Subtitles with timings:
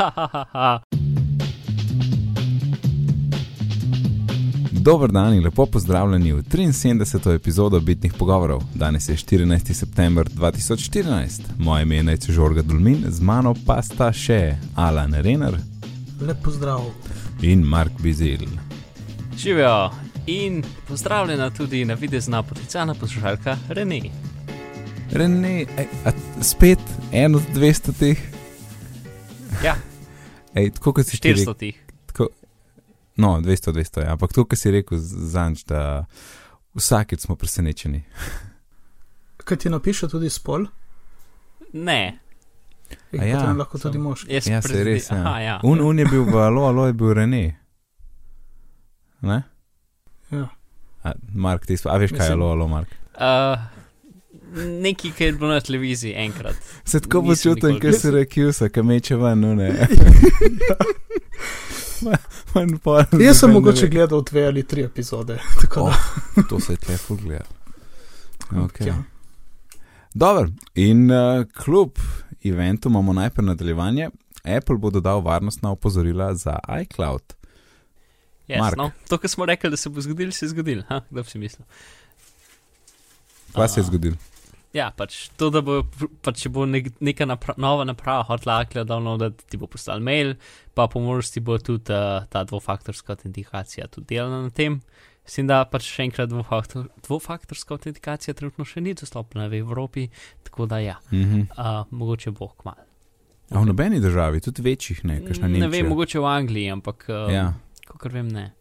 [0.00, 0.80] Ha, ha, ha, ha.
[4.70, 7.34] Dober dan in lepo pozdravljeni v 73.
[7.34, 8.62] epizodo Bitnih pogovorov.
[8.74, 9.74] Danes je 14.
[9.74, 11.40] september 2014.
[11.58, 15.58] Moje ime je Najce Žorga Dulmin, z mano pa sta še Alan Renner
[16.20, 16.80] Lep pozdrav.
[17.42, 18.48] in Mark Bizil.
[19.36, 19.90] Živijo
[20.26, 24.00] in pozdravljena tudi na videzna potencijalna poslušalka Rene.
[25.12, 26.80] Rene, ej, a spet
[27.12, 28.18] en od 200 teh.
[29.64, 29.76] Ja,
[30.54, 31.44] Ej, tako kot si ti rekel.
[31.46, 31.76] 400 tih.
[32.06, 32.28] Tako,
[33.16, 34.12] no, 200, 200, ja.
[34.12, 36.04] ampak to, kar si rekel zanč, da
[36.74, 38.02] vsakeč smo presenečeni.
[39.44, 40.66] Kaj ti napiše tudi spol?
[41.72, 42.18] Ne,
[43.12, 44.32] A ja, lahko tudi sem- moški.
[44.32, 45.10] jaz Ja, se res.
[45.10, 45.16] Ja.
[45.16, 45.54] Aha, ja.
[45.62, 47.42] Un, un je bil v Alo, Alo je bil Rene.
[49.20, 49.42] Ne?
[50.30, 50.48] Ja.
[51.02, 52.90] A, Mark, ti spa, a veš kaj je Alo, Alo, Mark?
[53.14, 53.58] Uh,
[54.56, 56.54] nekaj, kar je bilo na televiziji enkrat.
[56.84, 59.70] Se tako počutim, ker si rekel, ki meče ven, no ne.
[62.54, 63.02] Manj pol.
[63.20, 63.88] Jaz sem mogoče ve.
[63.88, 65.38] gledal dve ali tri epizode.
[65.60, 65.96] Tako da,
[66.36, 67.46] Oh, to se je tleful gledal.
[68.50, 68.86] Okay.
[68.88, 69.02] ja.
[70.14, 71.90] Dobro, in uh, kljub
[72.44, 74.08] eventu imamo najprej nadaljevanje.
[74.56, 77.22] Apple bo dodal varnostna opozorila za iCloud.
[78.48, 78.76] Yes, Mark.
[78.76, 80.82] no, to, kar smo rekli, da se bo zgodilo, se je zgodilo.
[80.88, 81.66] Ha, kdo bi si mislil?
[83.54, 84.16] Kaj se je A, zgodilo?
[84.72, 85.80] Ja, pač to, da bo,
[86.22, 90.36] pač, če bo nek, neka napra, nova naprava hotla downloadati, ti bo poslal mail,
[90.72, 94.78] pa po možnosti bo tudi uh, ta dvofaktorska autentikacija tudi delana na tem.
[95.20, 100.06] Mislim, da pač še enkrat dvofaktor, dvofaktorska autentikacija trenutno še ni dostopna v Evropi,
[100.42, 101.50] tako da ja, Mhm.
[101.50, 102.86] uh, mogoče bo kmalu.
[103.50, 105.70] A v nobeni državi, tudi večjih, ne, kakšna Ne Nemčija.
[105.72, 107.48] vem, mogoče v Angliji, ampak uh, Ja.
[107.88, 108.52] kot vem, ne.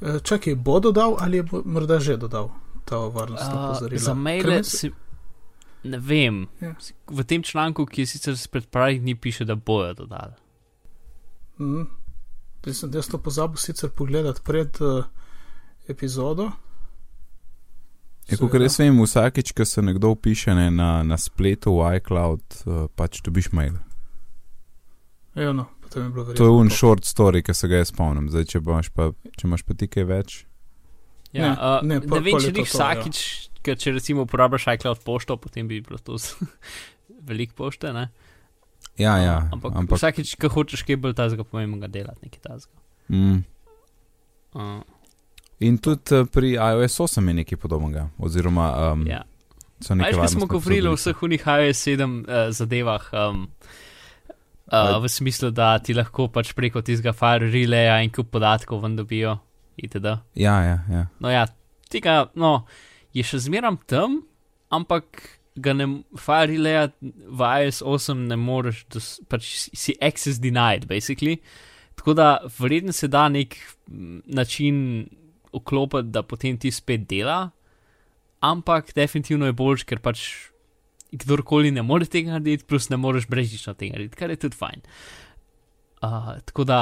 [0.00, 2.48] Čakaj, bo dodal ali je bo morda že dodal
[2.84, 4.00] ta varnostna Uh, opozorila?
[4.00, 4.88] za Ker maile si,
[5.84, 6.46] ne vem.
[6.60, 6.74] Ja.
[7.06, 10.34] V tem članku, ki je sicer pred parih dni, piše, da bojo dodali.
[11.58, 11.82] Mhm.
[12.66, 15.04] Jaz sem jaz to pozabil sicer pogledati pred uh,
[15.88, 16.50] epizodo.
[18.28, 18.64] Je, kot Seveda.
[18.64, 23.22] jaz vem, vsakeč, ko se nekdo upiše ne, na, na spletu v iCloud, uh, pač
[23.22, 23.78] dobiš mail.
[25.34, 26.36] Ja, no, potem je bilo verjetno.
[26.36, 26.74] To je un to.
[26.74, 28.28] short story, ki se ga jaz spomnim.
[28.28, 28.60] Zdaj, če
[28.92, 30.36] pa, če imaš pa ti kaj več.
[31.32, 33.47] Ja, Ne, uh, ne, ne, pol- ne vem, če jih to, vsakič, ja.
[33.64, 36.18] Ker če recimo uporabljaš iCloud pošto, potem bi bilo to
[37.28, 38.08] veliko pošte, ne?
[38.98, 39.36] Ja, ja.
[39.46, 42.74] Uh, ampak, ampak vsakič, ko hočeš kaj bolj tazga pomembnega delati, nekaj tazga.
[43.08, 43.42] mm.
[44.58, 44.80] Uh,
[45.58, 48.08] In tudi uh, pri iOS 8 je nekaj podobnega.
[48.22, 49.24] Oziroma, um, ja.
[49.82, 53.48] so neke Veš, ko smo govorili o vseh unih iOS 7 uh, zadevah, um,
[54.70, 58.96] uh, v smislu, da ti lahko pač preko tistega file relaya in kup podatkov ven
[58.98, 59.38] dobijo,
[59.76, 60.14] itd.
[60.38, 61.06] Ja, ja, ja.
[61.18, 61.46] No ja,
[61.90, 62.62] tega, no,
[63.16, 64.22] je še zmeram tam,
[64.74, 65.22] ampak
[65.58, 65.88] ga ne,
[66.18, 71.38] file relaya v iOS 8 ne moreš, dos, pač si access denied, basically.
[71.98, 73.56] Tako da verjetno se da nek
[74.24, 75.08] način
[75.52, 77.50] vklopiti, da potem ti spet dela,
[78.44, 80.22] ampak definitivno je boljš, ker pač
[81.10, 84.84] kdorkoli ne more tega narediti, plus ne moreš brežično tega narediti, kar je tudi fajn.
[85.98, 86.80] Uh, tako da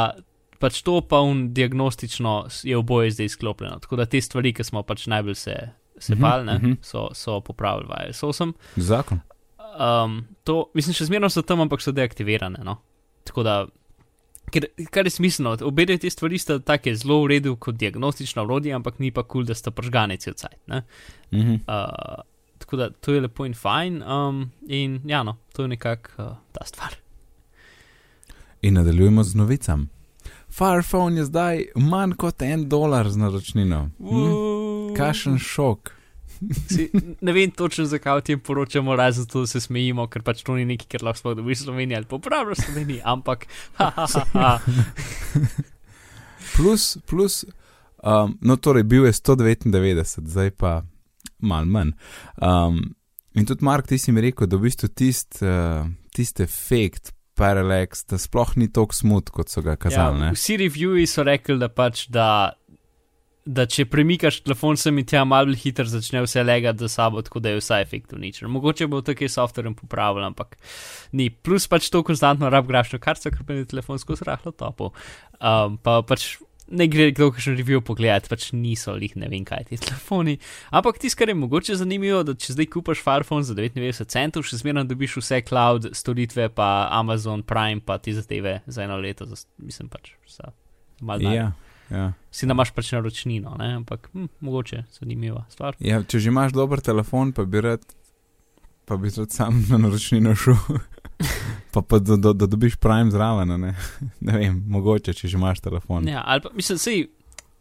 [0.61, 2.35] pač to pa un diagnostično
[2.65, 3.79] je oboje zdaj izklopljeno.
[3.81, 5.57] Tako da te stvari, ki smo pač najbolj se,
[5.99, 6.73] se Mhm, ne, mhm.
[6.83, 8.53] so, so popravili iOS 8.
[8.77, 9.21] Zakon.
[9.79, 12.63] Um, to, mislim, še zmerno so tam, ampak so deaktivirane.
[12.65, 12.79] No?
[13.25, 13.57] Tako da,
[14.53, 18.75] ker, kar je smiselno, obe te stvari sta tako zelo v redu kot diagnostično orodje,
[18.77, 20.61] ampak ni pa kul, cool, da sta pržgane cel cajt.
[20.67, 20.83] ne.
[21.33, 21.61] Mhm.
[21.67, 22.23] Uh,
[22.59, 24.03] tako da to je lepo in fajn.
[24.03, 26.97] Um, in ja, no, to je nekako uh, ta stvar.
[28.63, 29.89] In nadaljujemo z novicam.
[30.49, 33.91] Firephone je zdaj manj kot en dolar z naročnino.
[33.99, 34.66] Hm?
[34.97, 35.93] Kašen šok.
[36.69, 36.91] Si,
[37.25, 40.57] ne vem točno, zakaj o tem poročamo, razen to, da se smejimo, ker pač to
[40.57, 43.47] ni nekaj, kar lahko sploh dobiš v Sloveniji ali popravljaš v Sloveniji, ampak.
[43.81, 44.59] Ha, ha, ha, ha.
[46.57, 47.45] Plus, plus
[48.03, 50.83] um, no, torej bil je 199, zdaj pa
[51.39, 51.93] mal manj.
[52.41, 52.95] Um,
[53.35, 55.85] in tudi, Mark, ti si mi rekel, da v bistvu tist, uh,
[56.17, 60.23] tist efekt, parallax, da sploh ni tako smut, kot so ga kazali.
[60.23, 62.57] Ja, Ja, vsi reviewi so rekli, da pač da.
[63.47, 67.23] Da če premikaš telefon sem in tja malo bolj hitro začne vse legati za sabo,
[67.23, 68.51] tako da je vsa efekt uničen.
[68.51, 70.57] Mogoče bo tako s softverjem popravil, ampak
[71.15, 71.29] ni.
[71.31, 74.91] Plus pač to konstantno rab grašno karto, ker je telefon skozi rahlo topo.
[75.39, 76.35] Um, pa pač
[76.67, 80.37] ne gre kdo kakšen review pogledati, pač niso lih ne vem kaj ti telefoni.
[80.75, 84.61] Ampak tisto, kar je mogoče zanimivo, da če zdaj kupaš Firephone za 99 centov, še
[84.63, 89.39] zmeraj dobiš vse cloud storitve, pa Amazon Prime, pa ti zadeve za eno leto, za,
[89.63, 90.51] mislim pač za
[91.01, 91.31] malo.
[91.31, 91.53] ja,
[91.91, 92.13] ja.
[92.31, 93.75] Si da imaš pač naročnino, ne?
[93.75, 95.77] ampak hm, mogoče zanimiva stvar.
[95.81, 97.85] ja, če že imaš dober telefon, pa bi rad
[98.87, 100.57] pa bi tudi sam na naročnino šel.
[101.73, 103.75] pa pa da, da, da dobiš Prime zraven, ne?
[104.27, 106.09] ne vem, mogoče, če že imaš telefon.
[106.09, 107.07] Ja, ali pa mislim, sej,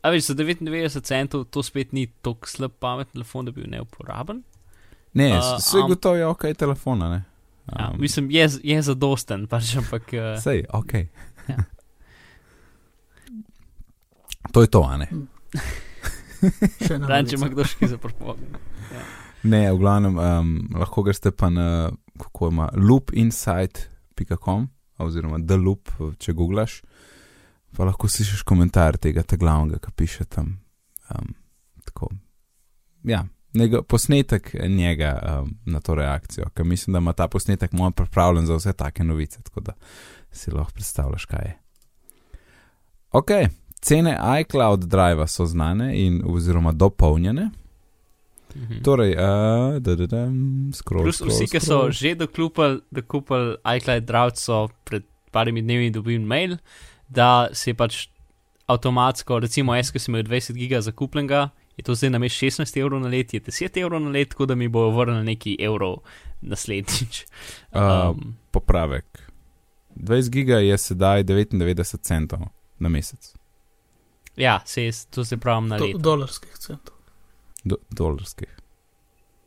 [0.02, 3.72] a veš, za 99 centov to spet ni tako slab pamet telefon, da bi bil
[3.74, 4.44] neuporaben.
[5.16, 7.24] Ne, A, vse am- gotovo je ok telefona, ne?
[7.66, 10.12] Ja, Um, mislim, je, je zadosten, pač ampak.
[10.14, 10.94] Uh, Sej, ok.
[11.50, 11.64] Ja.
[14.52, 15.08] To je to, a ne?
[16.86, 18.40] Še ena Ranče ima kdo še kaj za propog.
[19.46, 24.68] Ne, v glavnem, um, lahko greste pa na, kako ima, loopinsight.com
[25.06, 26.80] oziroma the loop, če googlaš,
[27.76, 30.56] pa lahko slišiš komentar tega ta glavnega, ki piše tam.
[31.12, 31.34] Um,
[31.86, 32.10] tako.
[33.06, 37.92] Ja, njega, posnetek njega um, na to reakcijo, ker mislim, da ima ta posnetek moj
[37.92, 39.78] pripravljen za vse take novice, tako da
[40.32, 41.54] si lahko predstavljaš, kaj je.
[43.12, 43.32] Ok,
[43.82, 47.50] cene iCloud Drive so znane in oziroma dopolnjene.
[48.56, 48.84] Mhm.
[48.84, 50.28] Torej, uh, da, da, da,
[50.74, 55.90] scroll, Plus scroll, vsi, ki so že dokupili, dokupili iCloud Drive, so pred parimi dnevi
[55.90, 56.58] dobili mail,
[57.10, 58.08] da se pač
[58.72, 62.80] avtomatsko, recimo jaz, ki sem imel 20 giga zakupljenega, je to zdaj na mest 16
[62.80, 66.00] evrov na let, je 10 evrov na let, tako da mi bo vrnil neki evrov
[66.42, 67.26] naslednjič.
[67.76, 67.82] Uh,
[68.16, 69.06] Um, popravek.
[69.96, 72.48] 20 giga je sedaj 99 centov
[72.80, 73.34] na mesec,
[74.38, 75.98] ja, se jaz, to se pravim na Do, leto.
[76.00, 76.96] dolarskih centov.
[77.64, 78.50] do, dolarskih.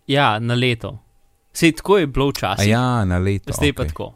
[0.07, 0.99] Ja, na leto.
[1.53, 3.53] Sej tako je bilo A včasih, ja, na leto.
[3.53, 3.89] zdaj pa okej.
[3.89, 4.15] tako.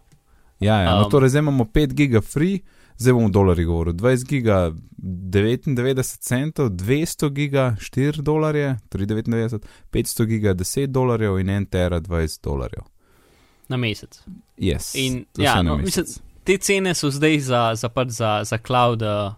[0.60, 0.90] Ja, ja.
[0.92, 2.60] No, Um, torej, zdaj imamo 5 giga free,
[2.96, 3.92] zdaj bom v dolarjih govoril.
[3.94, 5.66] 20 giga 99
[6.18, 9.58] centov, 200 giga 4 dolarje, 3,99,
[9.90, 12.82] 500 giga 10 dolarjev in 1 tera 20 dolarjev.
[13.68, 14.22] Na mesec.
[14.56, 15.98] Yes, In, ja, še na no, mesec.
[15.98, 16.06] mislim,
[16.44, 19.02] te cene so zdaj za, za, pač za, za cloud.
[19.02, 19.32] Uh,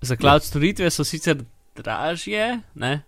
[0.00, 0.46] za cloud ja.
[0.46, 1.42] storitve so sicer
[1.76, 3.02] dražje, ne?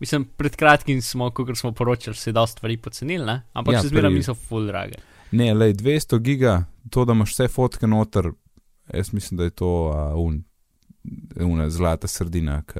[0.00, 3.42] Mislim, pred kratkim smo, kot smo poročali, se je dosta stvari pocenili, ne?
[3.52, 4.94] ampak Ja, ja, zmeraj pri- niso full drage.
[5.30, 8.30] Ne, le 200 giga, to, da imaš vse fotke noter,
[8.94, 10.44] jaz mislim, da je to uh, un,
[11.36, 12.62] una zlata sredina.
[12.62, 12.74] K,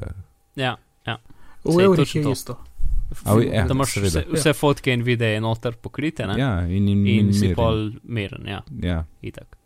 [0.55, 0.77] Ja,
[1.63, 2.31] V Sej, evrih točno je to.
[2.31, 2.57] isto.
[3.25, 6.39] A, ja, da imaš vse, vse fotke in videe noter pokrite ne?
[6.39, 7.55] ja, in, in, in si miren.
[7.55, 9.57] pol meren, ja, Ja, itak.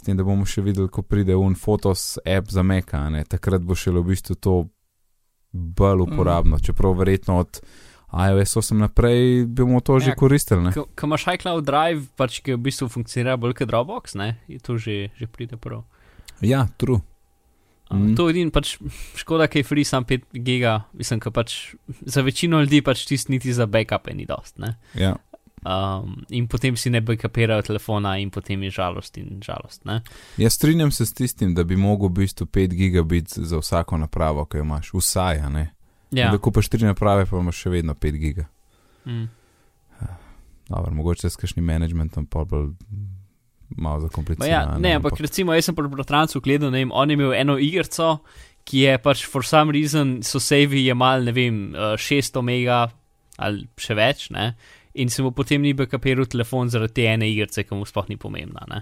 [0.00, 3.60] S tem, da bomo še videli, ko pride un fotos app za Meka, ne, takrat
[3.60, 4.54] bo šele v bistvu to
[5.52, 6.12] bolj Mhm.
[6.12, 6.64] uporabno, mm.
[6.64, 7.60] čeprav verjetno od
[8.10, 10.62] iOS 8 naprej bomo to že Ja, koristili.
[10.66, 10.72] Ne?
[10.74, 14.40] Ko ko imaš iCloud Drive, pač ki v bistvu funkcionira bolj kot Dropbox, ne?
[14.48, 15.84] je to že, že pride prav.
[16.42, 16.98] Ja, true.
[17.90, 18.10] Mm.
[18.10, 18.14] Mm.
[18.16, 18.78] To je edin, pač
[19.18, 21.74] škoda, ker je free sam 5 giga, mislim, ker pač
[22.06, 24.76] za večino ljudi pač tist niti za backupe ni dost, ne.
[24.94, 25.16] Ja.
[25.60, 30.00] Um, in potem si ne backupirajo telefona in potem je žalost in žalost, ne.
[30.40, 34.44] Jaz strinjam se s tistim, da bi mogel v bistvu 5 gigabit za vsako napravo,
[34.44, 35.42] ki jo imaš, vsaj.
[36.10, 38.46] Ja, Da kupaš 3 naprave, pa imaš še vedno 5 giga.
[39.04, 39.28] mm.
[40.70, 42.68] Dobro, mogoče s kakšnim managementom pa bolj
[43.76, 44.72] malo Ma zakomplicirano.
[44.72, 47.58] ja, ne, ampak recimo jaz sem pri bratrancu gledal, ne vem, on je imel eno
[47.58, 48.18] igrico,
[48.64, 52.90] ki je pač for some reason so savi jemal, ne vem, eh, 600 mega
[53.38, 54.54] ali še več, ne,
[54.94, 58.16] in se mu potem ni backupiral telefon zaradi te ene igrice, ki mu sploh ni
[58.16, 58.80] pomembna, ne.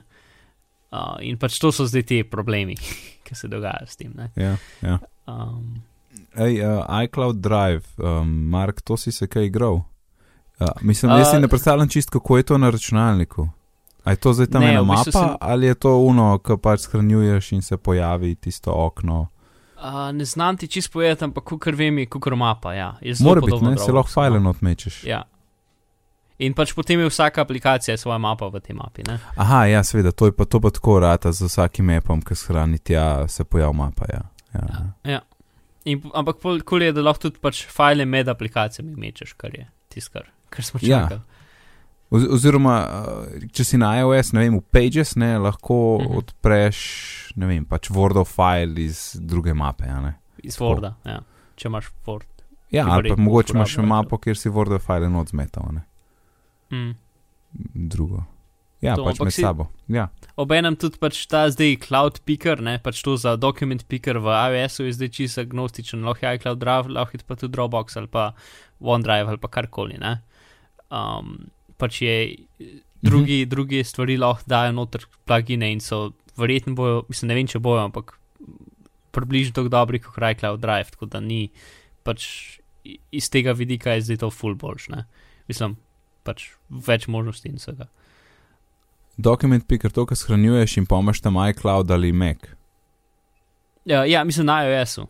[0.92, 2.74] Uh, in pač to so zdaj ti problemi,
[3.26, 4.30] ki se dogajajo s tem, ne.
[4.36, 4.98] Ja, ja.
[5.26, 5.82] Um,
[6.34, 9.82] Ej, uh, iCloud Drive, um, Mark, to si se kaj igral?
[10.58, 13.48] Uh, mislim, jaz si Uh, ne predstavljam čist, kako je to na računalniku.
[14.04, 16.38] A je to zdaj tam Ne, ena v mapa, bistvu sem- ali je to uno,
[16.38, 19.26] ki pač shranjuješ in se pojavi tisto okno?
[19.76, 22.96] uh, ne znam ti čist povedati, ampak kukor vem, je kukor mapa, ja.
[23.20, 25.04] Mora biti, ne, se lahko file not mečeš.
[25.04, 25.22] Ja.
[26.38, 29.16] In pač potem je vsaka aplikacija svoja mapa v tej mapi, ne.
[29.36, 32.78] Aha, ja, seveda, to je pa to pa tako rata z vsakim appom, ki shrani
[32.78, 34.06] tja, se pojav mapa.
[34.08, 34.22] Ja.
[34.54, 34.62] Ja.
[34.68, 35.10] Ja.
[35.10, 35.20] ja.
[35.84, 40.12] In, ampak kul je, da lahko tudi pač file med aplikacijami mečeš, kar je tisto,
[40.12, 41.02] kar, kar smo Ja.
[41.02, 41.20] čakali.
[42.10, 46.14] Oz, oziroma, uh, če si na iOS, ne vem, v Pages, ne, lahko Mhm.
[46.16, 46.78] odpreš,
[47.36, 49.84] ne vem, pač Wordov file iz druge mape.
[49.84, 50.14] a ne.
[50.42, 51.20] Iz Worda, ja.
[51.56, 52.30] če imaš Word.
[52.70, 55.82] Ja, ali pa mogoče imaš mapo, kjer si Wordov file not zmetal, ne.
[56.70, 56.94] Mm.
[57.88, 58.24] Drugo.
[58.80, 59.66] Ja, To, pač med si- sabo.
[59.88, 60.08] Ja.
[60.36, 64.84] Obenem tudi pač ta zdaj cloud picker, ne, pač to za document picker v iOS-u
[64.84, 68.34] je zdaj čisto agnostičen, lahko je iCloud Drive, lahko je pa tudi Dropbox ali pa
[68.78, 70.20] OneDrive ali pa karkoli, ne.
[70.88, 72.14] Um, pač je
[73.00, 73.48] drugi, Mhm.
[73.48, 77.82] drugi stvari lahko dajo noter plugine in so verjetno bojo, mislim, ne vem, če bojo,
[77.82, 78.14] ampak
[79.10, 81.50] približno tako dobri kot iCloud Drive, tako da ni
[82.04, 82.22] pač
[83.10, 85.04] iz tega vidika je zdaj to full boljš, ne.
[85.48, 85.74] Mislim,
[86.28, 87.88] pač več možnosti in vsega.
[89.18, 92.44] Document picker, to, kar shranjuješ in pomaš tam iCloud ali Mac.
[93.88, 95.08] Ja, ja mislim na iOS-u.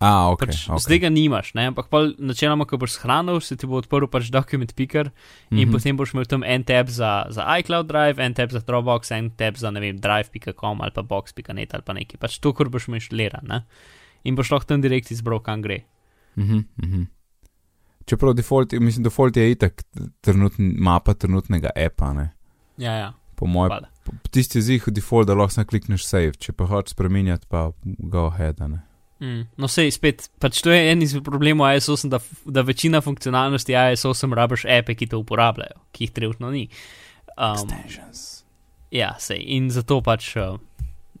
[0.00, 0.46] A, ok.
[0.46, 0.80] Pač, okay.
[0.80, 1.66] Zdaj ga nimaš, ne?
[1.68, 5.10] ampak načeloma, ko boš shranil, se ti bo odprl pač dokument picker
[5.52, 5.72] in Mhm.
[5.76, 9.28] potem boš imel tam en tab za, za iCloud Drive, en tab za Dropbox, en
[9.36, 12.16] tab za ne vem, drive.com ali pa box.net ali pa nekaj.
[12.16, 13.66] Pač to, kar boš imel šliran, ne?
[14.24, 15.84] In boš lahko tam direkt izbral, kam gre.
[16.40, 17.02] Mhm, mhm.
[18.10, 19.84] Čeprav default, mislim, default je itak
[20.24, 22.30] trenutn, mapa trenutnega appa, ne.
[22.80, 23.12] Ja, ja.
[23.38, 23.86] Po mojem,
[24.34, 28.58] tisti je zih default, da lahko klikneš save, če pa hočeš spremenjati, pa go ahead,
[28.66, 28.82] ne.
[29.20, 29.44] Mm.
[29.60, 33.76] No, sej spet, pač to je en izmed problemov iOS 8, da, da večina funkcionalnosti
[33.76, 36.66] iOS 8 rabiš ape, ki to uporabljajo, ki jih trenutno ni.
[37.36, 38.42] Um, Extensions.
[38.90, 39.44] ja, sej.
[39.56, 40.56] In zato pač uh,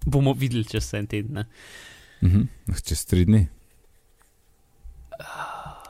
[0.08, 1.42] bomo videli čez en teden.
[1.42, 1.46] ne.
[2.24, 2.48] Mhm,
[2.82, 3.44] čez tri dni.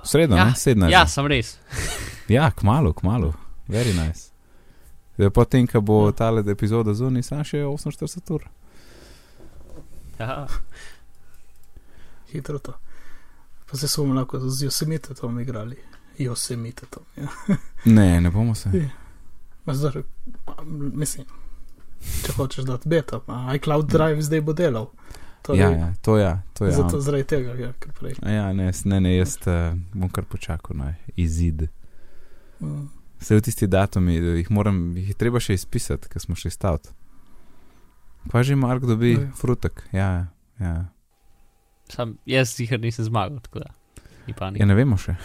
[0.04, 0.52] Sredo, Ja, ne?
[0.52, 0.90] 17.
[0.90, 1.58] Ja, sem res.
[2.28, 3.32] Ja, kmalo, kmalo.
[3.68, 4.30] Very nice.
[5.16, 6.12] Zdaj, potem, ko bo Ja.
[6.12, 8.44] tale epizoda zunaj, sam še 48 ur.
[10.18, 10.46] Ja.
[12.28, 12.72] Hitro to.
[13.66, 15.76] Pa se smo lahko z Yosemitetom igrali.
[16.18, 17.02] Yosemitetom.
[17.16, 17.28] Ja.
[17.86, 18.70] Ne, ne bomo se.
[19.64, 20.02] Ma Zdaj,
[20.94, 21.26] mislim,
[22.22, 23.20] če hočeš dati beta,
[23.54, 24.90] iCloud Drive zdaj bo delal.
[25.42, 26.72] Torej, Ja, ja, to ja, to ja.
[26.76, 28.14] Zato zaradi tega, ja, kar prej.
[28.22, 31.68] Ja, ne, ne, ne jaz uh, bom kar počakal na izid.
[32.60, 32.88] Mm.
[33.20, 36.50] Vse v tisti datumi, da jih moram, jih je treba še izpisati, ker smo še
[36.50, 36.92] stavt.
[38.30, 39.26] Pa že Mark dobi Ja.
[39.36, 40.28] frutek, ja,
[40.60, 40.74] ja.
[41.88, 43.72] Sam, jaz jih nisem zmagal, tako da.
[44.28, 45.16] Ja, ne vemo še.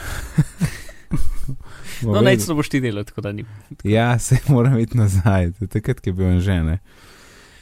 [2.02, 3.46] No, naj to boš ti delal, tako da ni.
[3.86, 6.80] Ja, se moram iti nazaj, takrat, ki je bil žene.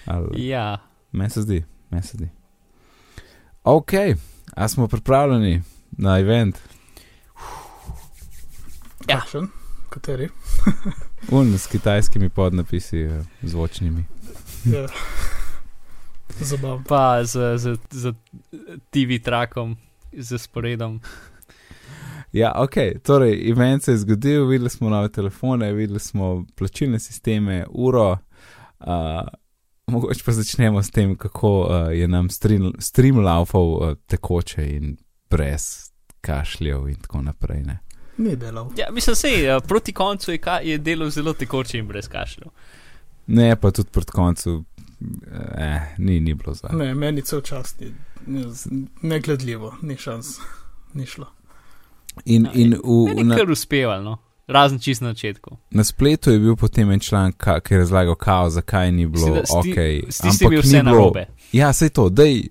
[0.05, 0.79] Ali, Ja,
[1.11, 1.59] meni se zdi,
[1.91, 2.29] meni se zdi.
[3.63, 3.91] Ok,
[4.55, 6.59] a smo pripravljeni na event?
[9.07, 9.19] Ja.
[9.19, 9.47] Kakšen?
[9.89, 10.29] Kateri?
[11.31, 14.05] Un s kitajskimi podnapisi, eh, zvočnimi.
[14.65, 14.87] Ja.
[16.39, 16.83] Zabavno.
[16.87, 18.13] pa z, z, z
[18.89, 19.77] TV trakom,
[20.17, 21.01] z sporedom.
[22.31, 27.65] Ja, ok, torej, event se je zgodil, videli smo nove telefone, videli smo plačilne sisteme,
[27.69, 28.17] uro.
[28.79, 28.87] Uh,
[29.87, 34.97] mogoče pa začnemo s tem, kako uh, je nam stream, stream laufal uh, tekoče in
[35.29, 37.63] brez kašljev in tako naprej.
[37.63, 37.79] Ne?
[38.17, 38.69] Ni delal.
[38.77, 42.47] Ja, mislim, sej, proti koncu je, ka, je delo zelo tekoče in brez kašljev.
[43.27, 44.63] Ne, pa tudi proti koncu,
[45.57, 46.69] eh, ni, ni bilo za.
[46.73, 47.93] Ne, meni cel čas ni,
[49.01, 50.37] negledljivo, ni šans,
[50.93, 51.25] ni šlo.
[52.25, 54.17] In, in v, Ne, na, kar uspevalo, no.
[54.47, 55.57] Razen čist na začetku.
[55.71, 59.35] na spletu je bil potem en članek, ki je razlagal, kao, zakaj ni bilo Mislim,
[59.35, 59.77] da ok.
[60.09, 61.25] S tistimi vse bilo- narobe.
[61.51, 62.47] Ja, sej to, dej.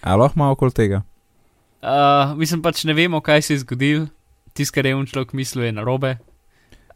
[0.00, 1.02] A lahko malo okoli tega?
[1.82, 1.88] Uh,
[2.36, 4.06] mislim pač ne vemo, kaj se je zgodilo,
[4.52, 6.18] tisto, kar je un človek mislil, je narobe.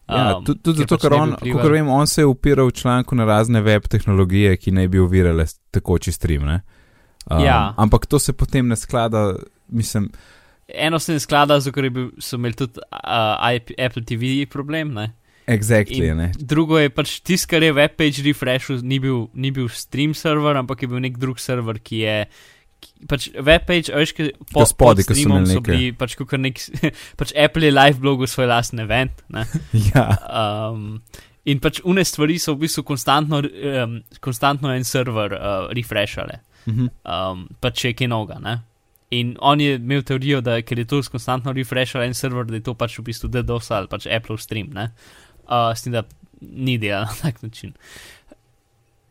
[0.09, 2.73] Ja, Um, tudi tudi zato, pač ker on, kot vem, on se je upiral v
[2.73, 6.45] članku na razne web tehnologije, ki naj bi uvirale tekoči stream.
[6.45, 6.61] ne.
[7.26, 7.75] Um, Ja.
[7.76, 9.35] Ampak to se potem ne sklada,
[9.69, 10.11] mislim,
[10.68, 11.87] Eno se ne sklada, zato ker
[12.18, 13.38] so imeli tudi uh,
[13.78, 14.94] Apple TV problem.
[14.94, 15.12] Ne?
[15.46, 16.32] exactly, In ne.
[16.38, 20.82] Drugo je pač tisto, kar je webpage refreshal, ni bil, ni bil stream server, ampak
[20.82, 22.16] je bil nek drug server, ki je.
[22.82, 26.42] ki- Pač webpage, veš, ki po, spodaj, pod ko so imeli so bili, pač, kakor
[26.42, 26.58] nek,
[27.20, 29.23] pač Apple je live blogu svoj lasten event.
[29.30, 29.46] Ne?
[29.94, 30.99] Ja, Um,
[31.46, 36.90] in pač une stvari so v bistvu konstantno, um, konstantno en server uh, refreshale, mhm.
[37.06, 38.42] um, pač je kaj noga.
[38.42, 38.58] Ne?
[39.11, 42.63] In on je imel teorijo, da ker je to konstantno refreshal en server, da je
[42.67, 44.89] to pač v bistvu DDoS ali pač Apple stream, ne?
[45.47, 46.03] Uh, s tem, da
[46.41, 47.73] ni delal na tak način.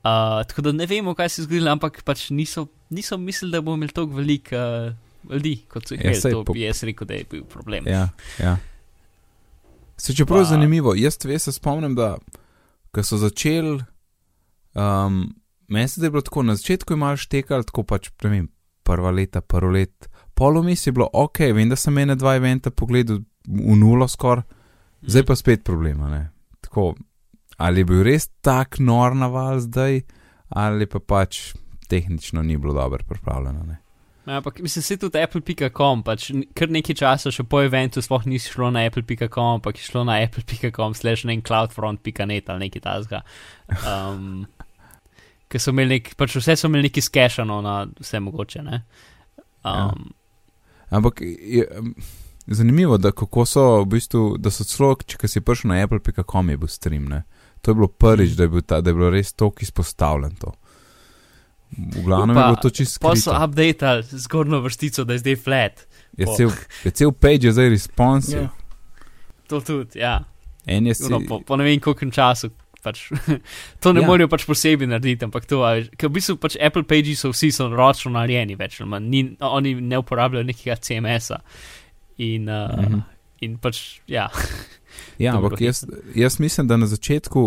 [0.06, 3.62] Uh, tako da ne vemo, kaj se je zgodilo, ampak pač niso, niso mislili, da
[3.62, 6.22] bomo imeli toliko veliko uh, ljudi, kot so jih Ja, imeli.
[6.22, 7.88] saj to bi jaz rekel, da je bil problem.
[7.88, 8.10] ja,
[8.40, 8.58] ja.
[9.98, 12.18] Se čeprav je zanimivo, jaz ve se spomnim, da
[12.92, 13.80] ko so začeli,
[14.76, 15.22] um,
[15.68, 18.50] meni se je bilo tako, na začetku je malo štekal, tako pač, ne vem,
[18.86, 23.24] prva leta, prvo let, polomis je bilo ok, vem, da sem ene dva eventa pogledal
[23.48, 24.46] v nulo skoraj.
[25.06, 26.10] Zdaj pa spet problema.
[26.10, 26.22] Ne?
[26.66, 26.96] Tako,
[27.58, 30.02] ali je bil res tak nor naval zdaj,
[30.50, 31.54] ali pa pač
[31.90, 33.64] tehnično ni bilo dobro pripravljeno.
[33.64, 33.78] Ne?
[34.26, 38.40] Ja, ampak mislim, se tudi Apple.com, pač kar nekaj časa še po eventu sploh ni
[38.42, 43.22] šlo na Apple.com, ampak je šlo na Apple.com, slash na cloudfront.net ali nekaj tasga.
[43.86, 44.48] Um,
[45.48, 48.82] Ker so imeli nek, pač vse so imeli neki skešano na vse mogoče, ne.
[49.66, 50.10] Um,
[50.90, 51.68] Ampak je,
[52.48, 56.58] zanimivo, da kako so v bistvu, da so celo, če si prišel na Apple.com, je
[56.58, 57.08] bil stream.
[57.10, 57.24] Ne?
[57.62, 60.54] To je bilo prvič, da je, bil ta, da je bilo res toliko izpostavljen to.
[61.78, 65.36] V glavnem je Pa- bilo to čisto Pa so updateali zgornjo vrstico, da je zdaj
[65.36, 65.82] flat.
[66.18, 66.52] Je po- cel,
[66.84, 68.42] je cel page je zdaj responsive.
[68.42, 68.50] Ja.
[68.50, 69.48] Yeah.
[69.48, 70.24] To tudi, ja.
[70.66, 72.50] En je si, No, po, po ne vem koliko času,
[72.86, 73.08] pač,
[73.82, 74.08] to ne Ja.
[74.08, 75.64] morajo pač posebej narediti, ampak to,
[75.98, 79.22] ker v bistvu pač Apple Pages so vsi so ročno narejeni, več ali manj, ni,
[79.42, 81.42] oni ne uporabljajo nekega CMS-a.
[82.22, 82.94] In, uh, Mhm.
[82.94, 83.04] mm
[83.44, 84.30] in pač, ja.
[85.20, 85.84] Ja, ampak jaz,
[86.16, 87.42] jaz mislim, da na začetku,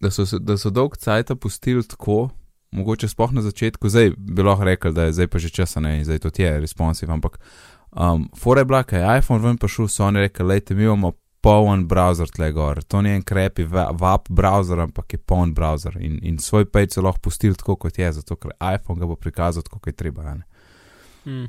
[0.00, 2.30] da so, da so dolg cajt pustili tako,
[2.72, 6.00] mogoče sploh na začetku, zdaj bi lahko rekel, da je zdaj pa že časa ne,
[6.04, 7.36] zdaj to je responsive, ampak
[7.92, 11.12] um, fora je bila, kaj je iPhone ven prišel, so oni rekli, lejte, mi imamo
[11.40, 16.18] poln browser tle gor, to ni en krepi VAP browser, ampak je poln browser in,
[16.22, 19.62] in svoj page so lahko pustili tako, kot je, zato ker iPhone ga bo prikazal
[19.62, 20.34] tako, kot je treba.
[21.26, 21.46] Mm.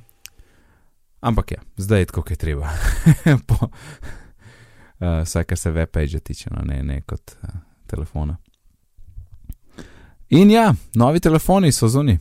[1.19, 2.69] Ampak ja, zdaj je tako, kot je treba.
[3.47, 8.37] Po, uh, vsaj, kar se webpage tiče, no, ne, ne kot uh, telefona.
[10.29, 12.19] In ja, novi telefoni so zunaj.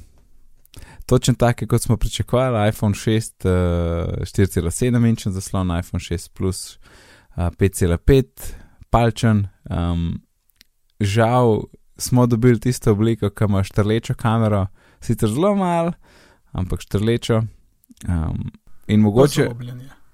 [1.06, 7.07] Točno take, kot smo pričakovali, iPhone 6, uh, 4,7 inčen zaslon, iPhone 6 Plus uh,
[7.38, 8.52] 5,5
[8.90, 9.46] palčen.
[9.64, 10.20] Um,
[11.00, 11.62] žal
[11.96, 14.66] smo dobili tisto obliko, ki ima štrlečo kamero,
[15.00, 15.92] sicer zelo malo,
[16.52, 17.42] ampak štrlečo.
[18.08, 18.50] Um,
[18.86, 19.48] in mogoče.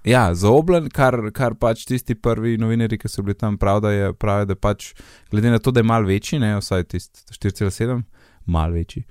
[0.05, 4.13] Ja, zaobljen, kar, kar pač tisti prvi novinari, ki so bili tam, prav, da je,
[4.13, 4.91] pravijo, da pač,
[5.31, 8.03] glede na to, da je mal večji, ne, vsaj tisti 4,7,
[8.47, 9.05] mal večji,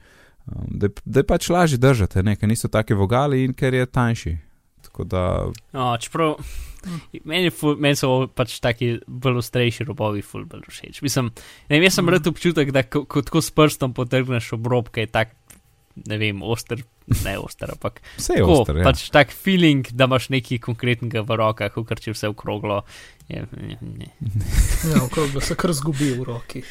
[0.48, 3.74] um, da, je- da je pač lažje držati, ne, ker niso take vogali in ker
[3.74, 4.38] je tanjši.
[4.84, 5.24] Tako da,
[5.72, 6.36] No, čeprav
[7.24, 11.02] meni, je ful, meni so pač taki bolj ostrejši robovi, ful bolj všeč.
[11.02, 11.32] Mislim,
[11.70, 12.14] ne vem, jaz sem Mhm.
[12.14, 15.36] rad občutek, da ko, ko tako s prstom potrgneš obrobke, je tak,
[16.08, 16.82] ne vem, oster,
[17.24, 18.78] ne oster, ampak vse je tako, ostro.
[18.80, 18.84] Ja.
[18.84, 22.82] pač tak feeling, da imaš nekaj konkretnega v rokah, kot če vse okroglo.
[23.30, 24.10] Je, je, je,
[24.92, 26.64] Ja, okrog se kar zgubi v roki.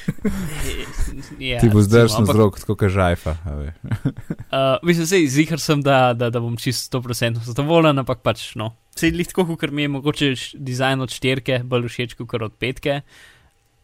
[1.38, 3.33] je, Ti bo zdrsnil z rok, tako kot žajfa.
[3.47, 8.75] Uh, mislim, sej, zihar sem, da, da, da bom čisto 100% zadovoljen, ampak pač no.
[8.99, 13.00] Sej lih tako, ker mi je mogoče dizajn od štirke bolj všeč kot od petke,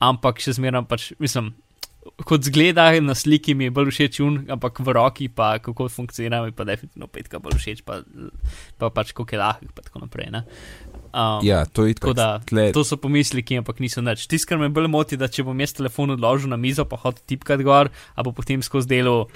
[0.05, 1.55] ampak še zmeraj pač, mislim,
[2.29, 6.43] kot zgleda na sliki mi je bolj všeč un, ampak v roki pa kako funkcionira
[6.45, 8.01] mi pa definitivno petka bolj všeč, pa,
[8.79, 10.31] pa pač kako je lahek, pa tako naprej.
[10.35, 10.45] Ne?
[11.09, 14.29] Um, Ja, to je Tako da, tle, To so pomisliki, ampak niso nič.
[14.29, 17.25] Tisto, kar me bolj moti, da če bom jaz telefon odložil na mizo, pa hotel
[17.25, 19.29] tipkati gor, a bo potem skozi delo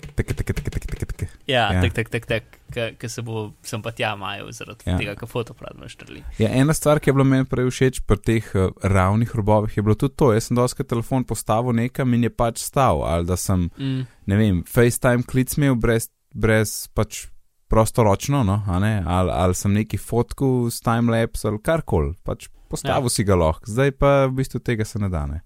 [0.00, 1.28] Take, take, take, take, take, take.
[1.46, 1.80] Ja, Ja.
[1.82, 4.96] tak, tak, tak, tak, ki se bo sem pa tja majal zaradi Ja.
[4.98, 6.22] tega, ker fotoaparat me štrli.
[6.38, 9.82] Ja, ena stvar, ki je bila meni prej všeč pri teh uh, ravnih robovih, je
[9.82, 10.32] bilo tudi to.
[10.32, 14.06] Jaz sem doskrat telefon postavil nekam in je pač stal, ali da sem Mm.
[14.26, 17.26] ne vem, FaceTime klic imel brez, brez pač
[17.70, 23.14] prostoročno, no, ne, ali, ali sem neki fotku s timelapse ali karkoli, pač postavil ja.
[23.14, 25.26] si ga lahko, zdaj pa v bistvu tega se ne da.
[25.26, 25.40] Ne.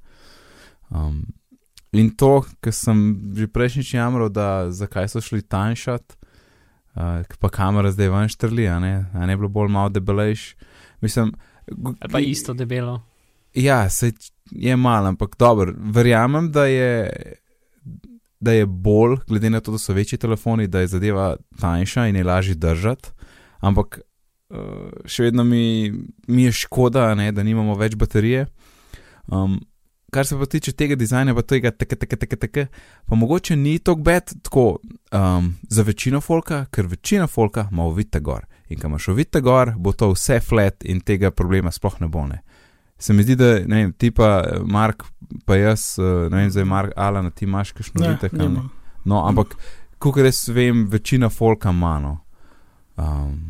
[0.91, 1.25] Um,
[1.95, 3.01] in to, kar sem
[3.37, 6.17] že prejšnjič jamral, da zakaj so šli tanjšat,
[6.99, 10.55] uh, pa kamera zdaj ven štrli, a ne, a ne bilo bolj malo debelejš.
[11.05, 11.35] Mislim,
[12.01, 13.03] Ali pa isto debelo.
[13.55, 14.13] Ja, se
[14.51, 15.73] je malo, ampak dobro.
[15.77, 17.11] Verjamem, da je,
[18.41, 22.17] da je bolj, glede na to, da so večji telefoni, da je zadeva tanjša in
[22.17, 23.09] je lažje držati.
[23.61, 24.59] Ampak uh,
[25.07, 25.93] še vedno mi,
[26.27, 28.47] mi je škoda, ne, da nimamo več baterije.
[29.27, 29.61] Um,
[30.15, 32.65] kar se pa tiče tega dizajna, pa tega tako, tako, tako, tako,
[33.11, 34.65] pa mogoče ni tako bed tako
[35.13, 38.47] um, za večino folka, ker večina folka ima ovite gor.
[38.69, 42.27] In ko imaš ovite gor, bo to vse flat in tega problema sploh ne bo.
[42.27, 42.39] Ne.
[42.99, 44.29] Se mi zdi, da ne vem, ti pa
[44.65, 45.03] Mark,
[45.45, 48.39] pa jaz, eh, ne vem, zdaj Mark, Alan, ti imaš kakšno Ne, ovite kam.
[48.39, 48.71] nimam.
[49.05, 49.57] No, ampak,
[49.99, 51.99] kot res vem, večina folka ima.
[52.01, 52.19] No.
[52.97, 53.41] Um,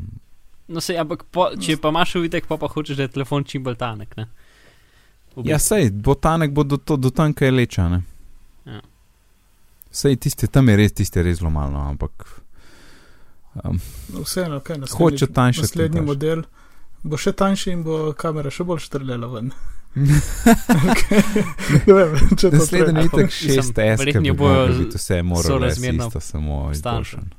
[0.68, 3.62] No, sej, ampak po, če pa imaš uvitek, pa pa hočeš, da je telefon čim
[3.64, 4.14] bolj tanek.
[4.16, 4.24] Ne?
[5.37, 7.88] V ja, sej, botanek bo do, to, do tanka je leča.
[7.88, 8.03] Ne?
[8.66, 8.81] Ja.
[9.90, 12.27] Sej, tiste, tam je res, tiste je res zelo malo, no, ampak.
[13.64, 13.81] Um,
[14.23, 16.07] Vseeno, kaj naslednji, Hoče tanjšati, naslednji tanjšati.
[16.07, 16.42] model
[17.03, 19.53] bo še tanjši in bo kamera še bolj štrlela ven.
[22.53, 23.11] Naslednji je treba.
[23.11, 27.31] tak Mislim, 6S, ki verjetno bojo vse sorazmerno isto, samo izboljšan.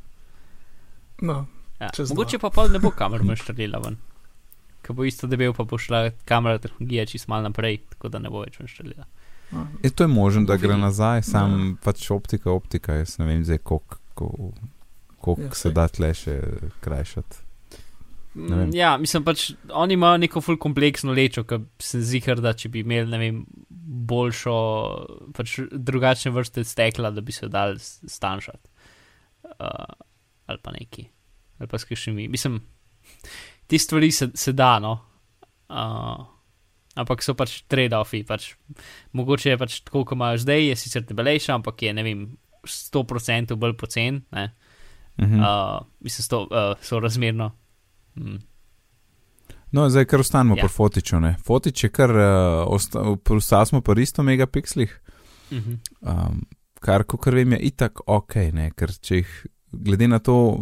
[1.22, 1.46] No,
[1.80, 1.90] Ja.
[2.10, 3.98] Mogoče pa pol ne bo kamera me štrlila ven.
[4.86, 8.30] Ko bo isto debel, pa bo šla kamera tehnologija čist mal naprej, tako da ne
[8.30, 9.08] bo več štrlila.
[9.84, 11.76] Je to je možno, da gre nazaj, sam Ja.
[11.84, 14.52] pač optika, optika, jaz ne vem zdaj, koliko
[15.26, 16.36] koliko Ja, se da tle še
[16.86, 17.42] krajšati.
[18.36, 22.70] Mm, Ja, mislim pač, oni imajo neko ful kompleksno lečo, ki sem zihar, da če
[22.70, 23.42] bi imeli, ne vem,
[24.10, 24.56] boljšo,
[25.38, 28.74] pač drugačne vrste stekla, da bi se dal stanjšati.
[29.56, 29.96] Uh,
[30.52, 31.08] ali pa neki.
[31.60, 32.28] Ali pa s kakšnimi.
[32.28, 32.60] Mislim,
[33.68, 34.94] te stvari se, se da, no.
[35.70, 36.26] Uh,
[36.96, 38.24] ampak so pač trade-offi.
[38.28, 38.54] Pač,
[39.12, 42.26] mogoče je pač tako, kot imajo zdaj, je sicer debelejša, ampak je, ne vem,
[42.64, 44.24] 100% bolj pocen.
[44.32, 44.52] Ne?
[45.22, 45.40] Mhm.
[45.40, 47.52] Uh, mislim, sto, uh, so razmerno.
[48.16, 48.38] Mm.
[49.72, 50.64] No, zdaj kar ostanemo Ja.
[50.64, 51.20] pri fotiču.
[51.20, 51.36] Ne.
[51.46, 52.68] Fotič je kar, uh,
[53.28, 55.02] ostali smo pri 100 megapikslih,
[55.52, 55.74] Mhm.
[56.02, 56.46] um,
[56.80, 60.60] kar, kot vem, je itak ok, ne, ker če jih, glede na to,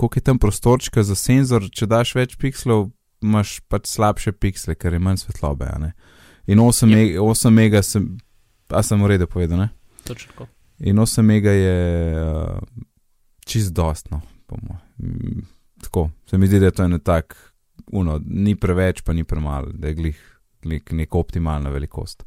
[0.00, 2.88] koliko je tam prostorčka za senzor, če daš več pikslov,
[3.20, 5.68] imaš pač slabše piksle, ker je manj svetlobe.
[6.48, 6.96] In 8, Ja.
[6.96, 8.06] meg, 8 mega sem,
[8.72, 9.68] a sem v redu povedal, ne?
[10.08, 10.48] Točno tako.
[10.80, 11.76] In 8 mega je
[12.16, 12.56] uh,
[13.44, 14.80] čist dostno, po mojem.
[14.98, 15.44] Mm,
[15.80, 17.36] Tako, se mi zdi, da je to eno tak,
[17.92, 20.18] uno, ni preveč, pa ni premalo, da je glih,
[20.62, 22.24] glih neka optimalna velikost.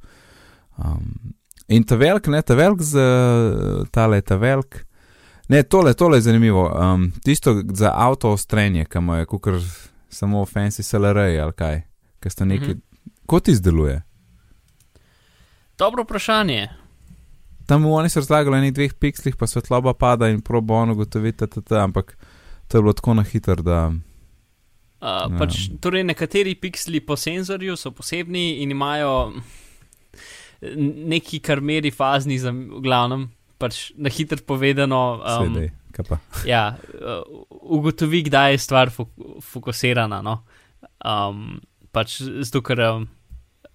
[0.78, 1.34] Um,
[1.68, 3.06] in ta velik, ne, ta velik za
[3.92, 4.86] tale, ta velik.
[5.48, 6.94] Ne, tole, tole je zanimivo.
[6.94, 9.54] Um, tisto za avto ostrenje, ima je kukar
[10.10, 11.82] samo fancy SLR ali kaj,
[12.20, 12.68] ki sta neki.
[12.68, 13.10] Mm -hmm.
[13.26, 14.02] Kot izdeluje?
[15.78, 16.70] Dobro vprašanje.
[17.66, 22.18] Tam oni so razlagali enih dveh pikslih, pa svetloba pada in probo on ugotoviti, ampak
[22.68, 23.88] to je bilo tako na hitro, da.
[23.88, 23.94] Uh,
[25.04, 25.28] Ja.
[25.40, 29.34] pač, torej, nekateri pikseli po senzorju so posebni in imajo
[31.12, 33.28] neki, kar meri fazni, za, v glavnem,
[33.64, 35.00] pač na hitro povedano.
[35.24, 35.58] Um,
[36.10, 36.20] pa.
[36.54, 37.24] ja, uh,
[37.78, 40.20] ugotovi, kdaj je stvar fok fokusirana.
[40.26, 40.42] No?
[41.00, 41.62] Um,
[41.96, 43.08] pač zato, ker um,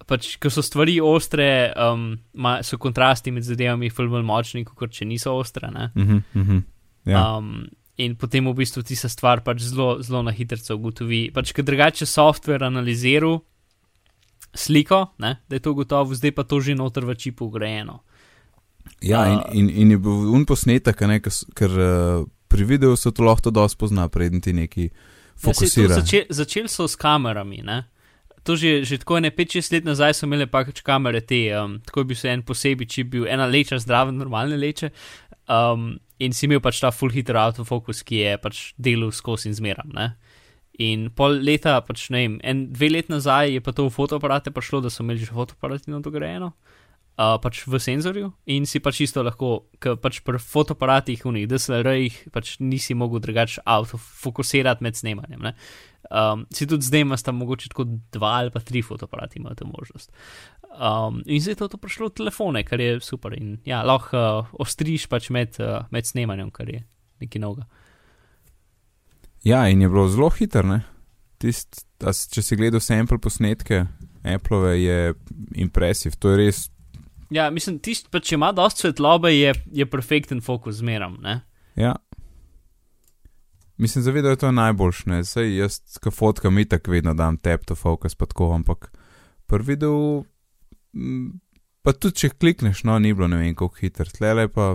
[0.09, 4.93] pač, ko so stvari ostre, um, ma, so kontrasti med zadevami ful bolj močni, kot
[4.93, 5.71] če niso ostre.
[5.73, 5.91] ne.
[5.95, 6.63] Uh -huh, uh -huh.
[7.05, 7.37] Ja.
[7.37, 11.31] Um, in potem v bistvu ti se stvar pač zelo, zelo na hitro ugotovi.
[11.33, 13.39] Pač, ker drugače software analiziral
[14.55, 18.03] sliko, ne, da je to gotovo, zdaj pa to že noter v čipu ugrajeno.
[19.01, 23.11] Ja, in, in, in je bil un posnetek, ne, ker, ker uh, pri videu se
[23.11, 24.89] to lahko dosti pozna, preden ti neki
[25.39, 25.95] Ja, fokusira.
[25.95, 27.63] Začeli začel so s kamerami.
[27.63, 27.83] Ne?
[28.43, 32.03] To že, že tako ne 5-6 let nazaj so imeli pač kamere te, um, tako
[32.03, 34.91] je bil se en posebej, če bil ena leča, zdrava, normalne leče.
[35.49, 39.55] Um, in si imel pač ta full hiter autofokus, ki je pač delal skozi in
[39.55, 39.91] zmeram.
[39.95, 40.11] Ne?
[40.79, 44.51] In pol leta, pač ne vem, en, dve let nazaj je pa to v fotoaparate
[44.55, 46.51] prišlo, da so imeli že fotoaparati na to grejeno.
[46.51, 46.78] Uh,
[47.43, 52.19] pač v senzorju in si pač isto lahko, ker pač pri fotoaparatih, v njih DSLR-jih,
[52.31, 55.41] pač nisi mogel drugače autofokusirati med snemanjem.
[55.41, 55.53] Ne?
[56.09, 59.67] Um, si tudi zdaj imaš tam mogoče tako dva ali pa tri fotoaparati, imajo to
[59.67, 60.13] možnost.
[60.69, 63.35] Um, in zdaj je to, to prišlo v telefone, kar je super.
[63.35, 66.85] In ja, lahko uh, ostriš pač med, uh, med snemanjem, kar je
[67.19, 67.67] nekaj novega.
[69.43, 70.81] Ja, in je bilo zelo hiter, ne.
[71.39, 73.85] Tist, a s- če si gledal sample posnetke,
[74.23, 75.13] Apple je
[75.55, 76.65] impresiv, to je res.
[77.29, 81.19] Ja, mislim, tisti, pa če ima dosti svetlobe, je, je perfekten fokus zmeram.
[81.21, 81.39] Ne?
[81.77, 81.95] Ja.
[83.77, 85.21] Mislim, zavedam, da je to najboljš, ne.
[85.23, 88.89] Sej jaz, ko fotkam, itak vedno dam tap to focus, pa tako, ampak
[89.47, 90.23] prvi videl,
[90.97, 91.29] mm,
[91.85, 94.73] pa tudi če klikneš, no, ni bilo ne vem koliko hiter, tlele pa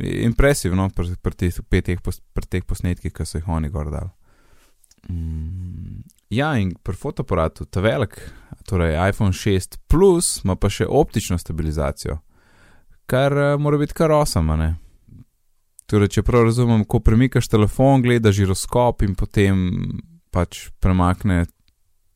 [0.00, 4.10] impresivno pri, pri, teh, pri teh posnetkih, ki so jih oni gor dali.
[5.08, 8.18] Mm, ja, in pri fotoaparatu, ta velik,
[8.68, 12.18] torej iPhone 6 Plus, ima pa še optično stabilizacijo,
[13.10, 14.74] kar uh, mora biti kar osama, ne.
[15.90, 19.64] Torej, če prav razumem, ko premikaš telefon, gledaš žiroskop in potem
[20.30, 21.46] pač premakne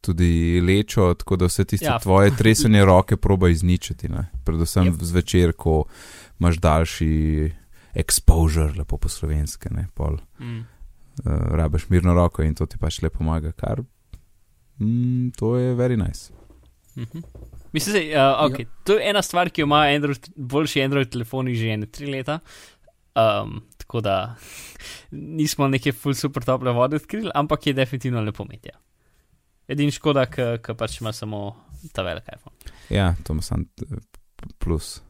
[0.05, 1.99] tudi lečo, tako da vse tiste Ja.
[1.99, 4.09] tvoje tresene roke proba izničiti.
[4.09, 4.31] Ne?
[4.45, 5.03] Predvsem yep.
[5.03, 5.85] zvečer, ko
[6.41, 7.53] imaš daljši
[7.95, 10.19] exposure, lepo po slovenske, ne pol.
[10.39, 10.67] Mm.
[11.15, 13.85] Uh, rabaš mirno roko in to ti pač le pomaga, kar
[14.81, 16.33] mm, to je very nice.
[16.97, 17.23] Mhm.
[17.73, 18.67] Mislim, da uh, okay.
[18.85, 22.39] to je ena stvar, ki jo ima Android, boljši Android telefoni že ene tri leta.
[23.15, 24.35] Um, tako da
[25.41, 28.69] nismo neke full super tople vode odkrili, ampak je definitivno lepo imeti.
[28.69, 28.79] Ja.
[29.69, 31.57] Edini škoda, ker pač ima samo
[31.93, 32.57] ta velik iPhone.
[32.91, 33.97] Ja, to ima sam eh,
[34.59, 35.01] plus.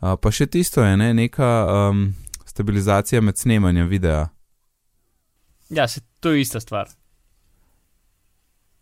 [0.00, 2.08] Uh, pa še tisto je, ne, neka um,
[2.44, 4.26] stabilizacija med snemanjem videa.
[5.68, 6.88] Ja, se, to je ista stvar.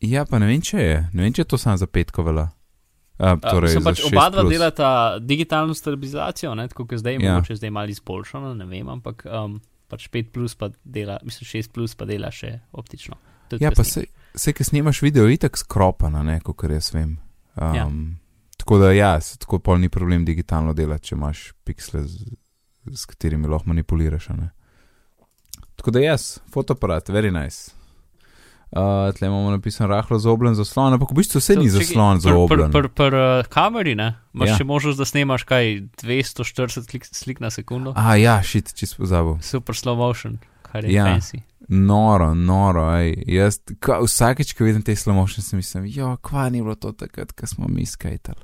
[0.01, 0.97] Ja, pa ne vem, če je.
[1.13, 2.51] Ne vem, če je to samo za petko vela.
[3.15, 4.51] Uh, torej, pač oba 6 dva plus.
[4.51, 4.89] delata
[5.21, 7.37] digitalno stabilizacijo, ne, tako kot zdaj, Ja.
[7.37, 11.71] mogoče zdaj malo izboljšano, ne vem, ampak um, pač 5 plus pa dela, mislim 6
[11.71, 13.17] plus pa dela še optično.
[13.49, 17.19] Tudi Ja, pa se, se ki snimaš video, je itak skropana, ne, kot jaz vem.
[17.55, 17.87] Um, Ja.
[18.59, 22.35] Tako da, ja, se tako pol ni problem digitalno delati, če imaš piksle, z,
[22.87, 24.29] s katerimi lahko manipuliraš.
[24.29, 24.51] ne.
[25.77, 27.71] Tako da, jaz, fotoaparat, very nice.
[28.71, 28.81] Uh,
[29.15, 32.73] tle imamo napisan rahlo zobljen zaslon, ampak v bistvu vse ni zaslon za Pri obljen.
[32.73, 34.15] pr, pr, pr, uh, kameri, ne?
[34.35, 34.57] Imaš Ja.
[34.57, 37.93] še možnost, da snemaš kaj 240 slik, slik na sekundo.
[37.97, 39.39] A, ja, šit, čisto pozabil.
[39.41, 41.05] Super slow motion, kar je Ja.
[41.07, 41.43] fancy.
[41.69, 43.15] Noro, noro, ej.
[43.29, 46.93] Jaz, ka, vsakeč, ko vidim te slow motion, si mislim, jo, kva ni bilo to
[46.93, 48.43] takrat, ko smo mi skajtali.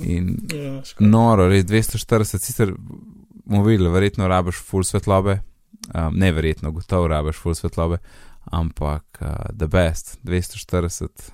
[0.00, 2.74] In Ja, noro, res 240, sicer
[3.46, 5.40] videli, verjetno rabiš full svetlobe,
[5.94, 7.98] um, ne verjetno, gotovo rabiš full svetlobe,
[8.44, 11.30] ampak uh, the best, 240,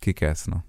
[0.00, 0.62] kikesno.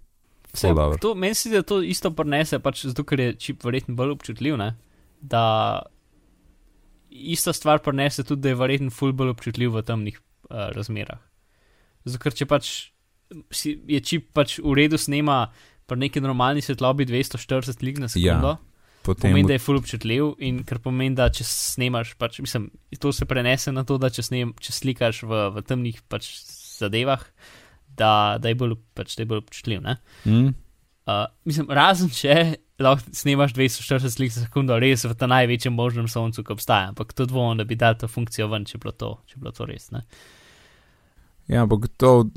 [0.54, 0.98] Vse, dobro.
[1.00, 4.18] to, meni se zdi, da to isto prenese, pač zato, ker je čip verjetno bolj
[4.18, 4.74] občutljiv, ne?
[5.22, 5.82] da
[7.10, 11.22] ista stvar prenese tudi, da je verjetno ful bolj občutljiv v temnih uh, razmerah.
[12.04, 12.72] Zato, ker če pač
[13.54, 15.46] si, je čip pač v redu snema
[15.88, 18.71] pri neki normalni svetlobi 240 lig na sekundo, ja,
[19.06, 22.70] Potem pomeni, da je ful občutljiv in ker pomeni, da če snemaš, pač, mislim,
[23.02, 26.30] to se prenese na to, da če, snem, če slikaš v, v temnih pač
[26.78, 27.24] zadevah,
[27.98, 29.82] da, da je bolj, pač, da je bolj občutljiv.
[29.86, 29.98] Ne?
[30.26, 30.52] mm,
[31.02, 32.34] Uh, mislim, razen če
[32.78, 37.16] lahko snemaš 240 slik za sekundo, res v tem največjem možnem soncu, ki obstaja, ampak
[37.18, 39.56] to dvomim, da bi dal to funkcijo ven, če bi bilo to, če bi bilo
[39.58, 39.90] to res.
[39.96, 40.04] Ne?
[41.50, 42.30] ja, ampak to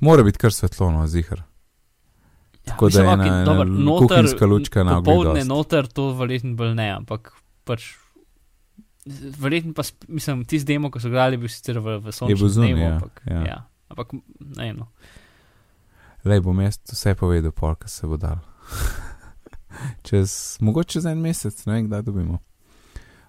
[0.00, 1.44] mora biti kar svetlo, no, zihar.
[2.66, 6.10] Ja, Tako da je ena- ena dober, noter, kuhinjska lučka na ogled Popoldne noter, to
[6.18, 7.32] verjetno bolj ne, ampak
[7.64, 7.92] pač.
[9.38, 12.82] Verjetno pa, mislim, tisti demo, ko so gledali, bil sicer v, v sončnem zunaj, dnevu,
[12.82, 13.44] ja, ampak, ja.
[13.46, 13.58] ja.
[13.94, 14.16] ampak
[14.58, 14.88] ne, no.
[16.26, 18.42] Lej, bom jaz vse povedal, pol, kar se bo dal.
[20.08, 22.40] čez, mogoče čez en mesec, ne vem, kdaj dobimo.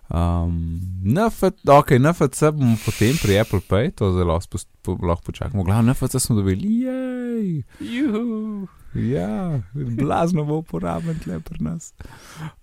[0.07, 5.63] Um, NF, ok, NFC bomo potem pri Apple Pay, to zelo spust, po, lahko počakamo.
[5.67, 8.67] Glavno NFC smo dobili, jej, Juhu.
[8.93, 11.93] Ja, blazno bo uporaben tle pri nas.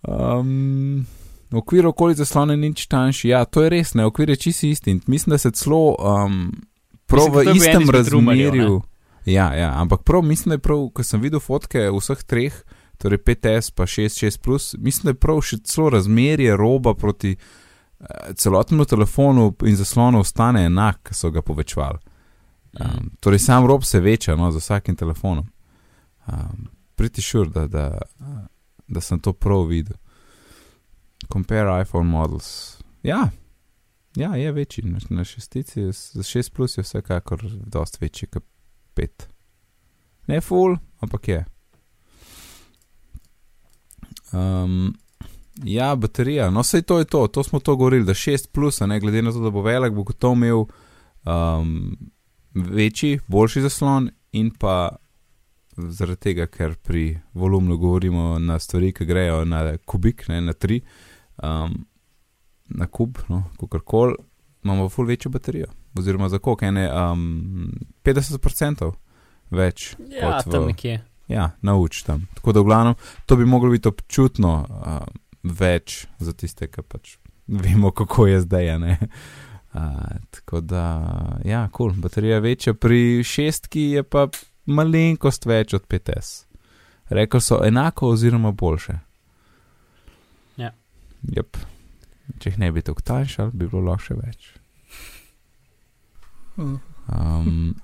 [0.02, 1.06] Um,
[1.50, 5.00] v okviru okolice slone nič tanjši, ja, to je res, ne, okvir je čisti isti.
[5.06, 6.52] Mislim, da se celo um,
[7.06, 8.82] prav Mislim, v istem razmerju.
[9.24, 12.56] Ja, ja, ampak prav mislim, da je prav, ko sem videl fotke vseh treh,
[12.98, 18.34] torej 5S pa 6.6, plus, mislim, da je prav še celo razmerje roba proti eh,
[18.34, 21.98] celotnemu telefonu in zaslonu ostane enak, ki so ga povečevali.
[22.74, 25.46] Um, torej, sam rob se veča no, z vsakim telefonom.
[26.26, 27.98] Um, šur, sure, da, da,
[28.88, 29.96] da sem to prav videl.
[31.32, 32.78] Compare iPhone models.
[33.02, 33.30] Ja,
[34.16, 34.84] ja je večji.
[34.84, 38.44] Na, na šestici, za 6 plus je vsekakor dosti večji kot
[38.96, 39.08] 5.
[40.26, 41.44] Ne full, ampak je.
[44.32, 44.94] Um,
[45.62, 49.00] ja, baterija, no sej to je to, to smo to govorili, da 6 plus, ne
[49.00, 50.64] glede na to, da bo velik, bo gotovo imel
[51.24, 51.96] um,
[52.54, 54.96] večji, boljši zaslon in pa
[55.76, 60.80] zaradi tega, ker pri volumnu govorimo na stvari, ki grejo na kubik, ne na 3,
[61.42, 61.74] um,
[62.68, 64.14] na kub, no, kakorkoli,
[64.64, 65.66] imamo ful večjo baterijo.
[65.98, 67.72] Oziroma za koliko, ene um,
[68.04, 68.92] 50%
[69.50, 69.94] več.
[70.10, 71.00] Ja, kot v- tam nekje.
[71.28, 72.26] Ja, nauč tam.
[72.34, 72.94] Tako da, v glavnem,
[73.26, 75.06] to bi moglo biti občutno uh,
[75.42, 78.78] več za tiste, ki pač vemo, kako je zdaj.
[78.78, 78.98] ne.
[79.74, 79.80] Uh,
[80.30, 80.82] tako da,
[81.44, 82.02] ja, kul, cool.
[82.02, 84.28] baterija je večja, pri šestki je pa
[84.66, 86.44] malenkost več od 5S.
[87.14, 88.98] Rekli so enako, oziroma boljše.
[90.56, 90.72] Ja.
[91.36, 91.60] Yep.
[92.40, 94.52] Če jih ne bi tako tanjšali, bi bilo lahko še več.
[96.56, 97.74] Um,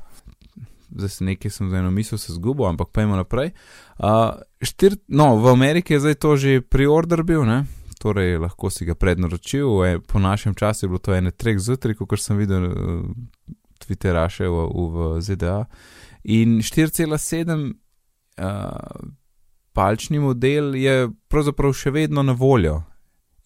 [0.94, 3.52] zdaj se nekaj sem za eno misel se zgubil, ampak pojmo naprej.
[3.98, 7.64] Uh, štir, no, v Ameriki je zdaj to že preorder bil, ne?
[8.00, 9.68] torej lahko si ga prednaročil.
[9.84, 13.02] E, po našem času je bilo to ene treh zjutraj, kot sem videl uh,
[13.80, 15.66] Twitteraše v, v ZDA.
[16.22, 17.72] In 4,7
[18.40, 19.09] uh,
[19.72, 22.83] palčni model je pravzaprav še vedno na voljo.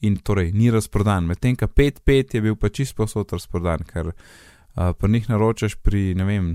[0.05, 4.93] In torej ni razprodan, medtem ko 5.5 je bil pa čisto posod razprodan, ker uh,
[4.99, 6.51] pa njih naročaš pri, ne vem,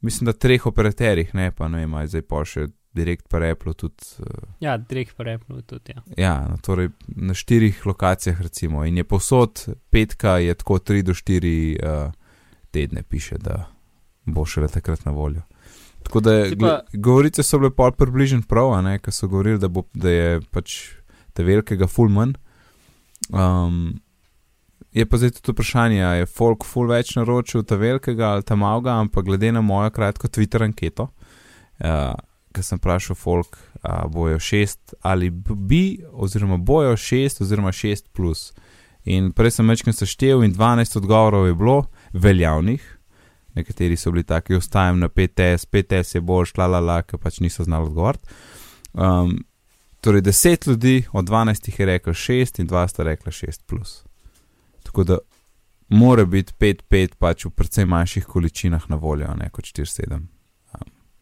[0.00, 3.74] mislim, da treh operaterjih, ne pa ne vem, ali zdaj pa še direkt pa Apple
[3.74, 4.04] tudi.
[4.18, 5.92] Uh, Ja, direkt pa repno tudi.
[5.92, 6.02] Ja.
[6.16, 11.12] ja, no, torej na štirih lokacijah recimo in je posod petka, je tako 3 do
[11.12, 12.12] 4 uh,
[12.70, 13.66] tedne piše, da
[14.24, 15.42] bo šele takrat na voljo.
[16.02, 20.10] Tako da pa- govorice so bile pol približno prav, ker so govorili, da, bo, da
[20.10, 20.78] je pač
[21.32, 22.34] te velikega full manj.
[23.30, 24.00] Um,
[24.92, 28.98] je pa zdaj tudi vprašanje, je folk full več naročil ta velikega ali ta malega,
[29.00, 31.08] ampak glede na mojo kratko Twitter anketo,
[31.80, 32.12] uh,
[32.52, 38.52] ker sem vprašal folk, a bojo šest ali bi, oziroma bojo šest oziroma šest plus.
[39.04, 41.78] In prej sem večkrat seštev in 12 odgovorov je bilo
[42.12, 42.82] veljavnih,
[43.54, 47.40] nekateri so bili taki, ostajam na 5S, 5S je boljš, la la la, ker pač
[47.40, 48.28] niso znali odgovoriti.
[48.92, 49.44] Um,
[50.00, 54.04] torej 10 ljudi od 12 jih je rekel 6 in 2 sta rekla 6 plus.
[54.82, 55.18] Tako da
[55.88, 60.12] mora biti 5-5 pač v precej manjših količinah na voljo, ne kot 4-7.
[60.12, 60.26] Um,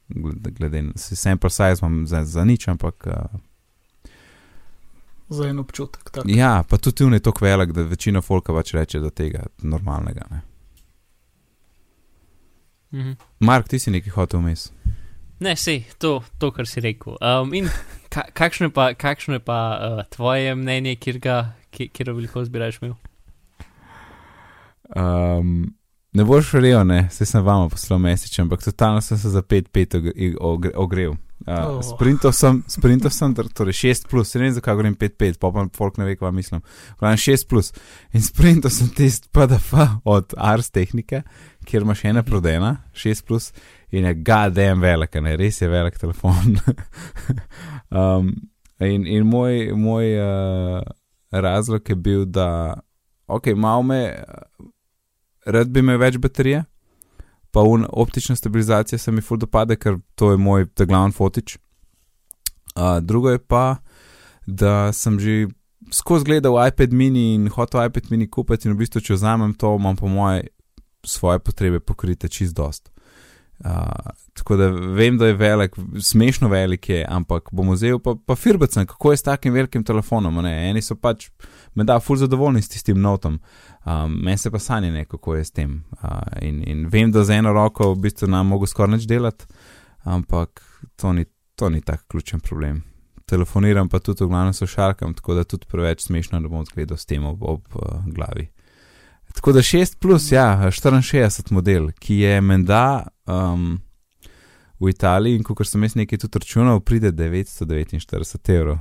[0.08, 3.40] glede, glede na sample size imam za, za nič, ampak uh,
[5.30, 6.10] Za en občutek.
[6.10, 6.24] Tak.
[6.26, 10.26] ja, pa tudi on je tako velik, da večina folka pač reče, da tega normalnega
[10.30, 10.40] ne.
[12.92, 13.16] Mhm.
[13.40, 14.70] Mark, ti si nekaj hotel vmes.
[15.40, 17.16] Ne, sej, to, to, kar si rekel.
[17.24, 17.68] Um, in
[18.12, 21.36] ka, kakšno je pa, kakšno je pa uh, tvoje mnenje, kjer ga,
[21.72, 22.98] kjer, kjer veliko zbiraš imel?
[24.96, 25.70] Um,
[26.12, 30.36] ne boš verjel, ne, se sem vama poslal mesič, ampak totalno sem se za 5-5
[30.76, 31.10] ogrel.
[31.16, 31.80] Uh, Oh.
[31.80, 35.96] Sprintov sem, sprintov sem, torej 6 plus, ne vem zakaj govorim 5-5, pa pa folk
[35.96, 36.60] ne ve, kva mislim.
[37.00, 37.72] Pravim 6 plus.
[38.12, 39.72] In sprintov sem test PDF
[40.04, 41.22] od Ars tehnike,
[41.64, 43.52] kjer imaš ena prodena, 6 plus,
[43.90, 46.56] in je gadem velik, ne, res je velik telefon.
[47.98, 48.32] um,
[48.80, 50.82] in, in moj, moj uh,
[51.30, 52.74] razlog je bil, da,
[53.26, 54.00] ok, malo me,
[55.46, 56.64] rad bi imel več baterije,
[57.50, 61.58] pa un, optična stabilizacija se mi ful dopade, ker to je moj ta glavni fotič.
[62.76, 63.80] Uh, drugo je pa,
[64.46, 65.48] da sem že
[65.92, 69.74] skozi gledal iPad mini in hotel iPad mini kupiti in v bistvu, če vzamem to,
[69.76, 70.46] imam po moje
[71.04, 72.90] svoje potrebe pokrite čist dost.
[73.64, 73.70] Uh,
[74.34, 78.86] tako da vem, da je velik, smešno velik je, ampak bom vzel pa, pa firbacen,
[78.86, 80.34] kako je s takim velikim telefonom.
[80.44, 80.70] Ne?
[80.70, 81.28] Eni so pač,
[81.74, 83.36] me da, ful zadovoljni s tistim notom,
[83.84, 85.82] um, meni se pa sanje ne, kako je s tem.
[86.02, 89.44] Uh, in, in vem, da za eno roko v bistvu nam mogo skoraj nič delati,
[90.08, 90.64] ampak
[90.96, 92.80] to ni, to ni tak ključen problem.
[93.28, 97.04] Telefoniram pa tudi v glavnem sošarkam, tako da tudi preveč smešno, da bom zgledal s
[97.04, 98.48] tem ob, ob uh, glavi.
[99.34, 103.80] Tako da 6 plus, ja, 64 model, ki je menda um,
[104.80, 108.80] v Italiji in kot sem jaz nekaj tudi računal, pride 949 evrov,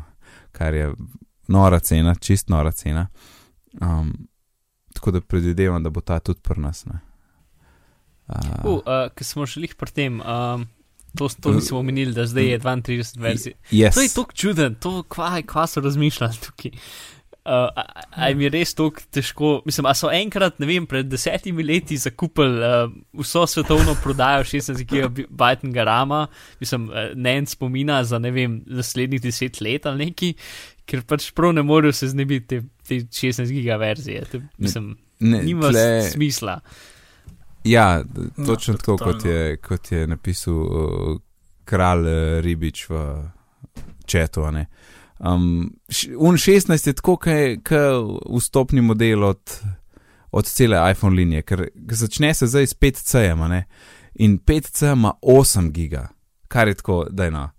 [0.51, 0.89] kar je
[1.47, 3.07] nora cena, čist nora cena.
[3.81, 4.13] Um,
[4.93, 6.85] tako da predvidevam, da bo ta tudi pri nas.
[6.87, 6.97] Uh,
[8.29, 10.65] Uh, uh, Ker smo šli pri tem, um,
[11.17, 13.53] to, to nismo omenili, da zdaj je 32 verzij.
[13.71, 13.93] yes.
[13.97, 16.71] To je tako čuden, to kva, kva so razmišljali tukaj.
[17.49, 19.47] Uh, a, a jim je res tako težko.
[19.65, 22.91] Mislim, a so enkrat, ne vem, pred desetimi leti zakupili uh,
[23.23, 26.27] vso svetovno prodajo 16 gigabajtnega rama,
[26.61, 30.29] mislim, uh, ne en spomina za ne vem, naslednjih deset let ali neki,
[30.85, 34.27] ker pač prav ne morejo se znebiti te, te 16 gigaverzije.
[34.29, 36.59] To, mislim, ne, nima tle, smisla.
[37.65, 38.03] Ja,
[38.37, 39.37] No, točno tako, kot totalno.
[39.37, 41.17] je, kot je napisal uh,
[41.65, 43.01] kralj uh, Ribič v
[44.05, 44.45] četu.
[44.45, 44.67] a ne.
[45.19, 45.73] Um,
[46.17, 47.29] un 16 je tako, kot
[48.37, 49.61] vstopni model od,
[50.31, 53.65] od cele iPhone linije, ker začne se zdaj s 5C-jem a ne.
[54.13, 56.07] in 5C ima 8 giga,
[56.47, 57.49] kar je tako, da je no.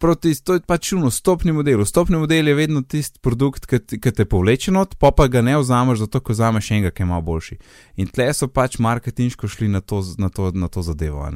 [0.00, 1.82] Proti, to je pač uno, stopni model.
[1.84, 6.06] Stopni model je vedno tisti produkt, ki te povleče not, pa pa ga ne vzameš,
[6.06, 7.58] zato ko vzameš enega, ki je malo boljši.
[8.00, 11.26] In tle so pač marketinško šli na to, na to, na to zadevo.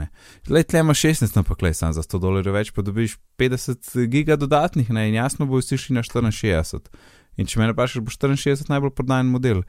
[0.48, 4.40] Le tle imaš 16, ampak le sam za 100 dolarjev več, pa dobiš 50 giga
[4.40, 5.11] dodatnih, ne?
[5.12, 6.88] in jasno bo vsi šli na 64.
[7.37, 9.61] In če me vprašaš, bo 64 najbolj prodajen model.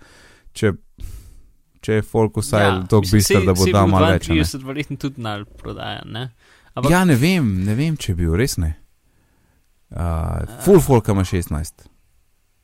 [0.56, 0.72] Če,
[1.84, 4.32] če je folk vsaj ja, tako bister, da bo dal malo več.
[4.32, 4.48] a ne.
[4.48, 6.26] 32 verjetno tudi nal prodajan, ne?
[6.76, 8.78] Ampak, Ja, ne vem, ne vem, če je bil res ne.
[9.88, 10.00] Uh,
[10.60, 11.86] full folk ima 16.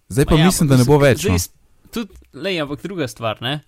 [0.10, 1.22] Zdaj pa ja, mislim, da ne bo več.
[1.22, 1.90] Zdaj, No.
[1.92, 3.62] tudi, lej, ampak druga stvar, ne?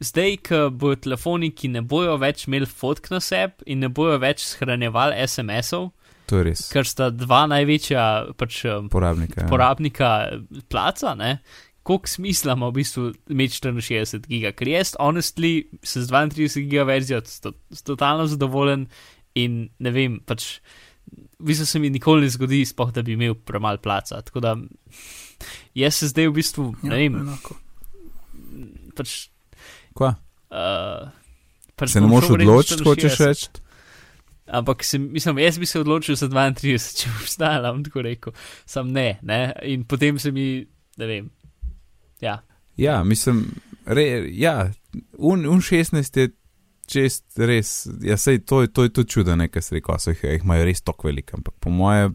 [0.00, 4.18] Zdaj, ko bojo telefoni, ki ne bojo več imeli fotk na sebi in ne bojo
[4.18, 5.90] več shranjevali SMS-ov,
[6.26, 6.62] To je res.
[6.70, 9.42] ker sta dva največja pač, um, Porabnika.
[9.42, 9.48] Ja.
[9.48, 10.08] porabnika
[10.68, 11.38] placa, ne?
[11.82, 15.52] Koliko smisla ima v bistvu imeti 64 giga, ker jaz, honestly,
[15.82, 17.18] se z 32 giga verzijo
[17.82, 18.86] totalno zadovoljen
[19.34, 20.60] in ne vem, pač,
[21.42, 24.20] v bistvu se mi nikoli ne zgodi, spoh, da bi imel premalo placa.
[24.22, 24.54] Tako da
[25.74, 27.58] jaz se zdaj v bistvu, ne vem, enako.
[28.96, 29.16] pač.
[29.98, 30.14] Kva?
[30.52, 31.10] Uh,
[31.76, 33.26] pač Se ne moreš odločiti, hočeš 64.
[33.26, 33.48] reči?
[34.52, 38.34] Ampak sem, mislim, jaz bi se odločil za 32, če bi obstajala, bom tako rekel.
[38.68, 39.42] Sam ne, ne.
[39.66, 40.64] In potem se mi,
[40.98, 41.30] ne vem.
[42.22, 42.40] Ja,
[42.76, 44.70] Ja, mislim, re, ja,
[45.18, 46.30] un, un 16 je
[46.92, 47.72] čest res,
[48.04, 51.08] ja, sej to, to je tudi čudo, nekaj se reko, jih, jih imajo res tako
[51.08, 52.10] veliko, ampak po moje,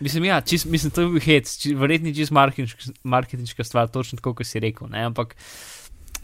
[0.00, 3.88] mislim, ja, čist, mislim, to je bil hec, či, verjetno je čist marketinška, marketinška stvar,
[3.88, 5.36] točno tako, kot si rekel, ne, ampak.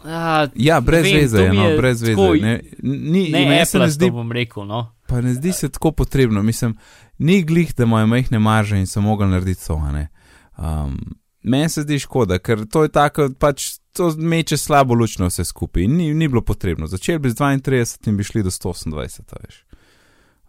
[0.05, 2.15] A, ja, brez vem, veze je, no, brez veze.
[2.15, 4.83] tako- Ne, ni, ne, se Apple, ne zdi, bom rekel, no.
[5.07, 6.77] pa ne zdi se tako potrebno, mislim,
[7.19, 10.09] ni glih, da imajo majhne marže in so mogli narediti to, ne.
[10.59, 10.97] Um,
[11.43, 15.45] meni se zdi škoda, ker to je tako, pač to meče slabo luč na vse
[15.45, 16.87] skupaj ni, ni bilo potrebno.
[16.87, 19.65] Začeli bi z 32 in bi šli do 128, a veš.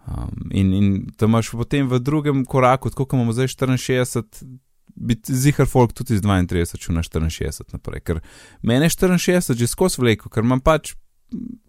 [0.07, 4.23] Um, in, in da imaš potem v drugem koraku, tako kot imamo zdaj 64,
[4.95, 8.01] bi zihar folk tudi iz 32 šel na 64 naprej.
[8.01, 8.19] Ker
[8.61, 10.95] mene 64 že skozi vleko, ker imam pač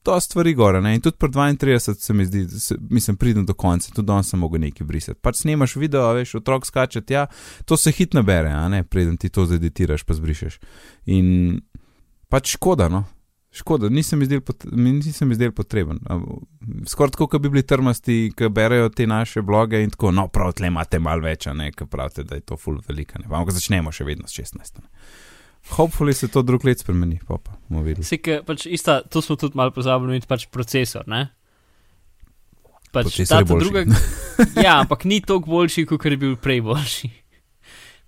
[0.03, 0.81] to stvari gore.
[0.81, 0.95] Ne?
[0.95, 4.41] In tudi pri 32 se mi zdi, se, mislim, pridem do konca, tudi danes sem
[4.41, 5.21] mogel nekaj brisati.
[5.23, 7.27] Pač snemaš video, veš, otrok skače tja,
[7.65, 10.59] to se hit nabere, a ne, preden ti to zeditiraš, pa zbrišeš.
[11.15, 11.61] In
[12.29, 13.05] pač škoda, no.
[13.53, 15.99] Škoda, nisem mi zdel, pot, nisem mi zdel potreben.
[16.89, 20.55] Skoraj tako, kot bi bili trmasti, ki berejo te naše bloge in tako, no, prav,
[20.57, 23.21] tle imate malo več, ne, ki pravite, da je to full velika.
[23.21, 23.29] Ne.
[23.29, 24.81] Ampak začnemo še vedno s 16.
[24.81, 24.89] Ne.
[25.71, 28.05] Hopefully se to drug let spremeni, pa pa bomo videli.
[28.05, 31.07] Se, ke, pač ista, to smo tudi malo pozabili, pač procesor.
[31.07, 31.29] Ne?
[32.93, 33.85] Pač Procesor ta druga.
[34.59, 37.11] ja, ampak ni toliko boljši, kot je bil prej boljši.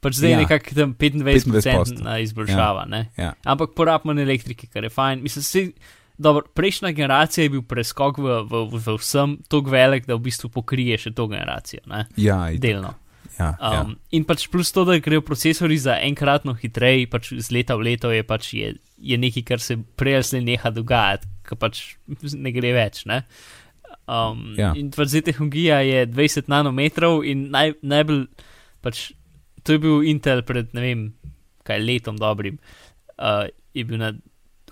[0.00, 0.38] Pač zdaj Ja.
[0.38, 2.02] nekako tam 25% 25%.
[2.02, 2.84] na izboljšava.
[2.92, 3.04] Ja.
[3.16, 3.30] Ja.
[3.44, 5.22] Ampak porab manj elektrike, kar je fajn.
[5.22, 5.62] Mislim, se,
[6.18, 10.26] dobro, prejšnja generacija je bil preskok v, v, v, v vsem tako velik, da v
[10.26, 12.04] bistvu pokrije še to generacijo, ne?
[12.16, 12.60] Ja, itak.
[12.60, 12.92] delno.
[13.38, 13.80] Ja, ja.
[13.82, 17.90] Um, in pač plus to, da grejo procesori za enkratno hitreje, pač z leta v
[17.90, 21.84] leto je pač je, je nekaj, kar se prej ali slej neha dogajati, ker pač
[22.34, 23.04] ne gre več.
[23.10, 23.24] Ne?
[24.04, 24.72] Um, Ja.
[24.76, 28.26] In pač zdaj tehnologija je 20 nanometrov in naj, najbolj
[28.84, 29.10] pač
[29.64, 31.02] to je bil Intel pred ne vem
[31.64, 32.60] kaj letom dobrim,
[33.16, 34.12] uh, je bil na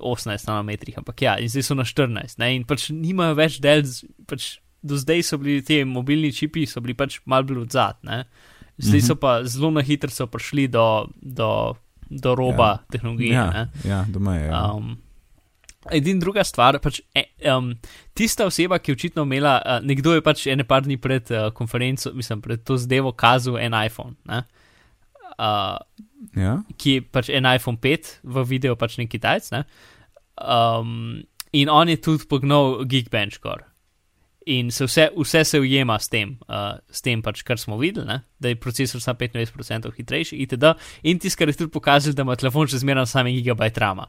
[0.03, 2.51] 18 nanometrih, ampak ja, in zdaj so na 14 ne?
[2.57, 3.87] in pač nimajo več del,
[4.29, 8.25] pač do zdaj so bili ti mobilni čipi, so bili pač mal bolj odzad, ne.
[8.79, 9.07] Zdaj Mhm.
[9.07, 11.77] so pa zelo na hitro prišli do, do,
[12.11, 12.85] do roba ja.
[12.91, 13.33] tehnologije.
[13.33, 13.69] ja, ne.
[13.85, 14.47] ja, doma je.
[14.47, 14.73] Ja.
[14.75, 14.99] Um,
[15.91, 17.73] Edina druga stvar, pač, e, um,
[18.15, 21.49] tista oseba, ki je očitno imela, uh, nekdo je pač ene par dni pred uh,
[21.51, 24.45] konferenco, mislim, pred to zdevo kazal en iPhone, ne,
[25.35, 25.83] uh,
[26.39, 26.55] ja?
[26.79, 29.65] ki je pač en iPhone 5 v videu, pač nek Kitajc, ne,
[30.39, 31.19] um,
[31.51, 33.67] in on je tudi pognal Geekbench gor.
[34.47, 38.07] In se vse, vse se ujema s tem, uh, s tem pač, kar smo videli,
[38.07, 38.21] ne?
[38.43, 40.73] da je procesor samo 25% hitrejši, itd.
[41.03, 44.09] In tisto, kar je tudi pokazal, da ima telefon še zmeraj samo gigabajt rama.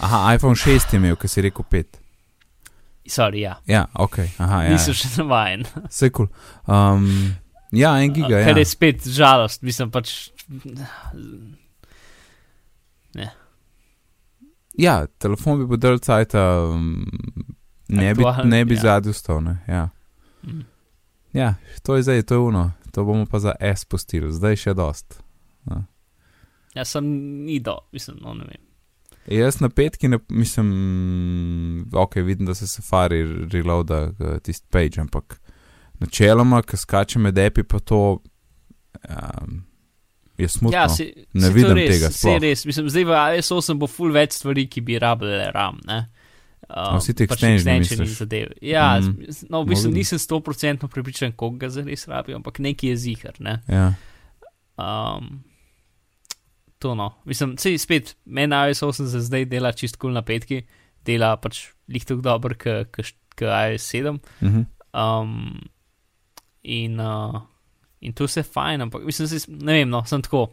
[0.00, 1.96] Aha, iPhone 6 je imel, ki si rekel 5.
[3.10, 3.56] Sorry, ja.
[3.66, 4.74] Ja, ok, aha, ja.
[4.76, 5.64] Nisem še navajen.
[5.88, 6.28] Vse kul.
[6.28, 6.76] Cool.
[6.76, 7.08] Um,
[7.72, 8.42] ja, en giga.
[8.44, 8.60] Kar Ja.
[8.60, 10.12] je spet žalost, mislim pač.
[14.78, 17.06] ja, telefon bi bil del cajt, um,
[17.90, 18.80] ne bi, ne bi ja.
[18.80, 19.42] zadnji ustal.
[19.44, 19.58] Ne?
[19.68, 19.88] Ja.
[20.42, 20.64] Mm.
[21.32, 22.70] ja, to je zdaj, to je uno.
[22.94, 25.20] To bomo pa za S postili, zdaj še dost.
[26.74, 27.06] Ja, sem
[27.44, 28.62] ni do, mislim, no ne vem.
[29.30, 33.22] Jaz na petki, ne, mislim, ok, vidim, da se Safari
[33.52, 35.40] reloada eh, tisti page, ampak
[36.00, 39.60] načeloma, ki skače med api, pa to um,
[40.38, 40.78] je smutno.
[40.78, 42.38] Ja, si, Ne si vidim res, tega si sploh.
[42.42, 42.64] res.
[42.66, 45.78] Mislim, zdaj v iOS 8 bo full več stvari, ki bi rabile RAM.
[45.86, 46.00] Ne?
[46.70, 48.18] Um, vsi ti pač extensioni extensioni misliš?
[48.18, 48.52] zadev.
[48.62, 49.06] Ja, Mm.
[49.26, 49.46] mm.
[49.50, 53.34] no, v bistvu nisem 100% prepričan, koga ga zares rabijo, ampak neki je zihar.
[53.42, 53.56] Ne?
[53.68, 53.88] Ja.
[54.78, 55.42] Um,
[56.78, 57.10] to no.
[57.24, 60.62] Mislim, sej spet, meni iOS 8 za zdaj dela čist kul cool na petki,
[61.04, 64.18] dela pač lih tako dobro, kot iOS 7.
[64.42, 64.62] Mhm.
[64.94, 65.58] Um,
[66.62, 67.40] in, uh,
[68.00, 70.48] in to vse fajn, ampak mislim, se, ne vem, no, sem tako.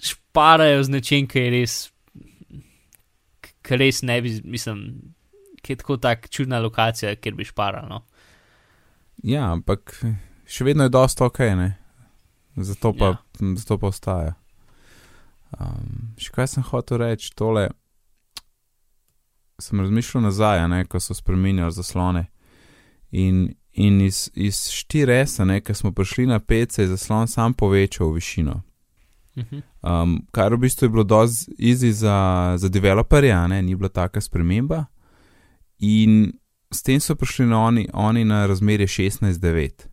[0.00, 1.76] Šparajo z nečem, ki je res,
[3.66, 4.84] ki res ne bi, mislim,
[5.62, 7.88] ki je tako tak čudna lokacija, kjer bi šparal.
[7.90, 8.04] No.
[9.26, 9.96] ja, ampak
[10.46, 11.72] še vedno je dosta ok, ne?
[12.56, 13.54] Zato pa, Ja.
[13.58, 14.36] zato pa ostaja.
[15.58, 17.68] Um, še kaj sem hotel reči, tole.
[19.58, 22.26] Sem razmišljal nazaj, ne, ko so spremenjali zaslone.
[23.10, 24.56] In, in iz, iz
[24.88, 28.60] 4S, ne, ko smo prišli na 5, se je zaslon sam povečal v višino.
[29.36, 29.62] Mhm.
[29.82, 33.88] Um, kar v bistvu je bilo dosti easy za, za developerje, a ne, ni bila
[33.88, 34.84] taka sprememba.
[35.78, 36.32] In
[36.72, 39.86] s tem so prišli na oni, oni na razmerje 16-9.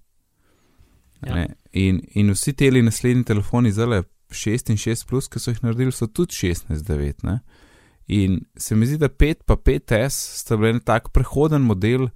[1.28, 1.36] Ja.
[1.36, 5.64] Ne, In, in vsi ti naslednji telefoni, zdaj 6 in 6, plus, ki so jih
[5.64, 7.24] naredili, so tudi 16-9.
[7.24, 7.40] ne.
[8.08, 12.10] In se mi zdi, da 5 pa 5S sta bili en tak prehoden model,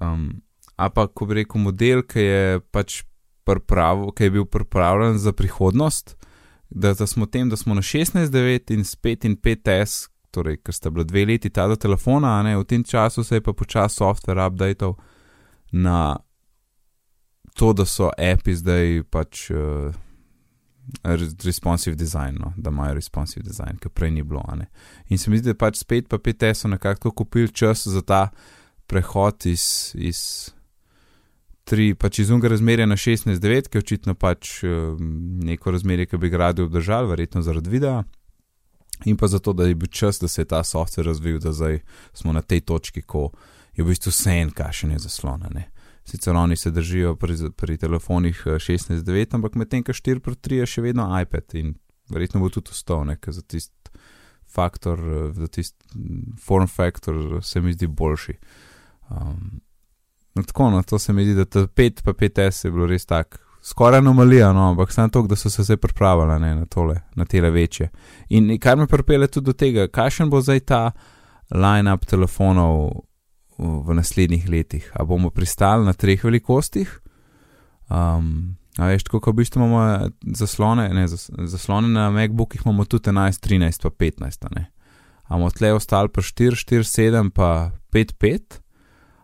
[0.00, 0.42] um,
[0.76, 3.02] a pa ko bi rekel model, ki je pač
[3.46, 6.16] priprav, ki je bil pripravljen za prihodnost,
[6.70, 10.74] da, da smo tem, da smo na 16-9 in s 5 in 5S, torej, ker
[10.74, 13.96] sta bila dve leti ta do telefona, ne, v tem času se je pa počasi
[13.96, 14.96] software updateal
[15.72, 16.16] na
[17.54, 19.94] to, da so api zdaj pač uh,
[21.44, 24.44] responsive design, no, da imajo responsive design, ki prej ni bilo.
[25.08, 28.28] In se mi zdi, da pač spet pa 5S so nekako kupili čas za ta
[28.86, 29.94] prehod iz.
[29.94, 30.55] iz
[31.66, 36.20] Tri, pač iz unga razmerja na 16-9, ki je očitno pač um, neko razmerje, ki
[36.22, 38.04] bi ga radi obdržali, verjetno zaradi videa,
[39.04, 41.80] in pa zato, da je bil čas, da se je ta software razvil, da zdaj
[42.14, 43.32] smo na tej točki, ko
[43.74, 45.50] je v bistvu vse en kašenje zaslona.
[45.54, 45.66] Ne.
[46.06, 50.86] Sicer oni se držijo pri, pri telefonih eh, 16-9, ampak medtem, ko 4x3 je še
[50.86, 51.74] vedno iPad in
[52.14, 53.90] verjetno bo tudi ostal, ker za tisti
[54.46, 58.38] faktor, eh, za tisti mm, form factor se mi zdi boljši.
[59.10, 59.60] Um,
[60.36, 63.06] no, tako, no, to se mi zdi, da ta 5 pa 5S je bilo res
[63.06, 63.40] tak.
[63.66, 67.24] Skoraj anomalija, no, ampak samo to, da so se zdaj pripravili ne, na tole, na
[67.24, 67.88] tele večje.
[68.28, 70.82] In kar me pripelje tudi do tega, kakšen bo zdaj ta
[71.50, 73.02] line-up telefonov
[73.58, 74.86] v naslednjih letih.
[74.94, 77.00] A bomo pristali na treh velikostih,
[77.90, 82.60] um, A veš, tako kot v bistvu imamo eh, zaslone, ne, zas, zaslone na MacBookih,
[82.64, 84.48] imamo tudi 11, 13, pa 15.
[84.56, 84.66] Ne.
[85.32, 88.60] Amo tle ostali pa 4, 4, 7, pa 5, 5,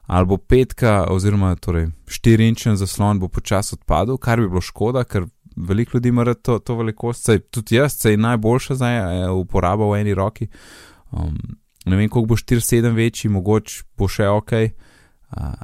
[0.07, 5.05] ali bo petka, oziroma torej 4 inčen zaslon bo počasi odpadel, kar bi bilo škoda,
[5.05, 5.27] ker
[5.57, 8.89] veliko ljudi ima to, to velikost, saj tudi jaz, saj najboljša za
[9.33, 10.49] uporabo v eni roki.
[11.11, 11.39] Um,
[11.85, 14.53] ne vem, koliko bo 4, 7 večji, mogoče bo še ok.
[14.53, 15.55] Uh,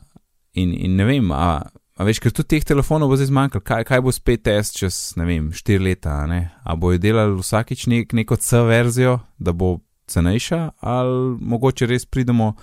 [0.52, 1.62] in, in ne vem, a,
[1.96, 5.00] a veš, ker tudi teh telefonov bo zdaj zmanjkalo, kaj, kaj bo spet S čez,
[5.16, 6.50] ne vem, 4 leta, ne?
[6.64, 9.78] a bojo delali vsakič nek, neko C verzijo, da bo
[10.08, 12.54] cenejša, ali mogoče res pridemo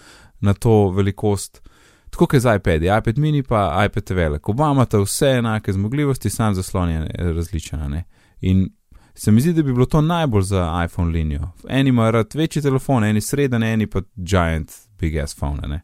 [0.46, 1.62] na to velikost.
[2.10, 4.50] Tako kot z iPad, iPad mini pa iPad velik.
[4.50, 8.02] Oba imata vse enake zmogljivosti, sam zaslon je različen.
[8.42, 8.70] In
[9.16, 11.50] se mi zdi, da bi bilo to najbolj za iPhone linijo.
[11.70, 15.82] Eni imajo rad večji telefon, eni sreden, eni pa giant, big ass phone.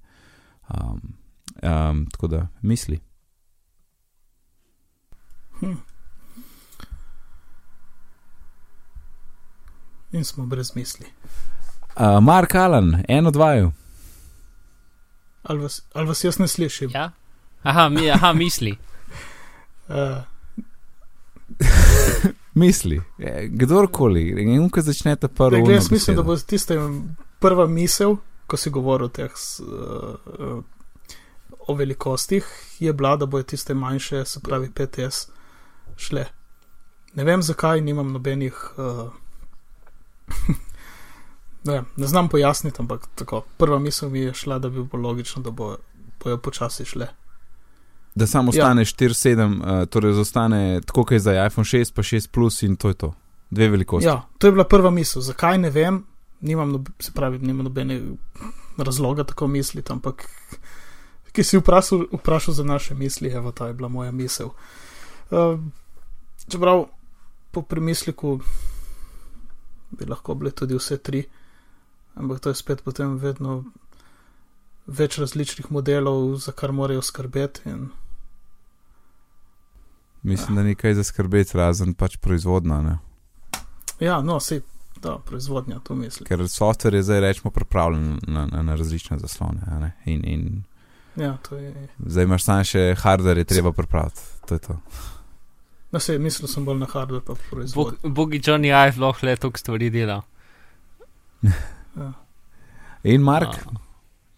[0.70, 1.02] Um,
[1.64, 3.00] um, tako da misli.
[5.60, 5.74] Hm.
[10.12, 11.06] In smo brez misli.
[11.96, 13.72] Uh, Mark Allen, eno, dvaju.
[15.44, 16.92] Ali vas, ali vas jaz ne slišim?
[16.94, 17.12] Ja?
[17.64, 18.78] Aha, mi, aha misli.
[19.88, 19.96] Uh,
[22.54, 25.62] misli, e, kdorkoli, in ko začne ta prvi.
[25.62, 26.78] Glej, jaz mislim, da bo tista
[27.40, 28.18] prva misel,
[28.48, 30.64] ko si govoril teh uh,
[31.68, 32.46] o velikostih,
[32.80, 35.28] je bila, da bojo tiste manjše, se pravi PTS,
[35.98, 36.26] šle.
[37.14, 38.56] Ne vem, zakaj nimam nobenih.
[38.78, 39.12] Uh,
[41.64, 43.42] ne, ne znam pojasniti, ampak tako.
[43.58, 45.76] Prva misel mi je šla, da bi bilo logično, da bo,
[46.24, 47.08] bojo počasi šle.
[48.16, 48.86] Da samo ostane ja.
[48.86, 52.88] 4-7, uh, torej zostane tako, kot je za iPhone 6, pa 6 plus in to
[52.88, 53.14] je to.
[53.50, 54.08] Dve velikosti.
[54.08, 55.22] Ja, to je bila prva misel.
[55.22, 56.04] Zakaj ne vem,
[56.42, 58.02] nimam, nobe, se pravi, nimam nobene
[58.78, 60.28] razloga tako misliti, ampak
[61.32, 64.50] ki si vprašal, vprašal za naše misli, evo, ta je bila moja misel.
[65.32, 65.60] Uh,
[66.48, 66.86] čeprav
[67.52, 68.40] po premisliku
[69.92, 71.24] bi lahko bile tudi vse tri,
[72.16, 73.64] ampak to je spet potem vedno
[74.88, 77.70] več različnih modelov, za kar morajo skrbeti.
[77.70, 77.90] In...
[80.22, 80.62] Mislim, ja.
[80.62, 82.82] da ni kaj za skrbeti, razen pač proizvodna.
[82.82, 82.98] Ne?
[84.00, 84.62] Ja, no, se
[85.02, 86.28] da proizvodnja, to mislim.
[86.28, 89.94] Ker software je zdaj rečemo pripravljen na, na, na različne zaslone.
[90.06, 90.64] In, in
[91.16, 91.88] Ja, je...
[92.06, 94.22] Zdaj imaš samo še hardware, je treba pripraviti.
[94.48, 94.78] To je to.
[95.92, 97.98] No, se, mislil sem bolj na hardware, pa proizvod.
[98.00, 100.22] Bog, bogi Johnny Ive lahko le toliko stvari dela.
[101.98, 102.14] ja.
[103.04, 103.58] In Mark?
[103.66, 103.80] Uh,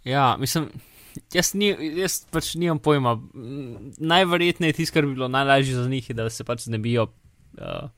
[0.08, 0.70] ja, mislim,
[1.34, 3.18] jaz, ni, jaz pač nimam pojma.
[3.98, 7.90] Najverjetneje tisto, kar bi bilo najlažje za njih, je, da se pač znebijo uh,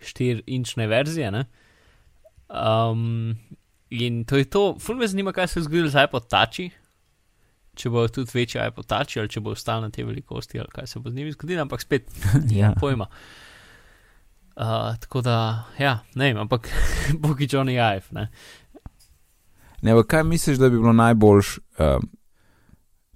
[0.00, 1.44] 4-inčne verzije.
[2.48, 3.36] Um,
[3.90, 6.70] in to je to, ful me zanima, kaj se je zgodilo z iPod Touch
[7.80, 10.90] če bo tudi večji iPod Touch ali če bo ostal na tej velikosti ali kaj
[10.90, 12.10] se bo z njimi zgodilo, ampak spet
[12.60, 12.74] ja.
[12.80, 13.08] pojma.
[14.60, 15.36] Uh, tako da,
[15.80, 16.68] ja, ne vem, ampak
[17.22, 18.26] bogi Johnny Ive.
[19.82, 21.58] Ne, kaj misliš, da bi bilo najboljš?
[21.78, 22.08] Um,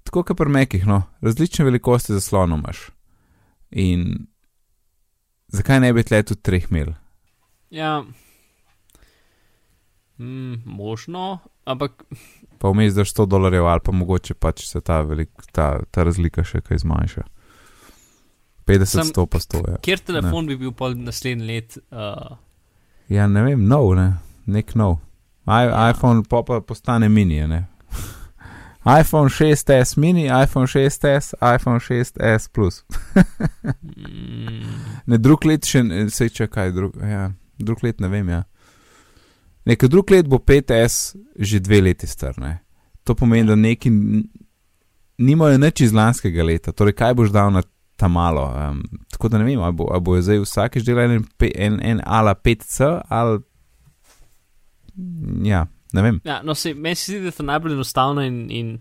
[0.03, 2.89] tako kot pri mekih, no, različne velikosti zaslonov imaš.
[3.71, 4.27] In
[5.47, 6.93] zakaj ne bi tle tudi treh mil?
[7.69, 8.03] Ja,
[10.17, 12.03] mm, možno, ampak
[12.57, 16.43] pa vmes za 100 dolarjev, ali pa mogoče pač se ta, velik, ta, ta razlika
[16.43, 17.25] še kaj zmanjša.
[18.65, 19.63] 50, Sam, 100 pa 100.
[19.69, 19.77] Ja.
[19.81, 20.53] Kjer telefon ne.
[20.53, 21.77] bi bil pol naslednji let?
[21.91, 22.37] Uh...
[23.09, 24.15] Ja, ne vem, nov, ne?
[24.49, 24.97] nek nov.
[25.45, 25.89] I, ja.
[25.89, 27.65] iPhone pa, pa postane mini, ne.
[29.01, 32.83] iPhone 6s mini, iPhone 6s, iPhone 6s plus.
[33.81, 34.81] mm.
[35.05, 37.29] Ne, drug let še, se čakaj, drug, ja,
[37.61, 38.43] drug let ne vem, ja.
[39.65, 42.37] Nekaj drug let bo 5S že dve leti star.
[42.37, 42.59] Ne?
[43.03, 43.91] To pomeni, da neki
[45.17, 46.71] nimajo nič iz lanskega leta.
[46.71, 47.63] Torej, kaj boš dal na
[47.97, 48.45] ta malo?
[48.49, 51.25] Um, tako da ne vem, ali bo, bo zdaj vsakeč delal en,
[51.55, 53.41] en, en ala 5C ali.
[55.43, 56.19] Ja, ne vem.
[56.27, 58.71] Ja, no, se, meni se zdi, da je to najbolj enostavna in, in,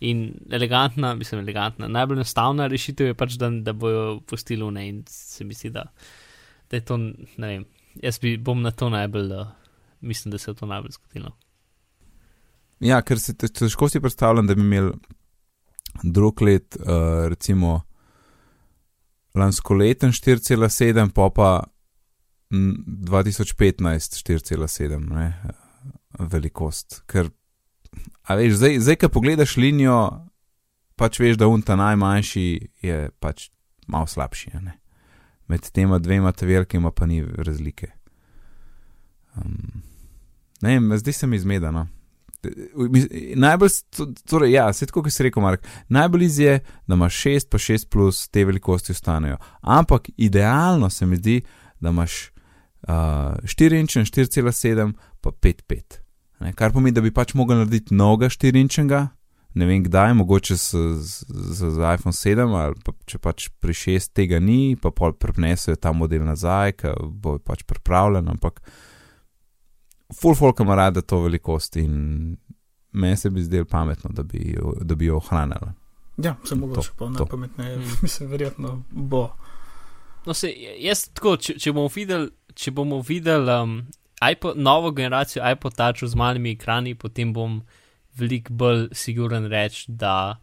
[0.00, 1.88] in elegantna, mislim, elegantna.
[1.88, 5.86] Najbolj enostavna rešitev je pač, da, da bojo pustili vne in se mi zdi, da,
[6.70, 7.68] da je to, ne vem,
[8.02, 9.32] jaz bi bom na to najbolj.
[9.32, 9.52] Uh,
[10.04, 11.30] mislim, da se je to najbolj zgodilo.
[12.80, 14.90] Ja, ker se težko si predstavljam, da bi imel
[16.02, 17.80] drug let, uh, recimo
[19.34, 21.64] lansko leten 4,7, pa pa
[22.50, 25.42] 2015 4,7
[26.18, 27.02] velikost.
[27.06, 27.30] Ker,
[28.22, 29.98] a veš, zdaj, zdaj, ko pogledaš linijo,
[30.96, 32.46] pač veš, da unta najmanjši
[32.82, 33.48] je pač
[33.86, 34.54] malo slabši.
[35.48, 37.90] Med tema dvema velikima pa ni razlike.
[39.34, 39.82] Um,
[40.64, 41.86] Ne vem, zdi se mi zmedeno.
[43.36, 43.70] Najbolj,
[44.28, 47.58] torej, ja, se tako, kot si rekel, Mark, najbolj iz je, da imaš 6 pa
[47.58, 49.36] 6 plus te velikosti ostanejo.
[49.60, 51.42] Ampak idealno se mi zdi,
[51.80, 52.30] da imaš
[52.88, 56.00] uh, 4 inče, 4,7 pa 5,5.
[56.54, 59.06] Kar pomeni, da bi pač mogel narediti noga 4 inčega,
[59.54, 63.76] ne vem kdaj, mogoče z, z, z, z iPhone 7 ali pa če pač pri
[63.76, 68.60] 6 tega ni, pa pol prenesejo ta model nazaj, ker bo pač pripravljen, ampak
[70.14, 72.36] full folk ima rada to velikost in
[72.94, 75.72] meni se bi zdelo pametno, da bi, da bi jo ohranili.
[76.16, 79.28] Ja, se mogoče pa najpametneje, mislim, verjetno bo.
[80.26, 83.78] No, se, jaz tako, če, če bomo videli, če bomo videli um,
[84.30, 87.60] iPod, novo generacijo iPod Touch z malimi ekrani, potem bom
[88.18, 90.36] veliko bolj siguren reči, da,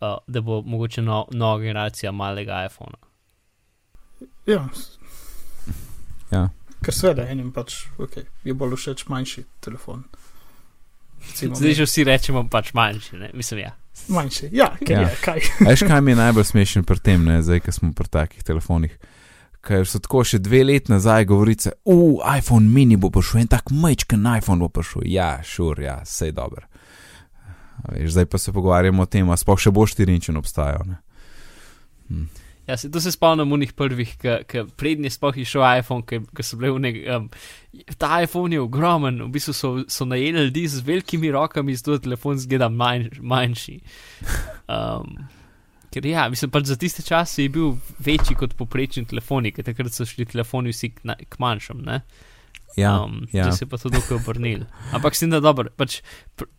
[0.00, 2.98] uh, da bo mogoče no, nova generacija malega iPhona.
[4.46, 4.68] Ja.
[6.30, 6.48] ja.
[6.84, 10.04] Ker seveda enim pač okay, je bolj všeč manjši telefon.
[11.34, 13.30] Zdaj že vsi rečemo pač manjši, ne?
[13.34, 13.74] mislim ja.
[14.08, 15.00] Manjši, ja, ja.
[15.00, 15.40] Je, kaj.
[15.66, 17.40] Veš, kaj mi je najbolj smešen pri tem, ne?
[17.42, 18.94] zdaj, ko smo pri takih telefonih.
[19.68, 23.68] Ker so tako še dve leti nazaj govorice, uf, iPhone mini bo prišel, en tak
[23.68, 25.04] majčken iPhone bo prišel.
[25.12, 26.64] Ja, šur, ja, vse je dobro.
[27.84, 30.96] Zdaj pa se pogovarjamo o tem, a spoh še bo štirinčen obstajal.
[32.08, 32.28] Hm.
[32.68, 36.58] Ja, se, to se spomnim unih prvih, ki prednji spoh je šel iPhone, ki so
[36.60, 36.98] bili v nek.
[37.14, 37.28] Um,
[37.96, 42.36] ta iPhone je ogromen, v bistvu so, so najeli ljudi z velikimi rokami, zato telefon
[42.36, 43.78] zgleda manj, manjši.
[44.68, 45.16] Um,
[45.92, 49.94] ker ja, mislim pač za tiste čase je bil večji kot poprečen telefon, ker takrat
[49.94, 52.02] so šli telefoni vsi k, k manjšem, ne?
[52.76, 53.52] Ja, um, ja.
[53.52, 54.66] se je pa to dokaj obrnil.
[54.94, 55.98] Ampak sem da dober, pač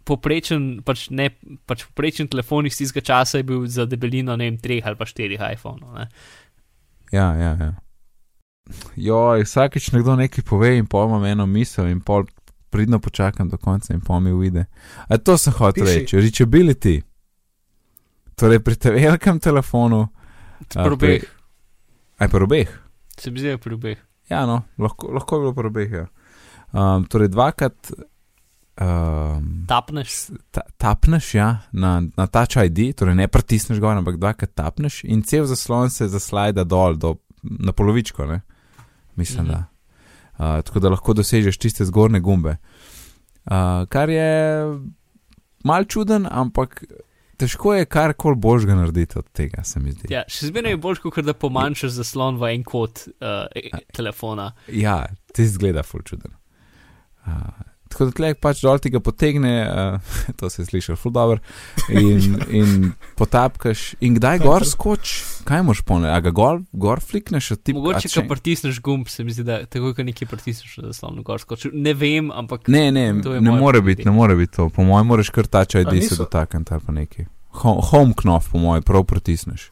[0.04, 1.30] poprečen, pač ne,
[1.70, 5.08] pač poprečen telefon iz tistega časa je bil za debelino, ne vem, treh ali pa
[5.08, 5.86] štirih iPhone.
[5.96, 6.10] Ne?
[7.16, 7.72] Ja, ja, ja.
[9.00, 12.28] Joj, vsakeč nekdo nekaj pove in pol imam eno misel in pol
[12.70, 14.66] pridno počakam do konca in pol mi uide.
[15.08, 17.00] A to sem hotel reči, reachability.
[18.40, 20.08] Torej pri tem velikem telefonu.
[20.72, 21.26] Pri obeh.
[22.20, 22.70] Aj pri obeh.
[23.20, 24.00] Se mi zdi, pri obeh.
[24.32, 25.92] Ja, no, lahko, lahko je bilo po obeh.
[25.92, 26.06] Ja.
[26.72, 27.92] Um, torej, dvakrat.
[28.80, 30.30] Um, tapneš.
[30.56, 35.20] Ta, tapneš ja, na, na Touch ID, torej ne pritisneš gor, ampak dvakrat tapneš in
[35.28, 38.42] cel zaslon se zaslajda dol, do, na polovičko, ne?
[39.20, 39.46] mislim.
[39.46, 39.64] Mm -hmm.
[40.58, 42.58] uh, tako da lahko dosežeš tiste zgornje gumbe.
[43.46, 44.64] Uh, kar je
[45.64, 46.84] mal čuden, ampak
[47.40, 50.12] težko je kar koli božga narediti od tega, se mi zdi.
[50.14, 53.48] Ja, še zmeraj je bolj, kot da pomanjšaš zaslon v en kot uh,
[53.96, 54.52] telefona.
[54.76, 55.02] Ja,
[55.36, 56.36] ti zgleda ful čuden.
[57.26, 61.40] Uh, tako da tleh pač dol ti ga potegne, uh, to se sliši ful dobro,
[61.90, 63.96] in, in potapkaš.
[64.06, 65.16] In kdaj gor skoč,
[65.50, 67.80] kaj moš pone, a ga gor, gor flikneš od tipa.
[67.80, 71.68] Mogoče, če pritisneš gumb, se mi zdi, da tako, kot nekaj pritisneš zaslon, gor skoč.
[71.74, 72.70] Ne vem, ampak.
[72.72, 74.70] Ne, ne, ne more biti, ne more biti to.
[74.74, 77.28] Po mojem, moraš kar tačaj, da se dotakneš ali pa nekaj.
[77.60, 79.70] Home knov, po mojem, prav pritisneš.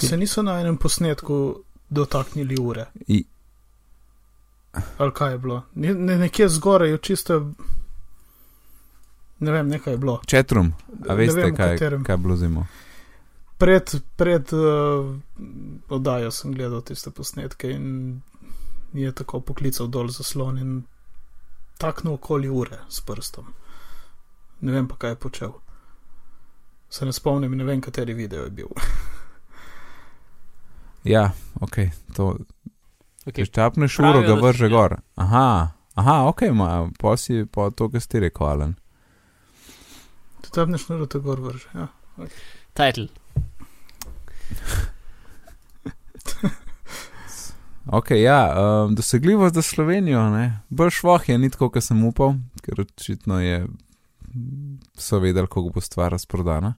[0.00, 1.38] Se niso na enem posnetku
[1.88, 2.86] dotaknili ure.
[3.06, 3.24] I,
[4.98, 5.62] Ali kaj je bilo?
[5.74, 7.52] Ne, ne, nekje zgoraj je čisto.
[9.38, 10.20] Ne vem, nekaj je bilo.
[10.26, 10.72] Četrum,
[11.08, 12.66] a veste, vem, kaj, kaj je bilo zimo.
[13.58, 15.16] Pred, pred uh,
[15.88, 18.20] oddajo sem gledal tiste posnetke in
[18.92, 20.82] je tako poklical dol zaslon in
[21.78, 23.46] takno okoli ure s prstom.
[24.60, 25.52] Ne vem pa, kaj je počel.
[26.90, 28.68] Se ne spomnim ne vem, kateri video je bil.
[31.14, 31.76] ja, ok,
[32.16, 32.36] to,
[33.24, 33.46] Okay.
[33.48, 34.98] Če čapneš uro, ga vrže gor.
[35.16, 38.74] Aha, aha, ok, ma, pa si pa to, kar si rekel, Alen.
[40.44, 41.68] Če čapneš uro, to gor vrže.
[41.72, 41.88] Ja.
[42.20, 42.40] Okay.
[42.76, 43.08] Title.
[47.98, 50.60] ok, ja, um, dosegljivost za Slovenijo, ne.
[50.68, 53.64] Brž voh je, ni tako, kot sem upal, ker očitno je,
[55.00, 56.74] so vedeli, kako bo stvar razprodana.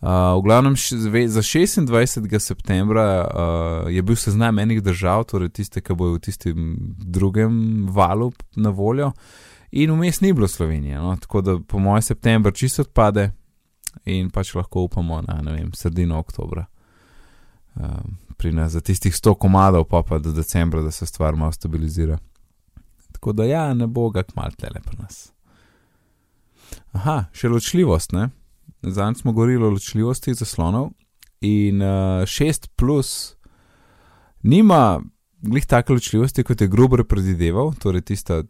[0.00, 2.38] Uh, v glavnem za 26.
[2.38, 8.32] septembra uh, je bil seznam enih držav, torej tiste, ki bojo v tistem drugem valu
[8.56, 9.12] na voljo,
[9.72, 10.98] in vmes ni bilo Slovenije.
[11.00, 11.16] No?
[11.16, 13.30] Tako da po mojem septembru čisto odpade
[14.04, 16.66] in pač lahko upamo na vem, sredino oktobra.
[17.74, 17.88] Uh,
[18.36, 22.18] pri nas za tistih 100 komadov, pa pa do decembra, da se stvar malo stabilizira.
[23.12, 25.32] Tako da ja, ne bo ga kmalo tele pri nas.
[26.92, 28.28] Aha, še ločljivost, ne?
[28.86, 30.90] Zdaj smo govorili o ločljivosti zaslonov
[31.40, 33.36] in uh, 6 plus
[34.42, 35.02] nima
[35.42, 38.42] glih take ločljivosti, kot je Gruber predvideval, torej tista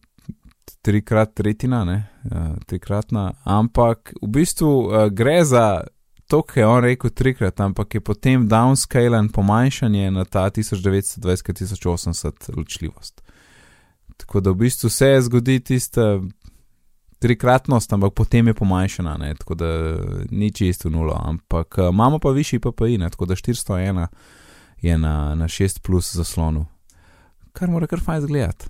[0.82, 2.30] trikrat tretjina, ne, uh,
[2.66, 5.85] trikratna, ampak v bistvu uh, gre za
[6.26, 12.57] to, kar je on rekel trikrat, ampak je potem downscale in pomanjšanje na ta 1920-1080
[12.57, 13.22] ločljivost.
[14.16, 16.20] Tako da v bistvu se zgodi tista
[17.25, 19.68] trikratnost, ampak potem je pomanjšana, ne, tako da
[20.31, 21.16] ni čisto nulo.
[21.25, 24.07] Ampak uh, imamo pa višji PPI, ne, tako da 401
[24.83, 26.66] je na, na 6 plus zaslonu,
[27.57, 28.68] kar mora kar fajn izgledati.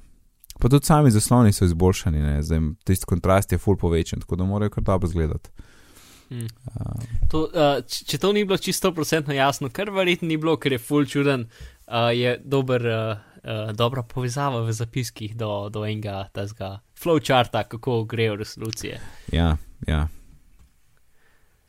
[0.60, 4.46] Pa tudi sami zasloni so izboljšani, ne, zdaj tisti kontrast je full povečen, tako da
[4.46, 5.50] morajo kar dobro izgledati.
[6.28, 6.46] Hmm.
[7.30, 10.78] To, uh, če to ni bilo čisto procentno jasno, kar verjetno ni bilo, ker je
[10.78, 11.48] full čuden,
[11.90, 18.04] uh, je dober, uh, uh, dobra povezava v zapiskih do, do enega tega flowcharta, kako
[18.04, 19.00] grejo resolucije.
[19.32, 20.08] Ja, ja.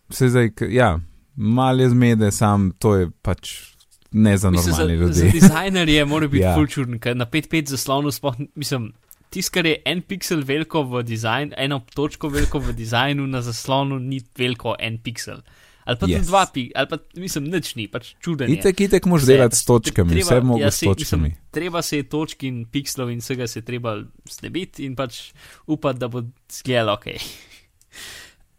[0.10, 1.00] Vse zdaj, ja,
[1.36, 3.76] malo je zmede, sam to je pač
[4.12, 5.14] ne za Mislim, normalne za, ljudi.
[5.14, 6.50] za dizajnerje mora biti Ja.
[6.52, 6.56] ja.
[6.56, 8.94] full čuden, ker na 5-5 zaslonu sploh, mislim,
[9.30, 14.00] tisto, kar je en pixel veliko v dizajnu, eno točko veliko v dizajnu na zaslonu,
[14.00, 15.42] ni veliko en pixel.
[15.86, 16.26] Ali pa yes.
[16.26, 18.50] Dva pixela, ali pa mislim, nič ni, pač čuden.
[18.50, 18.58] je.
[18.58, 21.30] Itek, itek moš delati s točkami, treba- vse mogo ja, s sej, točkami.
[21.30, 25.30] Mislim, treba se je točk in pixelov in vsega se treba znebiti in pač
[25.70, 27.06] upati, da bo zgledalo ok.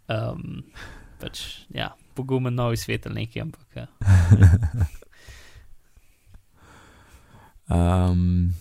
[0.07, 0.63] Um,
[1.19, 3.67] pač, ja, pogumen novi svet ali nekaj, ampak.
[3.75, 3.87] Ja.
[7.67, 8.55] Um,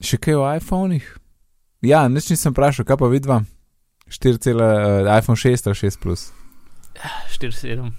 [0.00, 1.04] še kaj o iPhonih?
[1.84, 3.42] Ja, nič nisem vprašal, kaj pa vidva?
[4.08, 6.30] 4, uh, iPhone 6 ali 6 plus.
[7.38, 7.90] 4-7,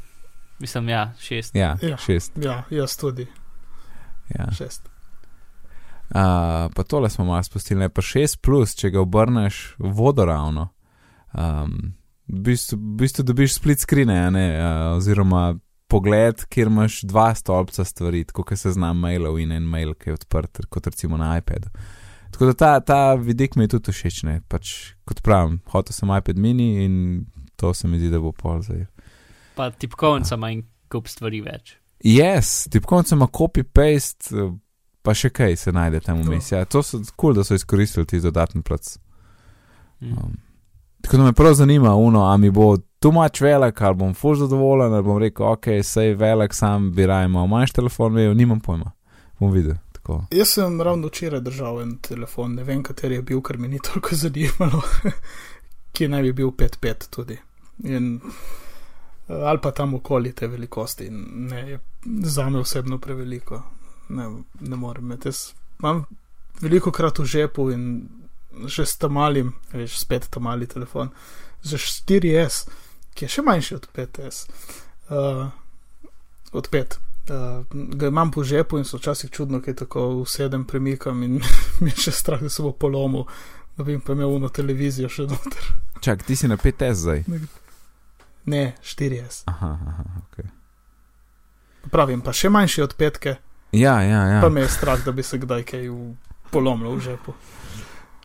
[0.59, 1.55] mislim, ja, 6.
[1.57, 1.97] Ja, Ja.
[1.97, 2.43] 6.
[2.45, 3.27] Ja, jaz tudi,
[4.39, 4.51] Ja.
[4.51, 4.89] šest.
[6.09, 10.69] Uh, pa tole smo malo spustili, ne pa 6 plus, če ga obrneš vodoravno.
[11.33, 11.93] Um,
[12.27, 15.55] v, bistvu, v bistvu dobiš split screen, uh, oziroma
[15.89, 20.09] pogled, kjer imaš dva stolpca stvari, tako kot se zna mailov in en mail, ki
[20.09, 21.69] je odprt, kot recimo na iPadu.
[22.31, 26.09] Tako da ta, ta vidik mi je tudi všeč, ne pač kot pravim, hotel sem
[26.13, 26.95] iPad mini in
[27.59, 28.85] to se mi zdi, da bo pol zdaj.
[29.55, 31.75] Pa tipkovnica ima in kup stvari več.
[32.03, 34.49] Yes, tipkovnica ima copy-paste,
[35.03, 36.51] pa še kaj se najde tam vmes.
[36.53, 38.95] Ja, to so kul, cool, da so izkoristili ti dodatni plac.
[39.99, 40.13] Mm.
[40.13, 40.37] Um,
[41.01, 44.45] tako da me prav zanima, uno, a mi bo tu mač velik, ali bom fuž
[44.45, 48.63] zadovoljen, ali bom rekel, ok, sej velik, sam bi raje imel manjši telefon, vejo, nimam
[48.63, 48.91] pojma.
[49.39, 49.75] Bom videl.
[49.91, 50.21] Tako.
[50.31, 53.79] Jaz sem ravno včeraj držal en telefon, ne vem, kateri je bil, ker me ni
[53.83, 54.81] toliko zanimalo,
[55.91, 57.39] ki naj bi bil 5-5 tudi.
[57.83, 58.19] In,
[59.27, 61.79] eh, ali pa tam okoli te velikosti, ne, je
[62.23, 63.63] za me osebno preveliko.
[64.09, 65.27] Ne, ne morem imeti.
[65.27, 66.05] Jaz imam
[66.61, 68.09] veliko krat v žepu in
[68.65, 71.09] že s tam malim, veš, spet tam mali telefon,
[71.63, 72.65] že 4S,
[73.13, 74.39] ki je še manjši od 5S.
[75.09, 75.47] Uh,
[76.51, 76.97] od 5.
[77.29, 77.63] Uh,
[77.95, 81.39] ga imam po žepu in so včasih čudno, kaj tako usedem, premikam in
[81.81, 83.29] mi je še strah, da se bo polomil,
[83.77, 85.71] da bi jim pa imel eno televizijo še noter.
[86.01, 87.23] Čak, ti si na 5S zdaj.
[88.45, 89.43] Ne, 4S.
[89.45, 90.39] Aha, aha, ok.
[91.89, 93.35] Pravim, pa še manjši od petke,
[93.71, 94.41] Ja, ja, ja.
[94.41, 96.15] pa me je strah, da bi se kdaj kaj v-
[96.49, 97.33] polomil v žepu.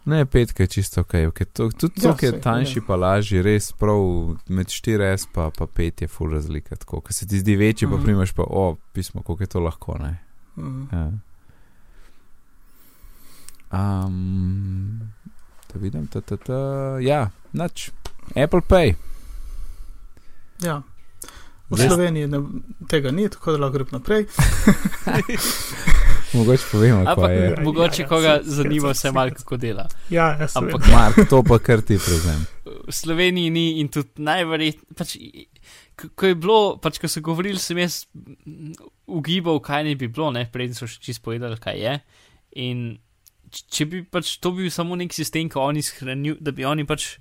[0.06, 1.46] Ne, petka je čisto ok, okay.
[1.46, 2.84] to, tudi Ja, to, ki je tanjši, ja.
[2.86, 4.00] pa lažji, res prav
[4.48, 6.76] med 4S pa, pa 5 je full razlika.
[6.76, 8.04] Tako, ker se ti zdi večji, pa Mhm.
[8.04, 10.18] primeš pa, o, pismo, koliko je to lahko, ne.
[10.56, 10.88] Mm.
[10.92, 11.04] Ja.
[13.72, 15.00] Um,
[15.68, 16.58] da vidim, ta, ta, ta,
[17.00, 17.90] ja, nič.
[18.34, 18.94] Apple Pay.
[20.60, 20.82] Ja.
[21.66, 22.38] V Zdaj- Sloveniji ne,
[22.86, 24.26] tega ni, tako da lahko grem naprej.
[26.32, 27.44] Mogoče povemo, Ampak je.
[27.48, 29.88] Ja, mogoče ja, koga se- zanima se- vse malo, kako dela.
[30.10, 30.64] Ja, jaz sem.
[30.64, 32.46] Ampak Mark, to pa kar ti prevzem.
[32.64, 34.94] v Sloveniji ni in tudi najverjetneje.
[34.94, 35.16] Pač,
[36.10, 38.06] ko- je bilo, pač, ko so govorili, sem jaz
[39.06, 41.94] ugibal, kaj ne bi bilo, ne, preden so še čisto povedali, kaj je.
[42.56, 42.98] In
[43.70, 47.18] če bi pač to bil samo nek sistem, ki oni shranjujejo, da bi oni pač.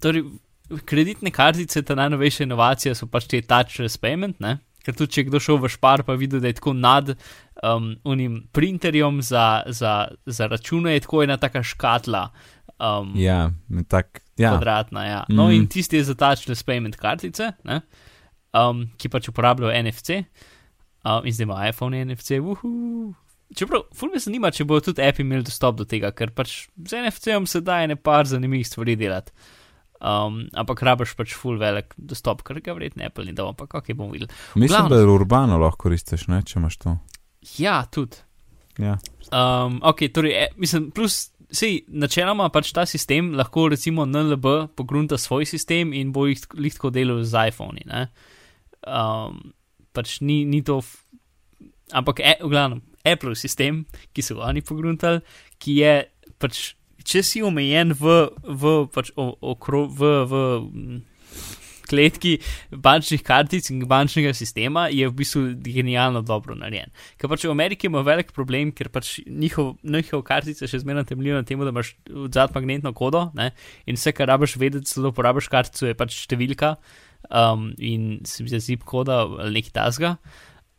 [0.00, 0.24] Torej,
[0.84, 4.58] kreditne kartice, ta najnovejša inovacija so pač te touchless payment, ne?
[4.86, 7.88] ker tudi če je kdo šel v špar, pa videl, da je tako nad um,
[8.06, 9.94] unim printerjem za, za,
[10.26, 12.28] za račune, je tako ena taka škatla.
[12.76, 13.50] Um, Ja,
[13.88, 14.52] tak, ja.
[14.52, 15.06] kvadratna.
[15.08, 15.20] Ja.
[15.28, 15.56] No, mm.
[15.56, 17.80] in tisti je za touchless payment kartice, ne,
[18.54, 20.22] um, ki pač uporabljajo NFC,
[21.02, 22.38] um, in zdaj ima iPhone NFC.
[22.38, 22.70] Uhu.
[23.56, 27.02] Čeprav, ful me zanima, če bodo tudi api imeli dostop do tega, ker pač z
[27.02, 29.34] NFC-om se da ene par zanimivih stvari delati.
[29.96, 33.94] Um, ampak rabiš pač full velik dostop, ker ga verjetno Apple ni dal, ampak kako
[33.96, 34.28] bomo videli.
[34.54, 35.06] Mislim, glavnem.
[35.06, 36.96] da urbano lahko koristiš, ne, če imaš to.
[37.56, 38.20] Ja, tudi.
[38.78, 38.98] Ja.
[39.32, 45.18] Um, ok, torej, e, mislim, plus, sej, načeloma pač ta sistem lahko recimo NLB pogrunta
[45.18, 47.80] svoj sistem in bo jih lahko delal z iPhone.
[47.88, 48.08] Ne?
[48.84, 49.54] Um,
[49.96, 51.06] pač ni, ni to, f-
[51.96, 55.22] ampak e, v glavnem, Apple sistem, ki so ga oni pogruntali,
[55.62, 55.94] ki je
[56.42, 56.74] pač,
[57.06, 60.42] če si omejen v, v pač o, okro, v, v,
[61.86, 62.36] kletki
[62.70, 66.90] bančnih kartic in bančnega sistema je v bistvu genialno dobro narejen.
[67.20, 71.40] Ker pač v Ameriki ima velik problem, ker pač njihov, njihov kartice še zmeraj temeljijo
[71.40, 73.52] na tem, da imaš odzad magnetno kodo ne?
[73.86, 76.74] in vse, kar rabiš vedeti, da uporabiš kartico, je pač številka
[77.30, 80.16] um, in se mi zdi zip koda ali nekaj tasga.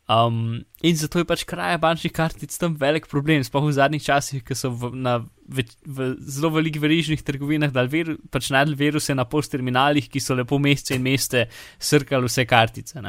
[0.08, 4.40] Um, in zato je pač kraja bančnih kartic tam velik problem, sploh v zadnjih časih,
[4.40, 9.26] ki so v, na, v, v zelo velikih verižnih trgovinah vir, pač najdel viruse na
[9.28, 11.44] postterminalih, ki so lepo mesece in mesece
[11.76, 13.04] srkali vse kartice.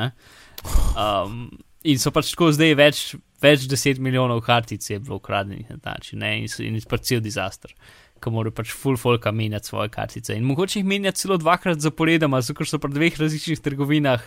[0.99, 1.47] Um,
[1.87, 3.05] in so pač tako zdaj več,
[3.39, 7.71] več deset milijonov kartic je bilo ukradenih na ta način in, in pač cel dizaster
[8.21, 10.35] ki morajo pač full folka menjati svoje kartice.
[10.37, 14.25] In mogoče jih menjati celo dvakrat zaporedoma, zato so pri dveh različnih trgovinah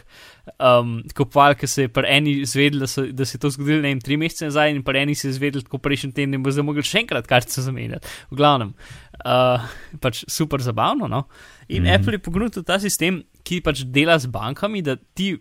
[0.59, 4.01] um, kupovali, ker se je pri eni zvedeli, da, se je to zgodilo ne vem,
[4.01, 6.85] tri mesece nazaj, in pri eni se je zvedeli, ko prejšnji teden bo zdaj mogli
[6.87, 8.09] še enkrat kartice zamenjati.
[8.33, 8.75] V glavnem,
[9.23, 9.71] uh,
[10.01, 11.09] pač super zabavno.
[11.09, 11.27] No?
[11.69, 11.95] In mm -hmm.
[11.95, 15.37] Apple je pognutil ta sistem, ki pač dela z bankami, da ti.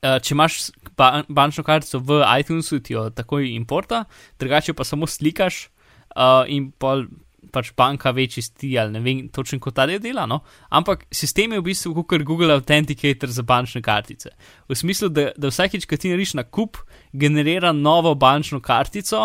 [0.00, 4.04] Uh, če imaš ba bančno kartico v iTunesu, ti jo takoj importa,
[4.38, 5.68] drugače pa samo slikaš
[6.16, 7.06] uh, in pol
[7.52, 10.26] pač banka večji sti ali ne vem točno, kako ta del dela.
[10.26, 10.40] No?
[10.70, 14.32] Ampak sistem je v bistvu kot Google Authenticator za bančne kartice.
[14.68, 16.80] V smislu, da, da vsakeč, ko ti narediš na kup,
[17.12, 19.22] generira novo bančno kartico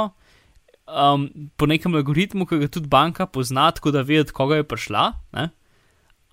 [0.88, 5.06] um, po nekem algoritmu, ki ga tudi banka pozna, tako da ve, koga je prišla.
[5.38, 5.50] Ne?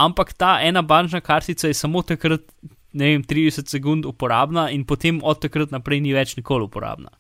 [0.02, 2.48] Ampak ta ena bančna kartica je samo takrat,
[2.92, 7.12] ne vem, 30 sekund uporabna in potem od takrat naprej ni več nikoli uporabna.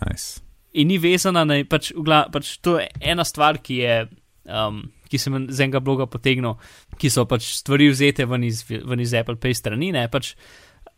[0.00, 1.60] Nice in ni vezana na.
[1.68, 1.92] Pač,
[2.32, 4.00] pač to je ena stvar, ki je.
[4.50, 6.54] Um, ki sem z enega bloga potegnil,
[7.00, 9.90] ki so pač stvari vzete ven iz, ven iz Apple Pay strani.
[9.94, 10.36] Ne, pač,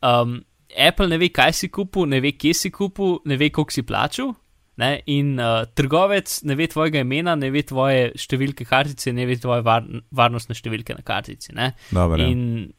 [0.05, 0.37] um,
[0.77, 3.85] Apple ne ve, kaj si kupil, ne ve, kje si kupil, ne ve, koliko si
[3.89, 4.35] plačal.
[4.81, 9.37] Ne, in uh, trgovec ne ve tvojega imena, ne ve tvoje številke kartice, ne ve
[9.41, 9.85] tvoje var,
[10.17, 11.53] varnostne številke na kartici.
[11.93, 12.29] Dobar, ja.
[12.33, 12.71] in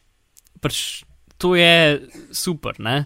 [0.61, 1.03] pač
[1.37, 2.01] to je
[2.33, 2.79] super.
[2.81, 3.03] Ne.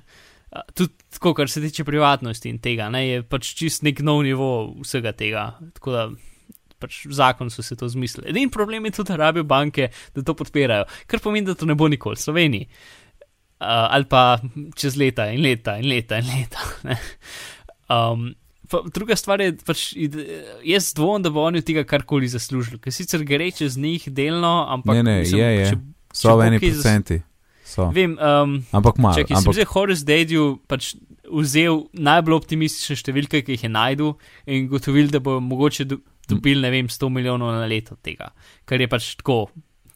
[0.74, 4.50] Tudi tako, kar se tiče privatnosti in tega, ne, je pač čist nek nov nivo
[4.84, 5.50] vsega tega.
[5.78, 6.08] Tako da
[6.82, 8.30] pač zakon so se to zmislili.
[8.30, 11.76] Edini problem je tudi, da rabijo banke, da to podpirajo, kar pomeni, da to ne
[11.78, 12.68] bo nikoli v Sloveniji.
[13.58, 14.38] Uh, ali pa
[14.78, 16.66] čez leta in leta in leta in leta.
[17.96, 18.28] um,
[18.70, 19.88] pa, druga stvar je, pač,
[20.68, 24.68] jaz dvomim, da bo oni od tega karkoli zaslužili, ker sicer gre čez njih delno,
[24.70, 25.72] ampak ne, ne, mislim, je, je.
[25.72, 25.82] Če,
[26.18, 27.22] so eni procenti.
[27.94, 29.18] Vem, um, ampak malo.
[29.18, 29.44] Če ampak...
[29.44, 30.94] sem zdaj Horace Dadju pač
[31.28, 34.14] vzel najbolj optimistične številke, ki jih je najdel,
[34.48, 38.32] in gotovil, da bo mogoče dobili, ne vem, 100 milijonov na leto tega,
[38.68, 39.48] kar je pač tako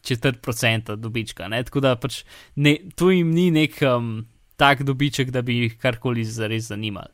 [0.02, 1.48] četrt procenta dobička.
[1.48, 1.62] Ne?
[1.64, 2.22] Tako da pač
[2.56, 4.14] ne, tu jim ni nek um,
[4.60, 7.10] tak dobiček, da bi jih karkoli zares zanimal.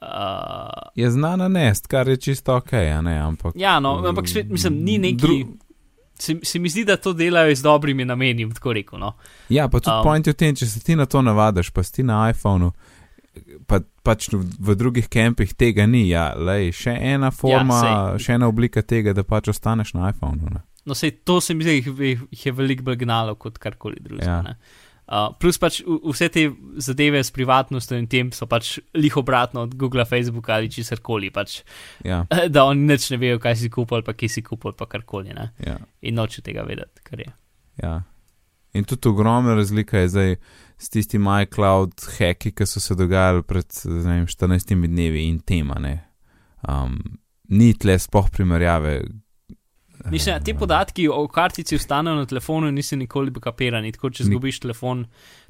[0.00, 2.72] Uh, je znana nest, kar je čisto ok,
[3.04, 3.58] ne, ampak.
[3.60, 5.20] Ja, no, ampak svet, mislim, ni neki.
[5.20, 5.42] Dru
[6.22, 8.98] se, se mi zdi, da to delajo z dobrimi nameni, tako rekel.
[8.98, 9.14] No.
[9.48, 11.84] Ja, pa tudi um, point je v tem, če se ti na to navadiš, pa
[11.86, 12.72] si na iPhonu.
[13.70, 18.48] Pa, pač v drugih kempih tega ni, ja, lej, še ena forma, ja, še ena
[18.50, 20.50] oblika tega, da pač ostaneš na iPhonu.
[20.50, 20.64] Ne.
[20.84, 24.40] No, sej, to se mi zdi, da jih je veliko bolj gnalo kot karkoli drugega.
[24.50, 24.56] Ja.
[25.10, 26.44] Uh, plus pač vse te
[26.78, 31.32] zadeve s privatnostjo in tem so pač lih obratno od Google, Facebooka ali česar koli.
[31.34, 31.60] Pač,
[32.06, 32.22] ja.
[32.54, 35.34] Da oni neč ne vejo, kaj si kupil, pa kje si kupil, pa karkoli.
[35.66, 35.80] Ja.
[36.06, 37.32] In noče tega vedeti, kar je.
[37.82, 37.96] Ja.
[38.72, 40.36] In tudi ogromna razlika je zdaj
[40.78, 45.80] s tistimi iCloud hacki, ki so se dogajali pred vem, 14 dnevi in tema.
[46.68, 47.00] Um,
[47.50, 49.00] ni tle spoh primerjave,
[50.08, 54.62] Mislim, ti podatki o kartici ostanejo na telefonu in nisi nikoli kapirani, tako če zgubiš
[54.64, 55.04] telefon.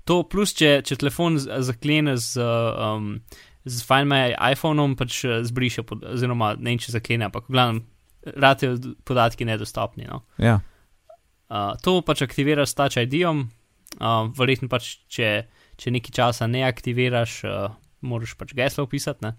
[0.08, 3.12] To plus, če, če telefon zaklene z, um,
[3.64, 5.84] z Find My iPhoneom, pač eh, zbriše,
[6.14, 7.84] oziroma ne če zaklene, ampak glavno,
[8.36, 8.74] rade
[9.06, 10.08] podatki nedostopni.
[10.10, 10.24] No.
[10.40, 10.58] Ja.
[11.50, 13.46] Uh, to pač aktiviraš s Touch ID-om,
[13.98, 15.30] uh, verjetno pač, če,
[15.80, 17.72] če nekaj časa ne aktiviraš, uh,
[18.06, 19.32] moraš pač geslo upisati,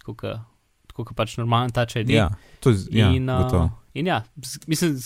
[0.00, 2.14] tako kot pač normalen Touch ID.
[2.16, 2.30] Ja,
[2.64, 4.22] to je ja, in, uh, In ja,
[4.70, 4.96] mislim,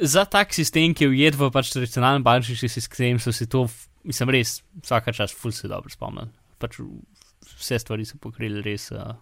[0.00, 3.66] za tak sistem, ki je ujet v pač tradicionalen bančni sistem, so si to,
[4.08, 6.30] mislim, res vsaka čas ful se dobro spomnil.
[6.60, 6.80] Pač
[7.60, 9.14] vse stvari so pokrili res uh,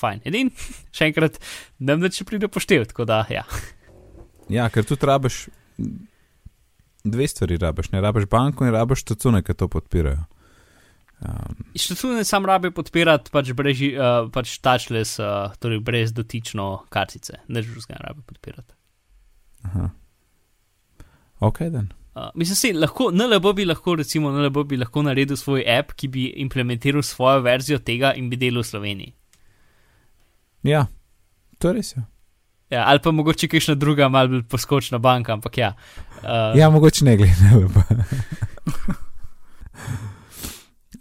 [0.00, 0.24] fajn.
[0.28, 0.52] Edin,
[0.96, 1.40] še enkrat,
[1.80, 3.44] ne vem, če pride poštev, tako da ja.
[4.52, 5.46] Ja, ker tu rabiš
[7.04, 10.24] dve stvari, rabiš, ne rabiš banko in rabiš tacune, ki to podpirajo.
[11.22, 17.62] Um, Številne sam rabi podpirati pač, uh, pač touchless, uh, torej brez dotično kartice, ne
[17.64, 18.74] žužga rabi podpirati.
[19.70, 19.90] Aha.
[21.44, 21.92] Ok, dan.
[22.14, 26.10] Uh, mislim, si, lahko, NLB bi lahko, recimo, NLB bi lahko naredil svoj app, ki
[26.12, 29.14] bi implementiral svojo verzijo tega in bi delal v Sloveniji.
[30.64, 30.86] Ja,
[31.58, 32.04] to res je.
[32.72, 35.74] Ja, ali pa mogoče kakšna druga, malo bolj poskočna banka, ampak ja.
[36.22, 37.70] Uh, Ja, mogoče ne gledam.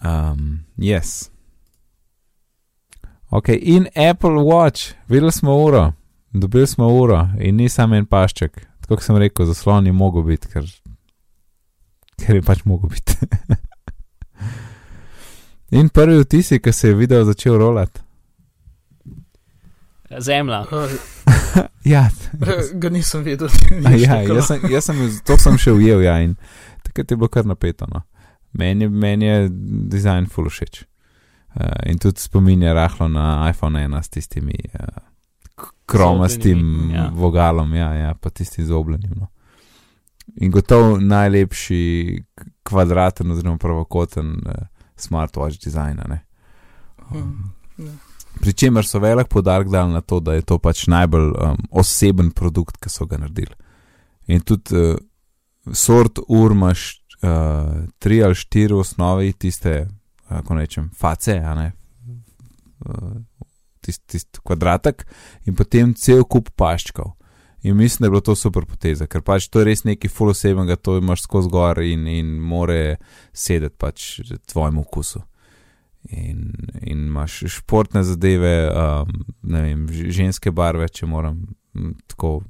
[0.03, 1.29] um, yes.
[3.29, 5.93] Ok, in Apple Watch, videli smo uro,
[6.31, 8.59] dobili smo uro in ni samo en pašček.
[8.81, 10.67] Tako kot sem rekel, zaslon je mogel biti, ker,
[12.21, 13.17] ker je pač mogel biti.
[15.79, 17.99] in prvi vtisi, ki se je video začel rolati.
[20.19, 20.65] Zemlja.
[21.83, 22.09] Ja,
[22.73, 23.49] ga nisem videl.
[23.99, 26.37] Ja, jaz sem, jaz sem, to sem še ujel, ja, in
[26.85, 27.85] takrat je bilo kar napeto.
[27.91, 28.01] No.
[28.53, 29.49] Meni, meni je
[29.93, 30.83] dizajn full všeč.
[31.53, 35.01] Uh, in tudi spominja rahlo na iPhone 1 s tistimi uh,
[35.85, 37.11] kromastim ja.
[37.13, 39.11] vogalom, ja, ja, pa tisti zobljenim.
[39.15, 39.27] No.
[40.35, 42.23] In gotovo najlepši
[42.63, 45.99] kvadraten oziroma pravokoten uh, smartwatch dizajn.
[45.99, 46.19] a ne.
[47.09, 47.91] Hmm, ja.
[48.41, 52.77] Pričemer so velik podarek dali na to, da je to pač najbolj um, oseben produkt,
[52.81, 53.53] ki so ga naredili.
[54.27, 54.97] In tudi uh,
[55.71, 59.87] sort ur imaš uh, tri ali štiri osnovi, tiste,
[60.29, 61.71] kako rečem, face, a ne.
[62.85, 63.21] Uh,
[63.83, 65.01] Tisti tist kvadratek
[65.43, 67.09] in potem cel kup paščkov.
[67.67, 70.31] In mislim, da je bilo to super poteza, ker pač to je res nekaj full
[70.31, 72.95] osebnega, to imaš skozi gor in, in more
[73.35, 74.07] sedeti pač
[74.47, 75.19] tvojemu okusu
[76.09, 76.51] in,
[76.81, 81.43] in imaš športne zadeve, um, ne vem, ženske barve, če moram
[82.07, 82.41] tako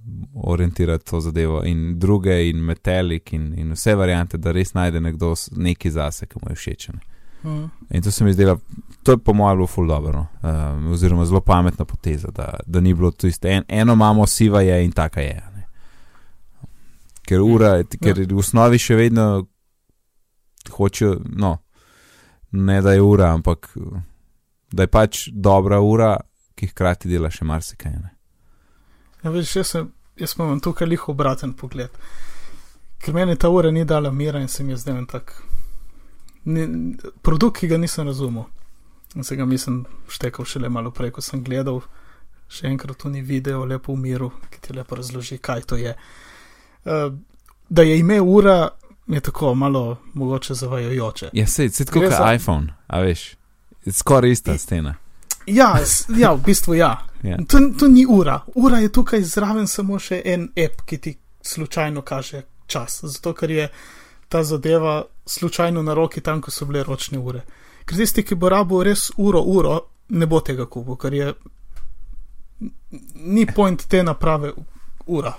[0.43, 5.33] orientirati to zadevo, in druge, in metalik, in, in vse variante, da res najde nekdo
[5.55, 6.87] nekaj zase, ki mu je všeč.
[6.93, 6.99] ne.
[7.43, 7.69] Hmm.
[7.89, 8.59] In to se mi zdelo,
[9.03, 10.27] to je po mojem bilo ful dobro, no.
[10.49, 13.47] um, oziroma zelo pametna poteza, da, da ni bilo to isto.
[13.47, 15.41] En, eno imamo siva je in taka je.
[15.47, 15.67] a Ne.
[17.21, 19.47] Ker ura, ker v osnovi še vedno
[20.71, 21.57] hočejo, no,
[22.51, 23.69] ne da je ura, ampak
[24.71, 26.17] da je pač dobra ura,
[26.55, 27.91] ki hkrati dela še marsikaj.
[27.91, 28.13] Ne.
[29.23, 31.89] Ja, veš, jaz, sem, jaz imam tukaj lih obraten pogled.
[32.99, 35.33] Ker meni ta ura ni dala mira in se mi je zdel en tak
[36.45, 36.67] ni,
[37.21, 38.43] produkt, ki ga nisem razumel.
[39.15, 41.81] In se ga mislim štekal šele malo prej, ko sem gledal.
[42.49, 45.95] Še enkrat tu ni video, lepo v miru, ki ti lepo razloži, kaj to je.
[46.85, 47.13] Uh,
[47.69, 48.69] da je ime ura,
[49.07, 51.29] je tako malo mogoče zavajajoče.
[51.33, 51.45] Ja,
[51.77, 53.35] tako Gre kot za- iPhone, a veš,
[53.91, 54.95] skoraj ista stena.
[55.45, 56.97] Ja, s- ja, v bistvu ja.
[57.23, 57.37] Ja.
[57.39, 58.41] To, to ni ura.
[58.55, 62.99] Ura je tukaj zraven samo še en app, ki ti slučajno kaže čas.
[63.03, 63.69] Zato, ker je
[64.29, 67.41] ta zadeva slučajno na roki tam, ko so bile ročne ure.
[67.85, 69.79] Ker tisti, ki bo rabo res uro, uro,
[70.09, 71.33] ne bo tega kupil, ker je.
[73.15, 74.51] Ni point te naprave
[75.05, 75.33] ura.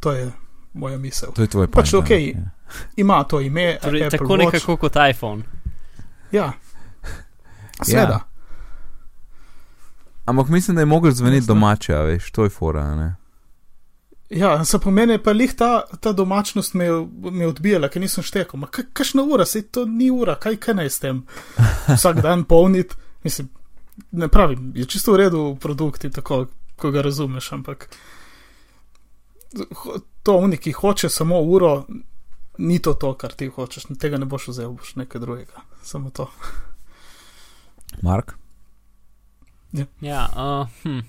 [0.00, 0.30] To je
[0.74, 1.32] moja misel.
[1.32, 2.28] To je tvoj Pač point, okej.
[2.28, 2.50] ja.
[2.96, 4.44] Ima to ime, Torej, Apple tako Watch.
[4.44, 5.42] nekako kot iPhone.
[6.32, 6.52] Ja,
[7.82, 8.20] seveda.
[10.30, 11.54] Ampak mislim, da je mogel zveneti Jasno.
[11.54, 12.84] domače, veš, to je fora.
[12.94, 13.08] Ne?
[14.30, 16.86] Ja, se pomeni, pa lih ta, ta domačnost me,
[17.30, 18.60] me odbijala, ker nisem štekel.
[18.60, 21.24] Ma ka- kakšna ura, se to ni ura, kaj kaj naj s tem?
[21.88, 22.94] Vsak dan polniti,
[23.26, 23.48] mislim,
[24.12, 26.44] ne pravim, je čisto v redu produkt in tako,
[26.78, 27.88] ko ga razumeš, ampak
[30.22, 31.84] to oni, ki hoče samo uro,
[32.58, 36.30] ni to to, kar ti hočeš, tega ne boš vzel, boš nekaj drugega, samo to.
[38.02, 38.36] Mark?
[40.02, 41.00] Ja, uh, hm.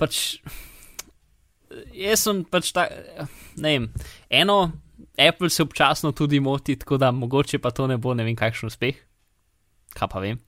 [0.00, 0.38] pač.
[1.92, 2.86] Jaz sem pač ta,
[3.60, 3.88] ne vem,
[4.32, 4.60] eno,
[5.20, 8.70] Apple se občasno tudi moti, tako da mogoče pa to ne bo ne vem kakšen
[8.70, 8.96] uspeh,
[9.94, 10.40] kaj pa vem.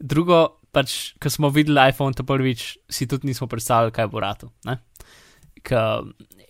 [0.00, 0.40] Drugo,
[0.74, 4.24] pač, ko smo videli iPhone, ta prvič, si tudi nismo predstavljali, kaj bo.
[5.64, 6.08] Ker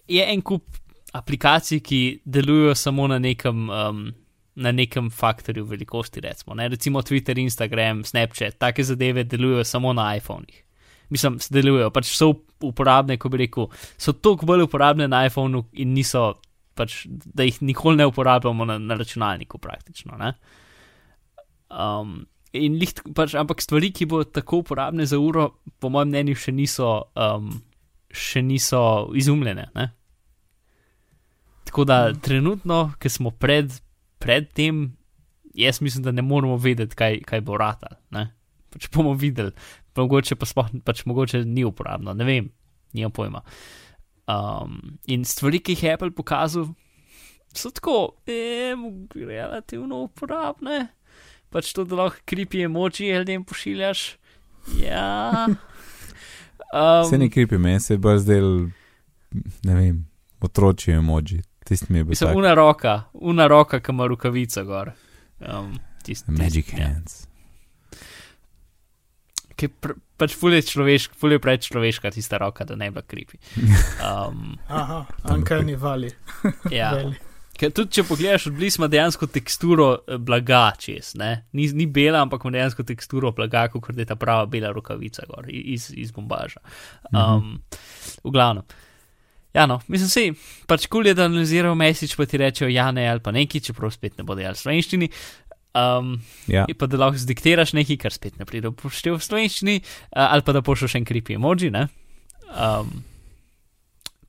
[0.09, 0.77] Je en kup
[1.17, 4.13] aplikacij, ki delujejo samo na nekem, um,
[4.55, 6.69] na nekem faktorju velikosti, recimo, ne?
[6.69, 10.63] recimo Twitter, Instagram, Snapchat, take zadeve delujejo samo na iPhonih.
[11.11, 15.65] Mislim, delujejo, pač so up- uporabne, ko bi rekel, so toliko bolj uporabne na iPhonu
[15.73, 16.35] in niso,
[16.75, 20.17] pač, da jih nikoli ne uporabljamo na, na računalniku praktično.
[20.19, 20.33] Ne?
[21.71, 22.23] Um,
[22.55, 25.51] in lih, pač, ampak stvari, ki bodo tako uporabne za uro,
[25.83, 27.51] po mojem mnenju, še niso, um,
[28.15, 28.81] še niso
[29.19, 29.69] izumljene.
[29.75, 29.91] Ne?
[31.65, 33.73] Tako da trenutno, ki smo pred,
[34.25, 34.87] pred tem,
[35.55, 37.99] jaz mislim, da ne moramo vedeti, kaj, kaj bo ratal.
[38.15, 38.31] Ne?
[38.73, 39.53] Pač bomo videli,
[39.93, 42.49] pa mogoče pa sploh pač mogoče ni uporabno, ne vem,
[42.97, 43.45] nimam pojma.
[44.25, 46.73] Um, in stvari, ki jih je Apple pokazal,
[47.55, 48.75] so tako eh,
[49.15, 50.89] relativno uporabne.
[51.55, 54.17] Pač to, da lahko kripi emoji ljudem pošiljaš.
[54.81, 55.47] Ja.
[56.75, 58.49] Um, Se ne kripi, meni se je bolj zdel,
[59.63, 60.01] ne vem,
[60.43, 61.45] otroči emoji.
[61.65, 64.93] Tisti mi je bil Mislim, tak, una roka, una roka, ki ima rukavico gor.
[65.41, 66.89] Um, tist, magic tist, ja.
[66.89, 67.25] hands.
[69.59, 73.39] ki pr, pač fulje človeška, fulje preveč človeška tista roka, da ne bi kripi.
[74.03, 75.05] Um, Aha,
[75.35, 76.11] Ankani vali.
[76.79, 76.95] ja.
[76.99, 77.21] Veli.
[77.55, 81.45] Ker tudi če pogledaš od blizu, ima dejansko teksturo eh, blaga čez, ne?
[81.55, 85.23] Ni, ni bela, ampak ima dejansko teksturo blaga, kot da je ta prava bela rokavica
[85.31, 86.59] gor iz, iz bombaža.
[87.13, 87.61] Um,
[88.25, 88.67] v glavnem.
[89.55, 90.25] Ja, no, mislim si,
[90.67, 93.93] pač kul je, da analizirajo mesič, pa ti rečejo ja, ne ali pa neki, čeprav
[93.95, 95.11] spet ne bodo jali slovenščini.
[95.75, 96.67] Um, Ja.
[96.79, 100.43] pa da lahko zdiktiraš nekaj, kar spet ne pride v poštev v slovenščini, uh, ali
[100.47, 101.89] pa da pošljaš en creepy emoji, ne.
[102.55, 103.03] Um,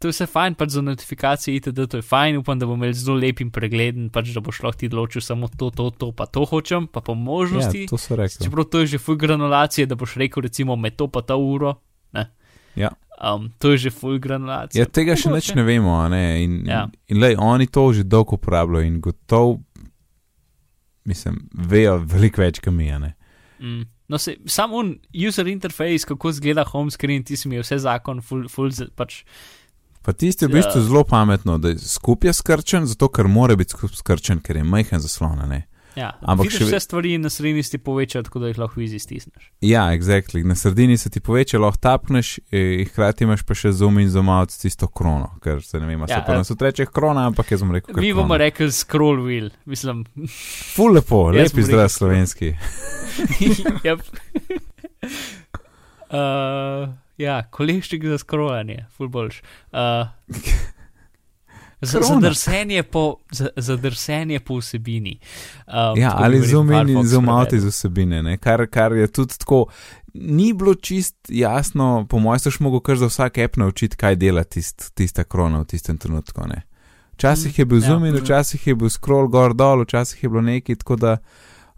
[0.01, 1.85] to je vse fajn, pač za notifikacije, itd.
[1.89, 4.81] to je fajn, upam, da bom imel zelo lep in pregleden, pač da boš lahko
[4.81, 7.85] ti določil samo to, to, to, pa to hočem, pa po ja, možnosti.
[7.89, 8.45] to so rekli.
[8.45, 11.77] Čeprav to je že full granulacije, da boš rekel, recimo, med to pa ta uro.
[12.13, 12.29] Ne?
[12.75, 12.91] Ja.
[13.15, 14.81] Um, to je že full granulacija.
[14.81, 15.35] Ja, tega še Mogoče.
[15.35, 16.43] nič ne vemo, a ne?
[16.43, 16.89] in, Ja.
[17.07, 19.59] in, lej, oni to že dolgo uporabljajo in gotov,
[21.05, 22.89] mislim, vejo veliko več, kot mi.
[23.59, 23.85] Mm.
[24.07, 24.89] No, se, sam un
[25.27, 29.23] user interface, kako zgleda home screen, ti si mi vse zakon, full, full, pač,
[30.05, 30.85] Pa tisti je v bistvu Ja.
[30.85, 34.99] zelo pametno, da je skupaj skrčen, zato ker mora biti skupaj skrčen, ker je majhen
[34.99, 35.63] zaslon, a ne.
[35.95, 39.49] Ja, Ampak še vse stvari na sredini ti povečajo, tako da jih lahko easy stisneš.
[39.63, 40.43] Ja, exactly.
[40.47, 44.29] Na sredini se ti poveča, lahko tapneš, eh, hkrati imaš pa še zoom in zoom
[44.29, 47.27] out s tisto krono, ker se ne vem, Ja, se pa eh, nas reče krona,
[47.31, 48.43] ampak jaz bom rekel, Mi bomo krona.
[48.45, 50.05] rekli scroll wheel, mislim.
[50.75, 52.53] Ful lepo, lep izraz slovenski.
[53.87, 54.03] yep.
[56.11, 56.91] uh,
[57.25, 59.41] ja, kolešček za scrollanje, full boljš.
[59.71, 60.75] Uh, Krona.
[61.81, 65.19] Zadrsenje, po, za, zadrsenje po vsebini.
[65.67, 68.37] Um, Ja, ali zoom in, zoom out iz vsebine, ne?
[68.37, 69.65] Kar, kar je tudi tako.
[70.13, 74.43] Ni bilo čist jasno, po mojem, si mogel kar za vsak app naučiti, kaj dela
[74.43, 76.47] tist, tista krona v tistem trenutku.
[76.47, 76.61] Ne?
[77.13, 77.87] Včasih je bil Ja.
[77.89, 81.17] zoom in včasih je bil scroll gor dol, včasih je bilo nekaj, tako da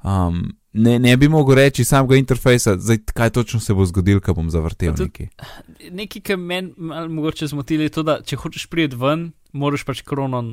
[0.04, 4.34] um, ne, ne bi mogel reči samega interfejsa, zdaj, kaj točno se bo zgodilo, ko
[4.34, 5.28] bom zavrtel tudi-
[5.92, 6.22] nekaj.
[6.22, 6.74] Kar meni
[7.10, 10.44] mogoče zmotili, je to, da če hočeš priti ven, moraš pač krono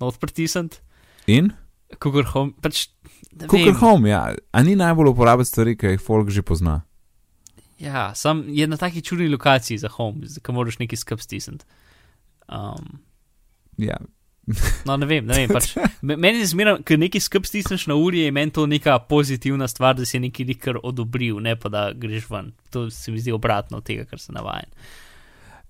[0.00, 0.82] not pritisniti,
[1.30, 1.52] In?
[1.98, 2.52] kukor home.
[2.60, 2.88] Pač,
[3.32, 3.74] vem.
[3.78, 6.80] Home, ja, a ni najbolj uporaben stvari, ki jih folk že pozna.
[7.78, 11.64] Ja, sam je na taki čudni lokaciji za home, ki moraš nekaj skup stisniti.
[12.48, 13.00] Um,
[13.80, 13.96] Ja,
[14.86, 15.48] no, ne vem, ne vem.
[15.48, 15.72] Pač,
[16.02, 19.68] me- meni je zmeraj, ker nekaj skup stisneš na uri, je meni to neka pozitivna
[19.68, 22.50] stvar, da si nekaj nikar odobril, ne pa da greš ven.
[22.70, 24.66] To se mi zdi obratno od tega, kar se navaja.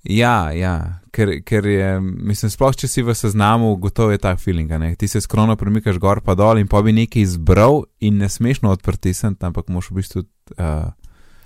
[0.02, 4.70] Ja, ja, ker, ker je, mislim, sploh če si v seznamu, gotovo je ta feeling.
[4.82, 4.94] Ne?
[4.98, 8.64] Ti se skrono premikaš gor pa dol in pa bi nekaj izbral in ne smeš
[8.66, 10.24] not pritisniti, ampak moš v bistvu.
[10.58, 10.90] Uh,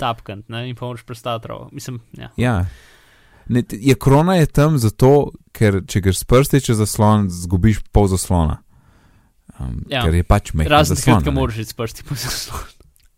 [0.00, 1.68] Tapkant, ne, in pa moraš prestati rovo.
[1.72, 2.30] Mislim, ja.
[2.40, 2.56] ja.
[3.52, 8.08] Ne, je krona je tam zato, ker če greš s prsti čez zaslon, zgubiš pol
[8.12, 8.62] zaslona.
[9.60, 10.02] Um, Ja.
[10.04, 10.72] Ker je pač mehko.
[10.72, 11.38] Razen takrat, ko zaslon.
[11.38, 12.72] moraš iti s prsti po zaslonu.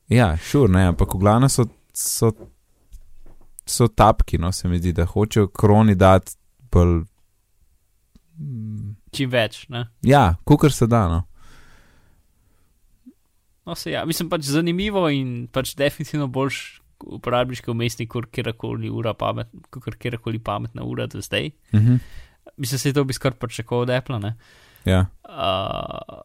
[0.09, 2.31] Ja, šur, ne, ampak v glavnem so, so,
[3.71, 6.37] so tapki, no, se mi zdi, da hočejo kroni dati
[6.73, 7.03] bolj.
[8.39, 9.87] mm, Čim več, ne.
[10.03, 11.23] Ja, kukar se da, no.
[13.69, 16.81] No, se ja, mislim pač zanimivo in pač definitivno boljš
[17.19, 21.51] uporabiš kot umestnik, kot kjerkoli ura pamet, kot kjerkoli pametna ura do zdaj.
[21.73, 21.99] Uh -huh.
[22.57, 24.37] Mislim, se to bi skoraj pričakoval od Apple, ne.
[24.85, 25.07] Ja.
[25.29, 26.21] Uh,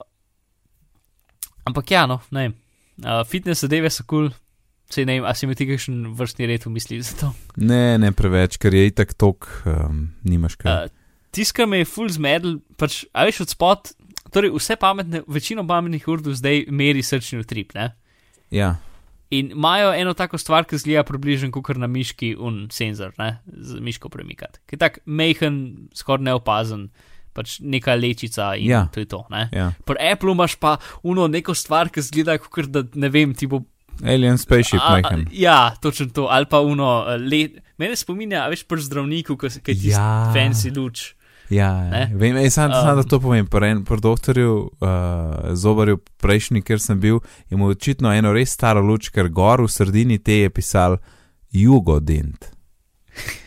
[1.65, 2.51] ampak ja, no, ne.
[2.97, 4.42] Uh, fitness zadeve so kul, cool.
[4.93, 7.31] Se ne vem, a si imel ti kakšen vrstni red v misli za to.
[7.57, 10.87] Ne, ne preveč, ker je itak tok, um, nimaš kaj.
[10.87, 10.99] Uh,
[11.33, 13.93] Tisto, kar me je full zmedel, pač, a veš od spot,
[14.29, 17.91] torej vse pametne, večino pametnih ur do zdaj meri srčni utrip, ne.
[18.53, 18.75] Ja,
[19.33, 23.79] In imajo eno tako stvar, ki zgleda približno kot na miški un senzor, ne, z
[23.81, 24.59] miško premikati.
[24.69, 25.55] Ki je tak mehen,
[25.97, 26.83] skoraj neopazen,
[27.33, 28.83] pač neka lečica in Ja.
[28.93, 29.23] to je to.
[29.33, 29.47] Ne.
[29.49, 29.71] ja.
[29.89, 33.63] Pri Apple imaš pa uno neko stvar, ki zgleda kot da ne vem, ti bo.
[34.03, 35.27] Alien spaceship, majhen.
[35.31, 36.25] Ja, točno to.
[36.25, 37.41] Ali pa uno, eh, le,
[37.77, 40.31] mene spominja, a veš, pri zdravniku, ki tisti Ja.
[40.31, 41.13] fancy luč.
[41.49, 42.07] Ja, ja.
[42.13, 43.45] vem, ej, sam, um, sam da to povem.
[43.47, 44.87] Pri en- pri doktorju uh,
[45.53, 47.19] Zobarju, prejšnji, kjer sem bil,
[47.49, 50.97] je mu očitno eno res staro luč, ker gor v sredini te je pisal
[51.51, 52.49] Jugodint.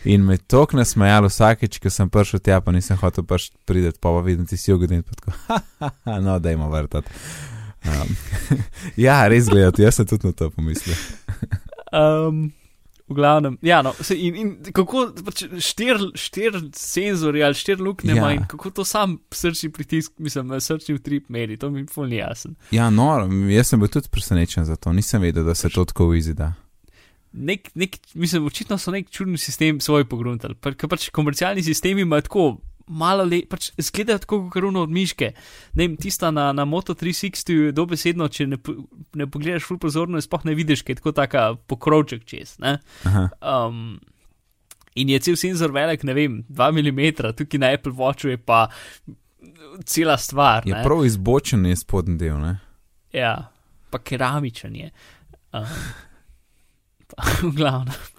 [0.05, 4.21] In me tok nasmejalo vsakeč, ko sem prišel tja, pa nisem hotel priti, pa pa
[4.21, 7.11] vidim ti si Jugodint, pa tako, ha, ha, ha, no, dajmo vrtati.
[7.87, 8.17] Um,
[9.07, 10.97] ja, res gledati, jaz sem tudi na to pomislil.
[11.95, 12.49] Um,
[13.07, 18.17] v glavnem, ja, no, se, in, in kako pač štir, štir senzori ali štir luknje
[18.17, 18.19] Ja.
[18.19, 22.17] ima in kako to sam srčni pritisk, mislim, srčni utrip meri, to mi je fulni
[22.19, 22.57] jasen.
[22.75, 23.09] Ja, no,
[23.51, 26.53] jaz sem bil tudi presenečen za to, nisem vedel, da se to tako izida.
[27.33, 32.27] Nek, nek, mislim, očitno so nek čudni sistem svoj pogruntali, ker pač komercialni sistemi imajo
[32.27, 32.47] tako
[32.87, 35.33] malo le, pač zgledajo tako kot runo od miške.
[35.75, 38.59] Ne vem, tista na, na Moto 360 dobesedno, če ne,
[39.19, 42.57] ne pogledaš ful pozorno, sploh ne vidiš, ker je tako taka pokrovček čez.
[42.63, 43.99] Um,
[44.95, 48.67] in je cel senzor velik, ne vem, 2 mm, tukaj na Apple Watchu je pa
[49.85, 50.67] cela stvar.
[50.67, 50.83] Je ne.
[50.85, 52.59] prav izbočen je spodnji del, ne?
[53.13, 53.51] Ja,
[53.91, 54.91] pa keramičen je.
[55.53, 55.67] Um,
[57.11, 58.16] pa, v glavnem.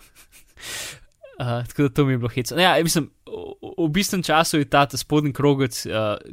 [1.39, 2.57] Uh, tako da to mi je bilo hecno.
[2.57, 3.09] Ja, mislim,
[3.61, 5.91] v, v bistvu času je ta, ta spodnji krogec, uh,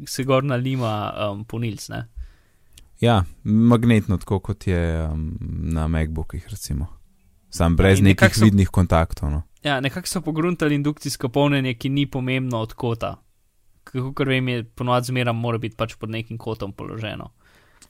[0.09, 1.89] se gor nalima um, ponilc.
[1.89, 2.06] Ne?
[3.01, 5.36] Ja, magnetno, tako kot je um,
[5.76, 6.86] na MacBookih, recimo.
[7.51, 9.31] Sam brez in nekih so- vidnih kontaktov.
[9.31, 9.43] No.
[9.62, 13.16] Ja, nekako so pogruntali indukcijsko polnjenje, ki ni pomembno od kota.
[13.85, 17.31] Kako vem, je ponovadi zmeraj mora biti pač pod nekim kotom položeno.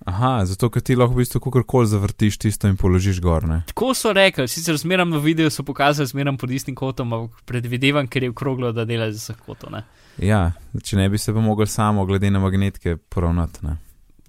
[0.05, 3.47] Aha, zato ker ti lahko v bistvu kakorkoli zavrtiš tisto in položiš gor.
[3.49, 3.63] Ne?
[3.71, 8.09] Tako so rekli, sicer zmeraj v videu so pokazali zmeraj pod istim kotom, ampak predvidevam,
[8.11, 9.73] ker je okroglo, da dela z vseh kotov.
[9.73, 9.85] ne.
[10.19, 10.53] Ja,
[10.83, 13.65] če ne bi se pa mogel samo glede na magnetke poravnati.
[13.67, 13.79] Ne?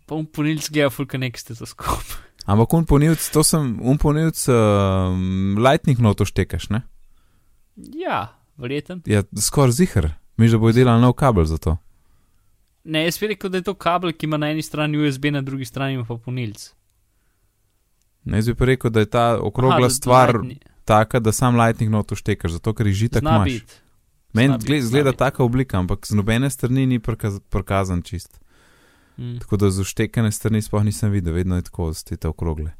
[0.05, 2.15] Pa um ponilc gleda fulka nek stetoskop.
[2.51, 5.15] Ampak unponilc, to sem unponilc, uh,
[5.57, 6.83] lightning noto štekaš, ne?
[7.75, 9.01] Ja, verjeten.
[9.09, 10.13] Ja, skoraj zihar.
[10.37, 11.77] Mi že bo delal nov kabel za to.
[12.85, 15.41] Ne, jaz bi rekel, da je to kabel, ki ima na eni strani USB, na
[15.41, 16.67] drugi strani pa ponilc.
[18.25, 20.37] Ne, jaz bi pa rekel, da je ta okrogla Aha, stvar
[20.85, 23.51] taka, da sam lightning noto štekaš, zato ker jih žitak imaš.
[23.51, 23.81] biti.
[24.35, 28.39] Meni gled, zgleda taka oblika, ampak z nobene strani ni prikaz, prikazan čist.
[29.17, 29.39] Mm.
[29.39, 32.73] Tako da z uštekane strani sploh nisem videl, vedno je tako, stite okrogle.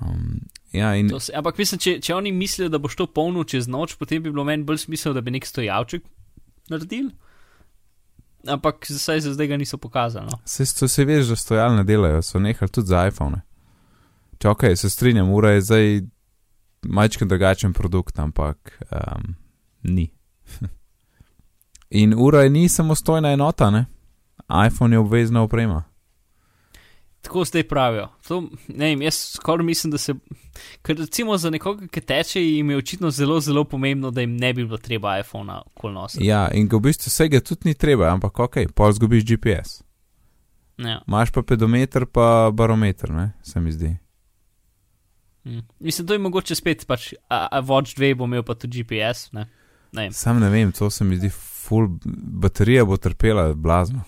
[0.00, 0.40] Um,
[0.72, 3.96] ja, in Se, ampak mislim, če, če oni mislijo, da boš to polnil čez noč,
[3.98, 6.04] potem bi bilo meni bolj smisel, da bi nek stojavček
[6.70, 7.08] naredil.
[8.46, 10.26] Ampak zdaj za zdaj ga niso pokazali.
[10.26, 10.38] No.
[10.44, 13.40] se, veš, da stojalne delajo, so nehali tudi za iPhone.
[14.38, 16.00] Če ok, se strinjam, ura je zdaj
[16.82, 19.34] majčken drugačen produkt, ampak um,
[19.82, 20.10] ni.
[22.02, 23.86] in ura ni samostojna enota, ne?
[24.66, 25.82] iPhone je obvezna oprema.
[27.22, 28.08] Tako zdaj pravijo.
[28.28, 30.14] To, ne vem, jaz skoraj mislim, da se.
[30.82, 34.52] Ker recimo za nekoga, ki teče, jim je očitno zelo, zelo pomembno, da jim ne
[34.54, 36.18] bi bilo treba iPhona nosa.
[36.22, 39.82] Ja, in v bistvu vsega tudi ni treba, ampak ok, pol zgubiš GPS.
[40.78, 41.00] Ja.
[41.08, 43.96] Imaš pa pedometer, pa barometer, ne, se mi zdi.
[45.44, 45.58] Mm.
[45.80, 49.32] Mislim, to je mogoče spet, pač, a, a Watch 2 bo imel pa tudi GPS.
[49.32, 49.48] Ne?
[49.92, 50.12] Ne vem.
[50.12, 51.88] Sam ne vem, to se mi zdi full,
[52.42, 54.04] baterija bo trpela blazno.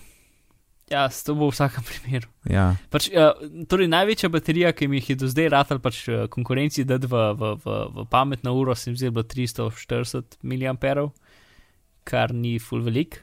[0.91, 2.27] Ja, to bo v vsakem primeru.
[2.43, 3.31] Ja, Pač, uh,
[3.65, 7.15] torej, največja baterija, ki mi jih je do zdaj ratal, pač uh, konkurenci dati v,
[7.31, 7.65] v, v,
[7.95, 11.11] v pametno uro, se mi zdi, da je bilo 340 mAh,
[12.03, 13.21] kar ni full velik.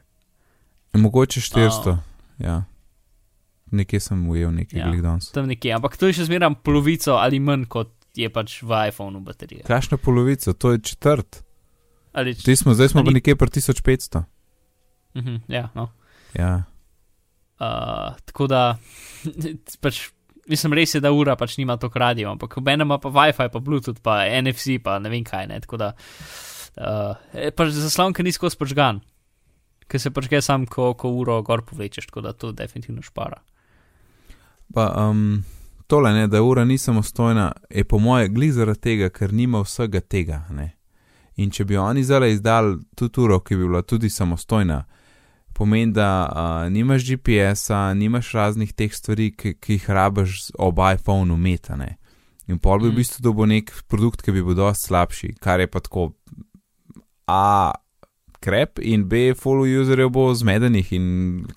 [0.95, 1.99] mogoče 400.
[2.39, 2.65] Ja.
[3.71, 4.89] Nekje sem ujel nekaj Ja.
[4.89, 5.29] danes.
[5.31, 9.21] Tam nekje, ampak to je še zmeraj polovico ali manj kot je pač v iPhonu
[9.21, 9.63] baterija.
[9.63, 11.45] Kakšna polovica, to je četrt.
[12.13, 14.25] Ali, Ti smo, zdaj smo Ali- pa nekje pri 1500.
[15.15, 15.93] uh -huh, ja, no.
[16.35, 16.65] Ja.
[17.59, 18.63] Uh, tako da,
[19.83, 20.01] pač,
[20.47, 23.59] mislim, res je, da ura pač nima toliko radio, ampak obenem ima pa WiFi, pa
[23.59, 25.49] Bluetooth, pa NFC, pa ne vem kaj.
[25.51, 25.93] Ne, tako da,
[26.79, 29.03] uh, pač zaslonka ni skozi počgan,
[29.91, 33.43] ker se počge sam, ko, ko uro gor povlečeš, tako da to definitivno špara.
[34.75, 35.43] Pa, um,
[35.89, 40.01] tole, ne, da ura ni samostojna, je po moje glih zaradi tega, ker nima vsega
[40.01, 40.45] tega.
[40.51, 40.75] Ne.
[41.37, 44.83] In če bi oni zdaj izdali tudi uro, ki bi bila tudi samostojna,
[45.59, 51.37] pomeni, da uh, nimaš GPS-a, nimaš raznih teh stvari, ki, ki jih rabiš ob iPhonu
[51.37, 51.97] metane.
[52.49, 52.97] In pol bi v Mm.
[52.97, 56.13] bistvu dobil nek produkt, ki bi bil dosti slabši, kar je pa tako
[57.27, 57.73] A.
[58.41, 59.35] Krep in B.
[59.35, 61.07] Follow userjev bo zmedenih in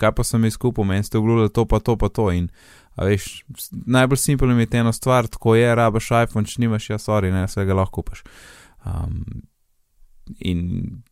[0.02, 2.32] kaj pa sem izkupil, meni ste obljubljali to, pa to, pa to.
[2.34, 2.50] In,
[2.98, 7.30] a veš, najbolj simpel je eno stvar, tako je, rabaš iPhone, če nimaš, ja, sorry,
[7.32, 8.24] ne, vsega lahko kupaš.
[8.82, 9.46] Um,
[10.40, 11.04] in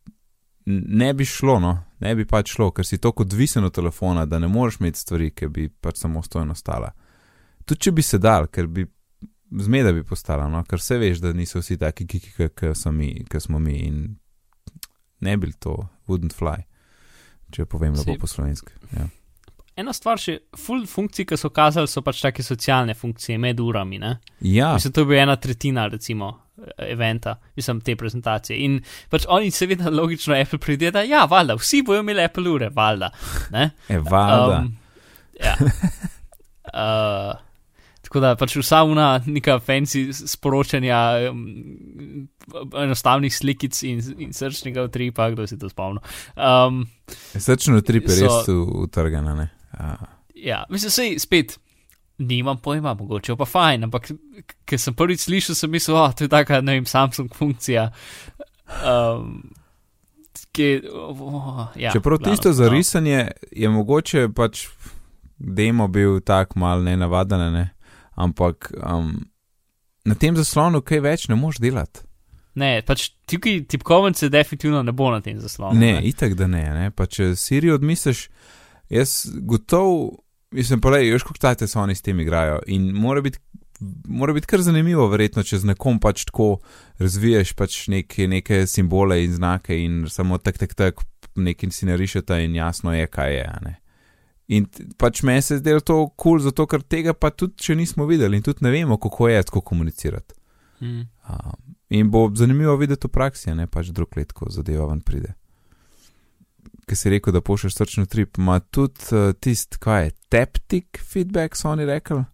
[0.70, 4.38] ne bi šlo, no, ne bi pač šlo, ker si tako odvisen od telefona, da
[4.38, 6.90] ne moreš imeti stvari, ki bi pač samostojno stala.
[7.64, 8.86] Tudi če bi se dal, ker bi
[9.50, 13.78] zmeda bi postala, no, ker se veš, da niso vsi taki kiki, ki smo mi
[13.78, 14.02] in
[15.20, 15.76] ne bi to,
[16.08, 16.62] wouldn't fly,
[17.52, 18.72] če povem lepo po slovenski.
[18.96, 19.08] Ja.
[19.80, 24.00] Ena stvar, še full funkcij, ki so kazali, so pač take socialne funkcije med urami.
[24.02, 24.16] Ne?
[24.40, 26.32] ja, Mislim, to je bila ena tretjina, recimo,
[26.78, 28.58] eventa, mislim, te prezentacije.
[28.58, 32.70] In pač oni seveda logično Apple pride, da ja, valjda, vsi bojo imeli Apple ure,
[32.74, 33.10] valjda.
[33.50, 33.70] ne.
[33.98, 34.58] evada.
[34.58, 34.76] Um,
[35.44, 35.56] ja.
[36.74, 37.38] uh,
[38.02, 40.98] tako da pač vsa una neka fancy sporočanja
[41.30, 41.44] um,
[42.82, 46.02] enostavnih slikic in, in srčnega utripa, kdo si to spomnil.
[46.36, 46.84] Um,
[47.34, 49.48] Srčno trip je so- res u- utrgana, ne.
[49.78, 49.94] A,
[50.34, 51.58] ja, mislim, sej spet.
[52.20, 54.10] Nimam pojma, mogoče pa fajn, ampak
[54.68, 57.86] ker sem prvič slišal, sem mislil, da oh, to je taka, ne vem, Samsung funkcija.
[58.84, 59.40] Um,
[60.52, 62.70] ki, oh, ja, Čeprav glavno, tisto za no.
[62.70, 64.66] risanje je mogoče pač
[65.38, 67.70] demo bil tak mal nenavaden, ne?
[68.14, 69.14] ampak um,
[70.04, 72.04] na tem zaslonu kaj več ne moš delati.
[72.60, 75.78] Ne, pač tukaj tipkovnice definitivno ne bo na tem zaslonu.
[75.80, 76.90] Ne, itak da ne, ne.
[76.90, 78.26] pa če Siri odmisliš,
[78.92, 80.20] jaz gotov,
[80.50, 83.38] mislim pa le, još kako tajte so oni s tem igrajo in mora biti.
[84.08, 86.58] Mora biti kar zanimivo, verjetno, če z nekom pač tako
[87.00, 91.00] razviješ pač neke, neke simbole in znake in samo tak, tak, tak,
[91.34, 93.46] nekaj si narišete in jasno je, kaj je.
[93.64, 93.72] Ne?
[94.50, 94.66] In
[94.98, 98.36] pač meni se zdelo to kul, cool, zato ker tega pa tudi še nismo videli
[98.36, 100.34] in tudi ne vemo, kako je tako komunicirati.
[100.80, 101.06] Mm.
[101.30, 105.36] Um, in bo zanimivo videti v praksi, ne pač drug let, ko zadeva ven pride.
[106.90, 111.54] Ker si rekel, da pošlješ srčno trip, ima tudi uh, tisti, kaj je, taptic feedback,
[111.54, 112.24] so oni rekli.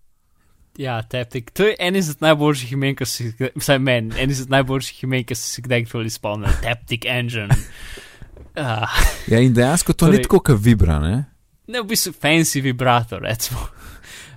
[0.81, 1.51] Ja, Taptic.
[1.57, 5.24] To je en izmed najboljših imen, ki si jih, vsaj meni, en izmed najboljših imen,
[5.24, 6.53] ki si jih kdajkoli spomnil.
[6.65, 7.57] Taptic Engine.
[8.57, 8.85] Uh,
[9.28, 11.15] Ja, in dejansko to Torej- ni tako, kot vibra, ne?
[11.66, 13.65] ne, v bistvu fancy vibrator, recimo.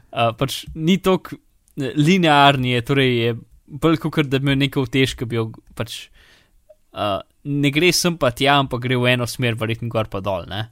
[0.10, 1.38] Uh, pač ni tako
[1.78, 3.36] linearni, je, torej je
[3.70, 6.08] bolj kot da bi imel neko tež, ki bi jo pač.
[6.90, 10.48] Uh, ne gre sem pa tja, ampak gre v eno smer, verjetno gor pa dol.
[10.50, 10.68] Ne?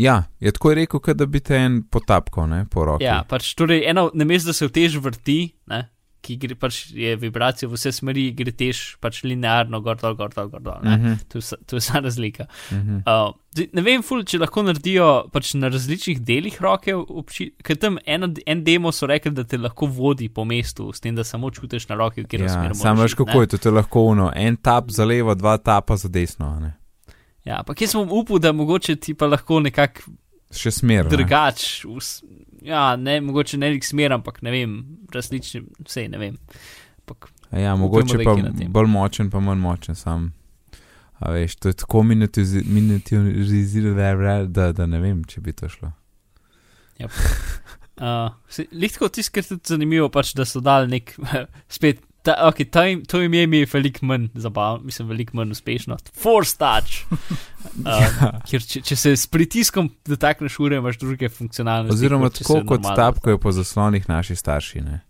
[0.00, 3.04] Ja, je tako je rekel, da bi te en potapkal, ne, po roki.
[3.04, 5.84] Ja, pač torej eno, namesto da se v tež vrti, ne,
[6.22, 10.28] ki gre pač je vibracija v vse smeri, gre tež pač linearno gor dol, gor
[10.28, 10.76] dol, gor dol.
[10.76, 10.96] uh Ne?
[10.98, 12.44] -huh, To je vsa- to je vsa razlika.
[12.72, 13.28] uh -huh.
[13.28, 13.34] Uh,
[13.72, 18.34] ne vem, ful, če lahko naredijo pač na različnih delih roke, obči- ker tam en,
[18.46, 21.88] en demo so rekli, da te lahko vodi po mestu, s tem, da samo čutiš
[21.88, 23.40] na roki, kjer Ja, smer sam veš, kako ne.
[23.40, 26.76] je to, to je lahko uno, en tap za levo, dva tapa za desno, ne.
[27.44, 30.00] Ja, ampak jaz sem upal, da mogoče ti pa lahko nekako
[30.52, 31.04] Še smer.
[31.04, 31.10] ne.
[31.10, 32.22] drugač, us-
[32.62, 36.36] ja, ne, mogoče ne nek smer, ampak ne vem, različni, vse ne vem.
[37.00, 38.36] Ampak, A Ja, mogoče pa
[38.68, 40.32] bolj močen, pa manj močen sam.
[41.18, 45.92] A veš, to je tako miniaturizirano, da, da ne vem, če bi to šlo.
[47.00, 47.08] uh,
[48.48, 51.18] se- Lihko tisto, kar je tudi zanimivo, pač, da so dali nek,
[51.76, 55.50] spet, ta, okay, ta, im- to ime mi je veliko manj zabavno, mislim, veliko manj
[55.50, 55.96] uspešno.
[56.22, 57.04] Force touch.
[57.10, 61.94] Uh, ker če, če se s pritiskom dotakneš ure, imaš druge funkcionalnosti.
[61.94, 64.80] Oziroma kot tako kot tapkajo po zaslonih naši starši.
[64.80, 65.00] Ne?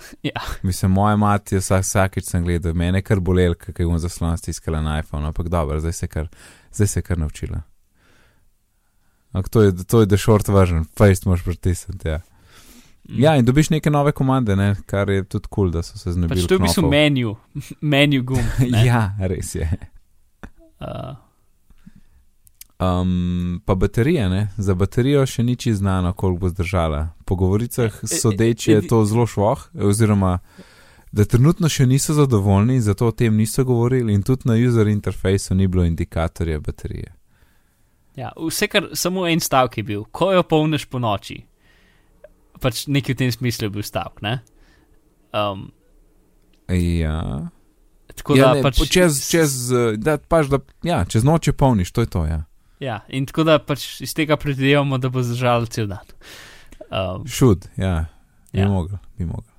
[0.22, 0.40] Ja.
[0.62, 3.98] Mislim, moja mati je vsak, vsakič sem gledal, mene je kar bolel, kako je v
[4.00, 6.28] zaslon stiskala na iPhone, ampak dobro, zdaj se kar,
[6.72, 7.62] zdaj se kar naučila.
[9.32, 12.08] Ampak to je, to je the short version, face moš pritisniti.
[12.08, 12.20] Ja.
[13.10, 13.20] Mm.
[13.22, 14.76] ja, in dobiš neke nove komande, ne?
[14.86, 16.40] kar je tudi kul, cool, da so se znebili.
[16.40, 17.36] Pač to je v bistvu menu,
[17.80, 18.44] menu gum.
[18.86, 19.66] ja, res je.
[20.80, 21.16] Uh,
[22.80, 24.48] Um, pa baterije, ne?
[24.56, 27.08] za baterijo še ni čisto znano, koliko bo zdržala.
[27.24, 30.38] Po govoricah E, e, sodeč je edi- to zelo šloh, oziroma
[31.12, 35.54] da trenutno še niso zadovoljni, zato o tem niso govorili, in tudi na user interfaceu
[35.54, 37.12] ni bilo indikatorja baterije.
[38.16, 41.42] ja, vse, kar samo en stavek je bil, ko jo polniš po noči.
[42.60, 44.22] Pač nekaj v tem smislu je bil stavek.
[44.22, 44.40] ne.
[45.32, 45.70] Um,
[46.68, 47.48] Ja,
[48.14, 48.78] tako ja da ne, pač.
[48.88, 52.22] čez, čez, eh, da, pač, da, ja, čez noč je polniš, to je to.
[52.26, 52.40] Ja.
[52.78, 56.06] Ja, in tako da pač iz tega predvidevamo, da bo zdržal cel dan.
[56.88, 58.06] Um, Šud, ja,
[58.52, 58.68] bi Ja.
[58.68, 59.50] mogel, bi mogel.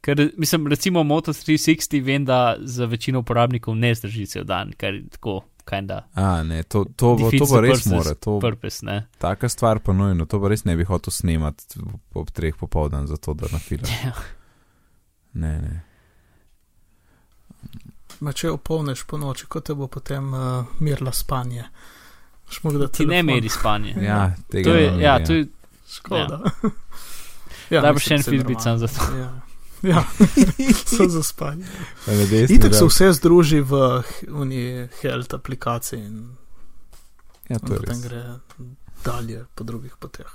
[0.00, 4.94] ker, mislim, recimo Moto 360 vem, da za večino uporabnikov ne zdrži cel dan, ker
[4.94, 9.06] je tako, kinda, A, ne, to, to, bo, to the res mora, to, purpose, ne.
[9.18, 11.80] taka stvar pa nujno, to pa res ne bi hotel snemati
[12.14, 13.88] ob treh popoldan, zato da na film.
[14.04, 14.12] Ja.
[15.34, 15.82] Ne, ne.
[18.20, 21.64] Ma če opolneš po noči, kot te bo potem uh, mirla spanje.
[22.46, 23.96] Boš mogel da Ti ne meri spanje.
[24.08, 25.46] Ja, tega To je, ne, ja, to je,
[25.90, 26.40] Škoda.
[27.70, 29.08] Ja, bo mislim, še en saj filbic sam za to.
[29.18, 29.30] Ja,
[29.84, 30.04] ja.
[30.88, 31.66] so za spanje.
[32.04, 34.62] Pa na desni Itek se vse združi v h- uni
[34.98, 36.36] health aplikaciji in,
[37.44, 38.22] Ja, in potem gre
[39.04, 40.32] dalje po drugih poteh.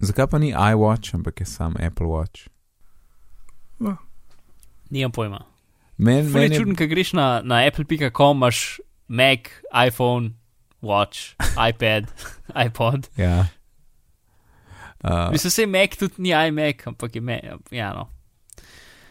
[0.00, 2.46] Zakaj pa ni iWatch, ampak je sam Apple Watch?
[4.90, 5.44] Nimam pojma.
[5.96, 10.30] Men, je men je, čuden, ker greš na, na apple.com, imaš Mac, iPhone,
[10.80, 11.34] Watch,
[11.68, 12.06] iPad,
[12.66, 13.08] iPod.
[13.16, 13.46] ja.
[15.04, 18.08] Uh, Mislim, se Mac tudi ni iMac, ampak je Mac, ja, no.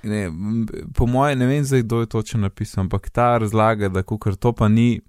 [0.04, 0.32] ne,
[0.94, 4.54] po mojem, ne vem zdaj, kdo je točno napisal, ampak ta razlaga, da kukar to
[4.54, 5.02] pa ni,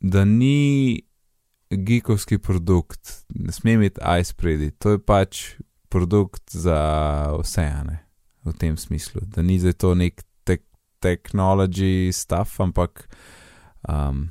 [0.00, 1.02] da ni
[1.70, 5.54] geekovski produkt, ne sme imeti iSpreadi, to je pač
[5.88, 6.80] produkt za
[7.40, 7.98] vse, a ne,
[8.44, 10.64] v tem smislu, da ni zdaj to nek tek,
[11.00, 13.08] technology stuff, ampak
[13.88, 14.28] um,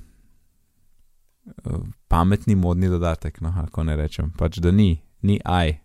[2.08, 5.76] pametni modni dodatek, no, kako ne rečem, pač da ni, ni i.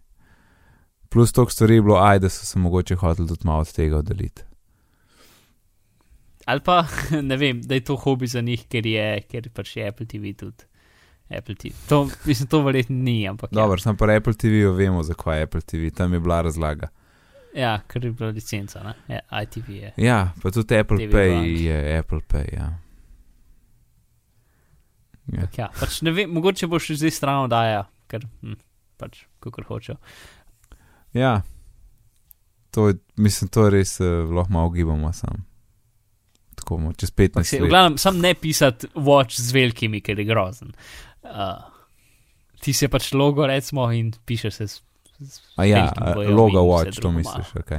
[1.09, 3.97] Plus toliko stvari je bilo i, da so se mogoče hoteli tudi malo od tega
[3.97, 4.43] oddaljiti.
[6.47, 6.87] ali pa
[7.31, 10.35] ne vem, da je to hobi za njih, ker je, ker pač je Apple TV
[10.39, 10.65] tudi.
[11.39, 11.69] Apple TV.
[11.89, 13.51] To, mislim, to verjetno ni, ampak.
[13.51, 13.83] Dobro, ja.
[13.83, 16.89] sem pa Apple TV, vemo, zakaj je Apple TV, tam je bila razlaga.
[17.55, 18.95] Ja, ker je bila licenca, ne?
[19.09, 19.93] Ja, ITV je.
[19.97, 21.61] Ja, pa tudi Apple TV Pay bank.
[21.61, 22.79] je Apple Pay, ja.
[25.33, 25.49] Ja.
[25.57, 28.57] Ja, pač ne vem, mogoče bo še zdaj stran oddaja, ker hm,
[28.97, 29.97] pač, kako hočejo.
[31.13, 31.43] ja.
[32.71, 35.45] To, je- mislim, to res uh, lahko malo gibamo sam.
[36.55, 37.69] Tako, mo- čez 15 Ampak se, v let.
[37.69, 40.73] glavnem, sam ne pisati watch z velikimi, ker je grozen.
[41.23, 41.61] Uh,
[42.61, 44.65] ti se pač logo, recimo, in piše se.
[44.65, 44.81] S,
[45.21, 47.61] s A ja, logo watch, to misliš, malo.
[47.61, 47.73] ok.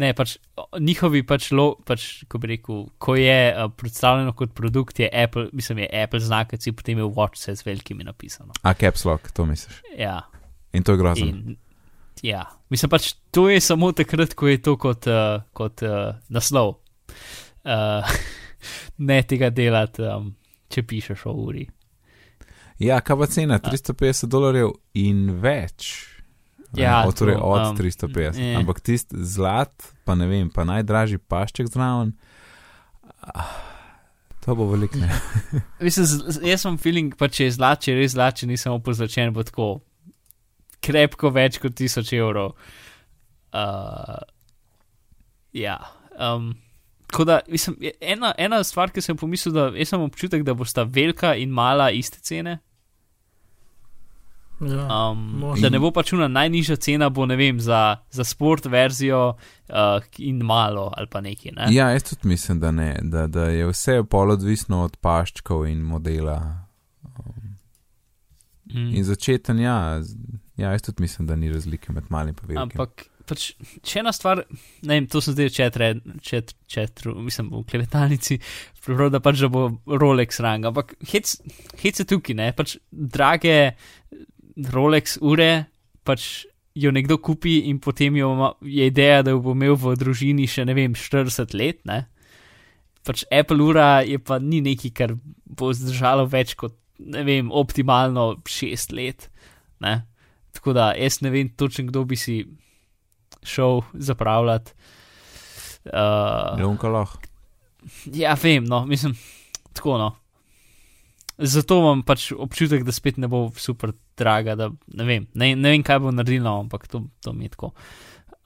[0.00, 0.38] Ne, pač
[0.80, 5.50] njihovi, pač, lo, pač, ko bi rekel, ko je uh, predstavljeno kot produkt, je Apple,
[5.56, 8.56] mislim, je Apple znak, ki potem je watch se z velikimi napisano.
[8.62, 9.82] A caps lock, to misliš.
[9.98, 10.22] Ja,
[10.72, 11.26] In to je grozno.
[11.26, 11.56] in,
[12.22, 12.44] ja.
[12.68, 16.76] mislim pač, to je samo takrat, ko je to kot, uh, kot uh, naslov.
[17.64, 18.06] Uh,
[19.10, 20.32] ne tega delati, um,
[20.70, 21.66] če pišeš o uri.
[22.80, 23.58] Ja, kaj pa cena?
[23.60, 26.09] 350 dolarjev in več.
[26.78, 28.38] Ja, od, torej to, od um, 350.
[28.38, 28.54] eh.
[28.56, 29.74] Ampak tisti zlat,
[30.04, 32.12] pa ne vem, pa najdražji pašček zraven.
[33.26, 33.50] ah,
[34.40, 35.10] To bo velik ne.
[35.84, 36.06] Mislim,
[36.46, 39.44] jaz sem feeling, pa če je zlat, če je res zlat, če nisem opozorčen, bo
[39.44, 39.68] tako
[40.80, 42.54] krepko več kot 1000 evrov.
[43.52, 44.16] Uh,
[45.52, 45.76] ja.
[46.16, 46.54] Um,
[47.10, 50.86] tako da, mislim, je ena, ena stvar, ki sem pomislil, da sem občutek, da bosta
[50.88, 52.60] velika in mala iste cene.
[54.60, 55.10] Ja.
[55.10, 55.62] Um, Možno.
[55.62, 60.08] da ne bo pač una najnižja cena, bo ne vem, za, za sport verzijo uh,
[60.18, 61.52] in malo ali pa nekaj.
[61.56, 61.68] Ne?
[61.74, 65.80] Ja, jaz tudi mislim, da ne, da, da je vse pol odvisno od paščkov in
[65.80, 66.40] modela.
[68.74, 68.90] Mm.
[68.94, 70.00] In začeten, ja,
[70.56, 72.62] ja, jaz tudi mislim, da ni razlike med malim in velikim.
[72.62, 73.50] Ampak, pač,
[73.86, 74.44] če ena stvar,
[74.86, 75.86] ne vem, to sem zdaj četr,
[76.26, 78.38] čet, četr, mislim, v klepetalnici,
[78.84, 81.38] prebral, da pač da bo Rolex rang, ampak hec,
[81.82, 83.56] hec je tukaj, ne, pač drage
[84.56, 85.66] Rolex ure,
[86.04, 89.96] pač jo nekdo kupi in potem jo ima, je ideja, da jo bo imel v
[89.98, 92.04] družini še ne vem, 40 let, ne.
[93.06, 98.34] Pač Apple ura je pa ni nekaj, kar bo zdržalo več kot, ne vem, optimalno
[98.46, 99.28] 6 let,
[99.82, 100.00] ne.
[100.56, 102.42] Tako da jaz ne vem točno, kdo bi si
[103.46, 104.74] šel zapravljati.
[105.86, 107.22] Uh, Je unka lahko.
[108.12, 109.16] ja, vem, no, mislim,
[109.72, 110.10] tako no.
[111.38, 115.74] Zato imam pač občutek, da spet ne bo super draga, da ne vem, ne, ne
[115.74, 117.72] vem, kaj bo naredilo, ampak to, to mi je tako.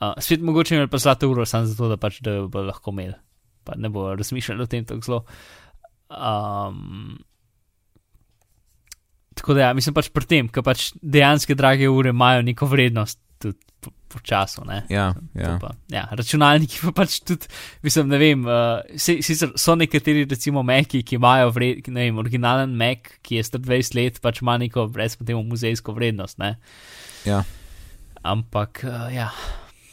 [0.01, 3.15] Uh, spet mogoče imeli pa zlato uro, samo zato, da pač da bo lahko imeli,
[3.67, 5.21] pa ne bo razmišljali o tem tako zelo.
[6.15, 7.17] Um,
[9.35, 13.21] tako da ja, mislim pač pri tem, ker pač dejansko drage ure imajo neko vrednost
[13.43, 13.59] tudi
[14.15, 14.79] po, času, ne.
[14.93, 15.57] Ja, ja.
[15.61, 17.51] Pa, ja, računalniki pa pač tudi,
[17.83, 22.23] mislim, ne vem, uh, si, sicer so nekateri, recimo, Meki, ki imajo, vred, ne vem,
[22.23, 26.55] originalen Mac, ki je star 20 let, pač ima neko, recimo, temu muzejsko vrednost, ne.
[27.27, 27.43] Ja.
[28.25, 29.29] Ampak, uh, ja,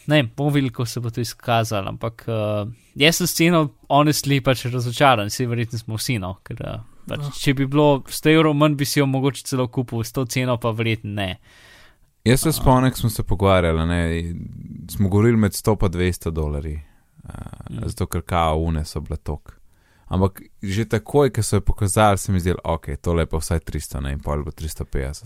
[0.07, 3.65] ne vem, bomo videli, kako se bo to izkazalo, ampak uh, jaz sem s ceno,
[3.89, 6.79] honestly, pač razočaran, vsi verjetno smo vsi, no, ker uh,
[7.09, 7.33] pač, Ja.
[7.43, 10.55] če bi bilo 100 evrov manj, bi si jo mogoče celo kupil, s to ceno
[10.61, 11.31] pa verjetno ne.
[12.23, 14.33] Jaz se spomnim, smo se pogovarjali, ne,
[14.91, 16.75] smo govorili med 100 in 200 dolarji,
[17.23, 17.31] uh,
[17.69, 17.87] Mm.
[17.87, 19.57] zato ker kao une so bile tok.
[20.07, 23.59] Ampak že takoj, ko so jo pokazali, se mi zdi, ok, tole je pa vsaj
[23.59, 25.25] 300, ne, in pol bo 350.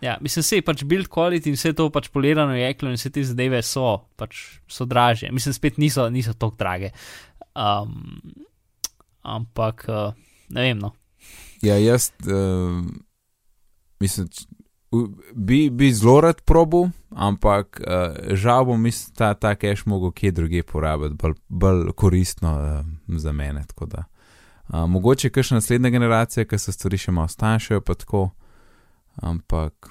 [0.00, 3.24] Ja, mislim, se pač build quality in vse to pač polirano jeklo in vse te
[3.24, 5.30] zadeve so, pač so draže.
[5.32, 6.90] Mislim, spet niso, niso tako drage.
[7.56, 8.20] Um,
[9.22, 10.12] ampak, uh,
[10.48, 10.92] ne vem, no.
[11.62, 12.84] Ja, jaz uh,
[14.00, 14.28] mislim,
[15.34, 20.32] bi, bi zelo rad probil, ampak uh, žal bom mislim, ta, ta cache mogel kje
[20.32, 23.64] druge porabiti, bolj, bolj koristno uh, za mene.
[23.86, 24.04] da.
[24.68, 28.30] Uh, mogoče kakšna naslednja generacija, ki se stvari še malo stanjšajo, pa tako,
[29.16, 29.90] ampak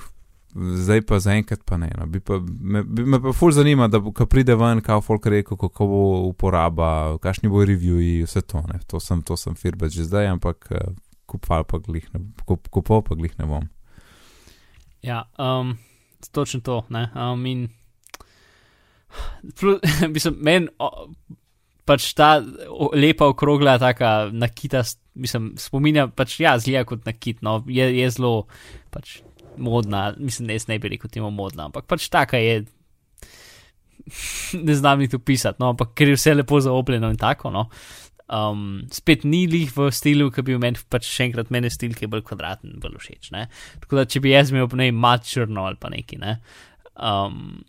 [0.55, 1.91] zdaj pa zaenkrat pa ne.
[1.97, 2.05] No.
[2.05, 5.57] Bi pa, me, bi me pa ful zanima, da ko pride ven, kao folk rekel,
[5.57, 8.63] kako bo uporaba, kakšni bo reviewji, vse to.
[8.69, 8.79] Ne.
[8.87, 10.93] To sem, to sem firbat že zdaj, ampak uh,
[11.25, 13.69] kupal pa glih ne, kup, kupal pa glih ne bom.
[15.03, 15.77] Ja, um,
[16.31, 16.85] točno to.
[16.89, 17.69] Um, in,
[19.59, 19.79] plus,
[20.15, 21.09] mislim, meni o,
[21.85, 22.37] pač ta
[22.69, 28.09] o, lepa okrogla, taka nakita, mislim, spominja, pač ja, zlija kot nakit, no, je, je
[28.15, 28.45] zelo
[28.93, 29.19] pač
[29.57, 32.63] modna, mislim, ne, ne bi rekel temu modna, ampak pač taka je.
[34.53, 37.49] Ne znam niti opisati, no, ampak ker je vse lepo zaopljeno in tako.
[37.53, 37.61] No.
[38.33, 42.07] Um, spet ni lih v stilu, ki bi meni, pač še enkrat meni stil, ki
[42.07, 43.29] je bolj kvadraten, bolj všeč.
[43.35, 43.45] Ne.
[43.83, 46.39] Tako da, če bi jaz imel, ne mat črno ali pa neki, ne.
[46.97, 47.61] Um,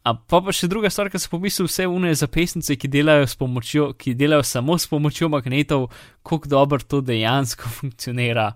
[0.00, 3.90] A pa pa še druga stvar, ki sem pomislil, vse une zapestnice, ki delajo, pomočjo,
[4.00, 5.90] ki delajo samo s pomočjo magnetov,
[6.24, 8.48] kako dobro to dejansko funkcionira.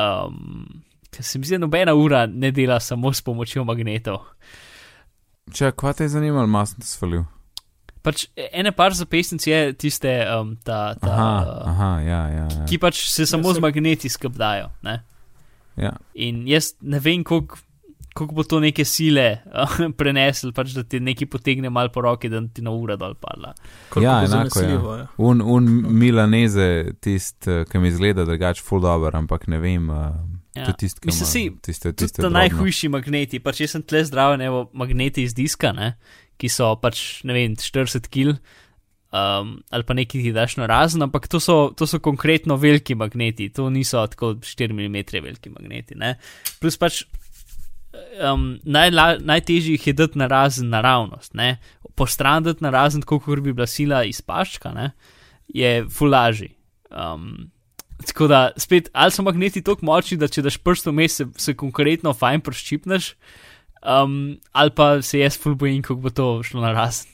[0.00, 0.80] Um,
[1.12, 4.22] ker se mi zdi, nobena ura ne dela samo s pomočjo magnetov.
[5.52, 7.26] Če, kva te je zanimalo, mas sem te svalil.
[8.02, 12.46] Pač ene par zapestnic je tiste, um, ta, ta, Aha, uh, aha, ja, ja.
[12.50, 12.64] ja.
[12.66, 14.70] ki pač se samo Ja, se- z magneti skrbdajo.
[14.82, 15.02] Ne?
[15.76, 15.92] ja.
[16.14, 17.56] In jaz ne vem, koliko
[18.12, 22.28] koliko bo to neke sile uh, prenesel, pač, da ti nekaj potegne mal po roki,
[22.28, 23.54] da ti na ura dol padla.
[23.88, 25.06] Koliko Ja, bo enako, zanesljivo, ja.
[25.16, 26.66] Un, un Milaneze,
[27.00, 29.90] tist, eh, ki mi izgleda drugače full dobro, ampak ne vem.
[29.90, 30.12] Uh,
[30.52, 30.66] Ja.
[30.66, 32.38] Je tisto, Mislim, si, tiste, Tudi tiste ta drobno.
[32.38, 35.94] najhujši magneti, pač jaz sem tle zdraven, evo, magneti iz diska, ne,
[36.40, 38.36] ki so pač, ne vem, 40 kg.
[39.12, 42.56] Um, ali pa nekaj, ki ti daš na razen, ampak to so, to so konkretno
[42.56, 45.98] veliki magneti, to niso tako 4 mm veliki magneti.
[46.00, 46.14] Ne?
[46.62, 47.02] Plus pač
[48.24, 51.58] um, najla, najtežje jih je dati na razen naravnost, ne?
[51.94, 54.92] po stran dati na razen, kot bi bila sila iz paščka, ne?
[55.52, 56.48] je fulaži.
[56.88, 57.50] Um,
[58.06, 61.54] tako da spet, ali so magneti tako močni, da če daš prst vmes, se, se
[61.58, 63.12] konkretno fajn prščipneš,
[63.82, 67.10] um, ali pa se jaz ful bojim, kako bo to šlo na razen.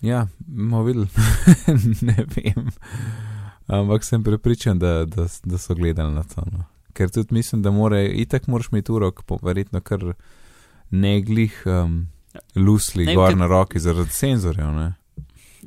[0.00, 1.08] Ja, bomo videli.
[2.08, 2.70] ne vem.
[3.66, 6.44] Ampak sem prepričan, da, da, da so gledali na to.
[6.52, 6.64] No.
[6.92, 10.12] Ker tudi mislim, da more, itak moraš imeti uro, ko verjetno kar
[10.90, 12.06] neglih um,
[12.54, 14.72] lusli Ne, gor ker- na roki zaradi senzorjev.
[14.72, 14.92] Ne?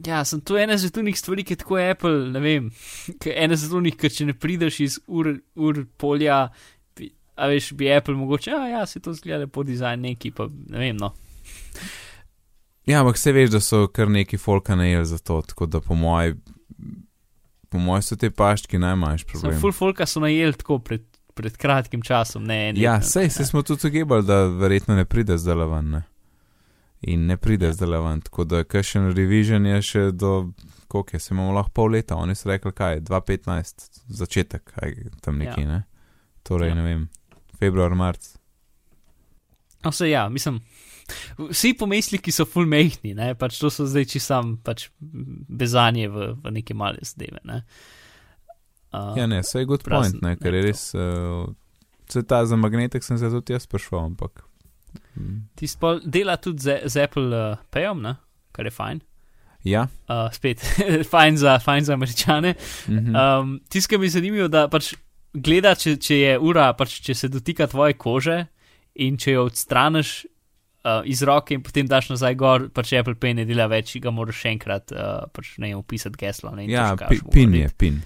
[0.06, 2.70] Ja, sem tu ena zatunih stvari, ki je tako Apple, ne vem,
[3.26, 6.46] ena zatunih, ker če ne prideš iz ur, ur polja,
[7.40, 10.80] a veš, bi Apple mogoče, a ja, se to zgleda po dizajnu neki, pa ne
[10.80, 11.14] vem, no.
[12.86, 15.96] Ja, ampak se veš, da so kar neki folka najeli za to, tako da po
[15.96, 16.42] mojem,
[17.70, 19.60] po mojem so te paščki najmanjši Sem problem.
[19.62, 21.04] full folka so najeli tako pred,
[21.34, 25.38] pred kratkim časom, ne en Ja, sej, sej smo tudi ugibali, da verjetno ne pride
[25.38, 25.92] zdaj ven.
[25.98, 26.04] Ne?
[27.02, 27.74] In ne pride Ja.
[27.74, 30.52] zdaj ven, tako da kakšen revision je še do,
[30.88, 35.38] koliko je, se imamo lahko pol leta, oni so rekli, kaj, 2015, začetek, kaj, tam
[35.38, 35.68] nekje, ja.
[35.68, 35.84] ne.
[36.44, 36.76] Torej, ja.
[36.76, 37.08] ne vem,
[37.60, 38.36] februar, marc.
[39.84, 40.60] No, se ja, mislim.
[41.40, 46.36] Vsi pomisliki so full mehni, ne, pač to so zdaj čisto sam, pač bezanje v,
[46.38, 47.64] v neke male zadeve, ne.
[48.94, 50.68] Uh, Ja, ne, sej good prazen point, ne, ker je nekdo.
[50.68, 51.50] res, uh,
[52.10, 54.44] se ta za magnetek sem se tudi jaz sprašval, ampak.
[55.16, 58.16] mm, Tisti pol dela tudi z, z Apple uh, Payom, ne,
[58.52, 59.02] kar je fajn.
[59.66, 60.62] Ja, Uh, spet,
[61.14, 62.54] fajn za, fajn za američane.
[62.88, 63.16] mhm.
[63.16, 64.94] Um, Tisto, kar mi je zanimivo, da pač
[65.34, 68.42] gleda, če, če je ura, pač če se dotika tvoje kože
[69.00, 73.38] in če jo odstraniš uh, iz roke in potem daš nazaj gor, pač Apple Pay
[73.38, 76.54] ne dela več, ga moraš še enkrat uh, pač ne upisati geslo.
[76.58, 78.02] Ne, ja pi, pin je, pin.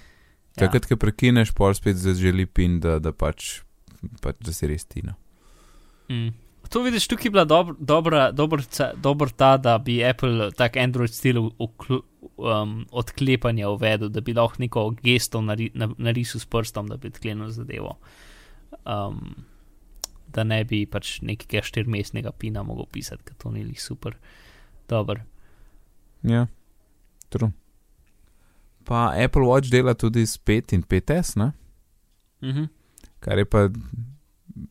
[0.54, 0.66] Ja.
[0.66, 3.64] Takrat, ko prekineš, pol spet zaželi pin, da, da pač,
[4.22, 5.16] pač, da si res tina.
[6.12, 6.30] Mm.
[6.68, 10.76] To vidiš, tukaj je bila dob, dobra, dober, ca- dober ta, da bi Apple tak
[10.76, 16.88] Android stil um, odklepanja uvedel, da bi lahko neko gesto nari, na, narisal s prstom,
[16.88, 17.96] da bi odklenil zadevo.
[18.84, 19.44] Um,
[20.34, 24.16] da ne bi pač nekega štirmestnega pina mogel pisati, ker to ni lih super.
[24.88, 25.22] Dober.
[26.22, 26.46] Ja,
[27.28, 27.52] true.
[28.84, 31.52] Pa Apple Watch dela tudi s 5 in 5S, ne?
[32.42, 32.64] Mhm.
[33.20, 33.68] kar je pa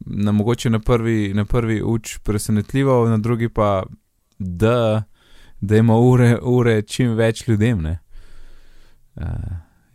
[0.06, 3.84] na mogoče na prvi, na prvi uč presenetljivo, na drugi pa,
[4.40, 5.04] da,
[5.62, 7.82] da ima ure, ure čim več ljudem.
[7.82, 8.00] Ne?
[9.16, 9.24] Uh,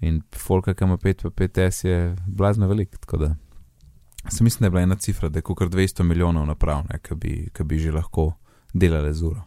[0.01, 2.98] in folka, ki ima 5 pa 5S, je blazno velik.
[2.98, 3.35] Tako da
[4.28, 7.48] sem mislim, da je bila ena cifra, da je kar 200 milijonov naprav, ki bi,
[7.52, 8.32] ki bi že lahko
[8.74, 9.43] delale z uro.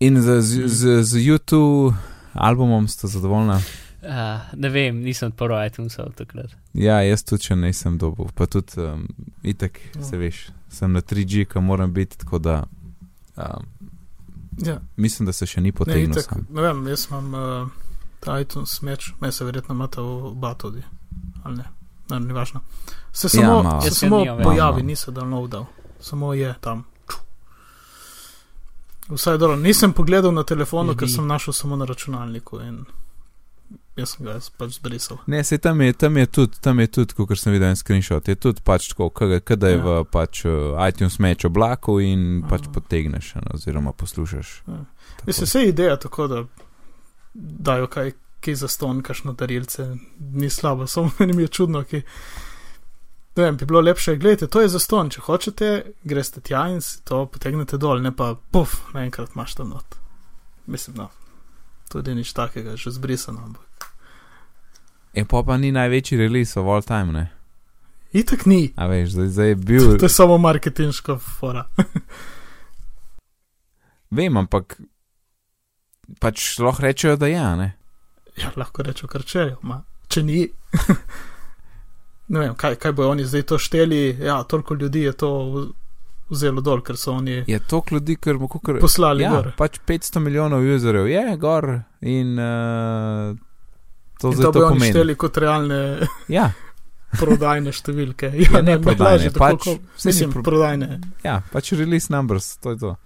[0.00, 1.94] In z, z, z, z YouTube
[2.32, 3.60] albumom ste zadovoljna?
[4.00, 4.08] Uh,
[4.54, 6.52] ne vem, nisem odprl iTunesov takrat.
[6.72, 9.08] Ja, jaz tudi še nisem dobil, pa tudi um,
[9.42, 10.02] itek, Ja.
[10.04, 10.36] se veš,
[10.70, 12.60] sem na 3G, ki moram biti, tako da
[13.36, 13.66] um,
[14.58, 16.10] Ja, mislim, da se še ni ne, potegnil.
[16.10, 16.46] itak, sam.
[16.48, 17.68] ne vem, jaz imam uh,
[18.20, 20.82] ta iTunes meč, me se verjetno imate v oba tudi,
[21.42, 21.66] ali ne,
[22.08, 22.60] ne, ni važno.
[23.12, 23.80] Se Ja, samo, malo.
[23.82, 24.44] se samo več.
[24.44, 25.66] pojavi, nisem downloadal,
[26.00, 26.84] samo je tam.
[29.08, 31.14] Vsaj dobro, nisem pogledal na telefonu, ker Žbi.
[31.14, 32.82] sem našel samo na računalniku in
[33.98, 35.18] jaz sem ga pač zbrisal.
[35.26, 38.28] Ne, se tam je, tam je tudi, tam je tudi, kot sem videl en screenshot,
[38.28, 39.10] je tudi pač tako,
[39.40, 39.82] kada je Ja.
[39.84, 42.72] v pač, uh, iTunes meč oblaku in pač Aha.
[42.72, 44.62] potegneš, ne, oziroma poslušaš.
[44.66, 44.84] Ja.
[45.26, 46.44] Mislim, vse je ideja tako, da
[47.34, 52.02] dajo kaj, kaj za ston, kakšno darilce, ni slabo, samo meni mi je čudno, ki.
[53.36, 55.66] Ne vem, bi bilo lepše, gledajte, to je za ston, če hočete,
[56.02, 59.94] greste tja in si to potegnete dol, ne pa puf, naenkrat imaš tam not.
[60.66, 61.06] Mislim, no,
[61.88, 63.64] tudi nič takega, že zbrisano, ampak.
[65.10, 67.26] E pa pa ni največji release of all time, ne.
[68.10, 69.96] Itak ni, A veš, zdaj, zdaj je bil.
[69.96, 71.64] to je samo marketinška fora.
[74.10, 74.80] Vem, ampak
[76.18, 77.74] pač lahko rečejo, da ja, ne.
[78.36, 79.82] Ja, lahko rečejo, kar čejo, ma.
[80.08, 80.46] če ni.
[82.32, 84.16] ne vem, kaj, kaj bojo oni zdaj to šteli.
[84.18, 85.68] Ja, toliko ljudi je to v-
[86.28, 88.78] vzelo dol, ker so oni Je toliko ljudi, ker bo kar.
[88.78, 89.52] poslali Ja, gor.
[89.56, 91.68] pač 500 milijonov userjev je gor
[92.02, 93.36] in uh,
[94.18, 94.90] to zdaj to to pomeni.
[94.90, 95.78] šteli kot realne
[96.28, 96.50] Ja,
[97.12, 98.32] prodajne številke.
[98.34, 101.00] Ja, Ja, ne ne, prodajne, pač ni mislim, pro- prodajne.
[101.22, 102.96] ja, pač release numbers, to je to.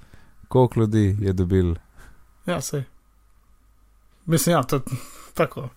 [0.49, 1.75] Koliko ljudi je dobil.
[2.45, 2.83] Ja, sej.
[4.27, 4.83] Mislim, ja, to
[5.35, 5.69] tako.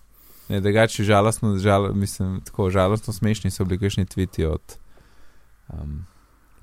[0.48, 4.62] Ne, drugače žalostno, žal, mislim, tako žalostno smešni so bili kakšni tviti od
[5.68, 6.04] um,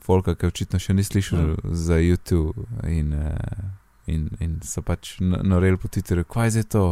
[0.03, 1.55] Folka, ki očitno še ni slišal Ja.
[1.71, 3.33] za YouTube in, uh,
[4.07, 6.85] in, in so pač noreli po Twitterju, kaj je to,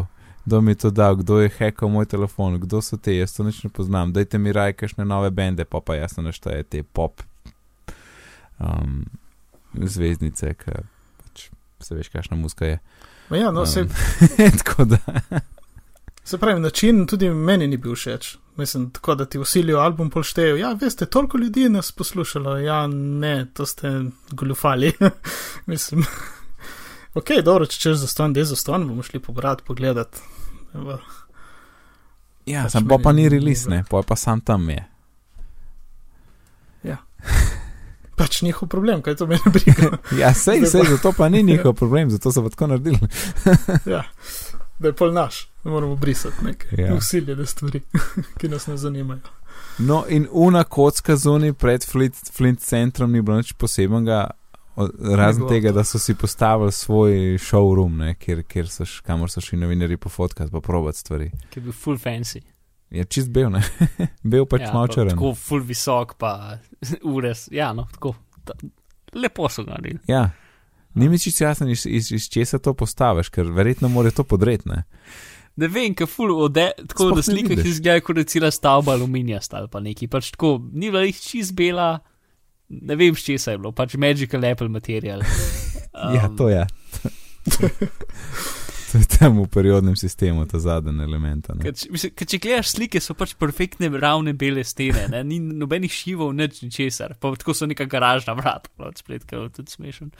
[0.46, 3.44] kdo mi je to dal, kdo je hackal moj telefon, kdo so te, jaz to
[3.44, 7.22] nič ne poznam, dajte mi raj kakšne nove bende, pa pa jasno našteje te pop
[8.60, 9.04] um,
[9.76, 10.72] zvezdnice, ki
[11.22, 11.50] pač
[11.82, 12.80] se veš, kakšna muska je.
[13.30, 13.90] Ma Ja, no, se, Um,
[14.64, 14.98] tako da.
[16.32, 18.38] Se pravi, način tudi meni ni bil všeč.
[18.56, 20.58] Mislim, tako da ti usilijo album polštejo.
[20.58, 22.58] Ja, veste, toliko ljudi je nas poslušalo.
[22.58, 24.94] Ja, ne, to ste goljufali.
[25.72, 26.06] Mislim.
[27.14, 30.22] Ok, dobro, če češ za ston, dej za ston, bomo šli pobrati, pogledati.
[32.45, 34.86] Ja, Pač sam meni pa ni release, ne, pa pa sam tam je.
[38.18, 39.98] Pač njihov problem, kaj to meni briga.
[40.18, 42.99] Ja, sej, sej, zato pa ni njihov problem, zato so pa tako naredili.
[43.94, 44.03] ja,
[44.82, 46.88] da je pol naš, da moramo brisati neke Ja.
[46.88, 46.95] ja.
[46.95, 47.82] usiljene stvari,
[48.40, 49.20] ki nas ne zanimajo.
[49.80, 54.24] No, in una kocka zunaj pred Flint, Flint centrom ni bilo nič posebnega,
[55.18, 59.41] razen tega, da so si postavili svoj showroom, ne, kjer, kjer so, š- kamor so
[59.41, 61.32] šli novinari pofotkati, pa probati stvari.
[61.49, 62.41] ki je bil full fancy.
[62.90, 63.62] Je čist bil, ne,
[64.24, 65.06] bil pač ja, malo pa.
[65.10, 66.58] Tako full visok, pa
[67.16, 68.16] ure, ja, no, tako.
[68.44, 68.53] Ta,
[69.14, 69.99] lepo so ga naredili.
[70.08, 70.30] Ja.
[70.93, 74.69] Ni mi čisto jasno, iz, iz, iz česa to postaviš, ker verjetno mora to podreti.
[74.69, 74.84] ne.
[75.55, 78.93] Ne vem, kaj full ode, tako Sploh da ne slikah izgleda, kot da cela stavba
[78.93, 80.07] aluminija ali pa neki.
[80.07, 81.99] Pač tako, ni bila jih čist bela,
[82.69, 85.22] ne vem, s česa je bilo, pač magical apple material.
[85.93, 86.61] Um, Ja, to je.
[88.91, 91.47] To je tam v periodnem sistemu, ta zadnji element.
[91.61, 95.22] Ker, če- mislim, ker če gledaš slike, so pač perfektne, ravne bele stene, ne?
[95.23, 99.49] ni nobenih šivov, nič ničesar, pa tako so neka garažna vrata, prav splet, ki je
[99.49, 100.11] tudi smešen.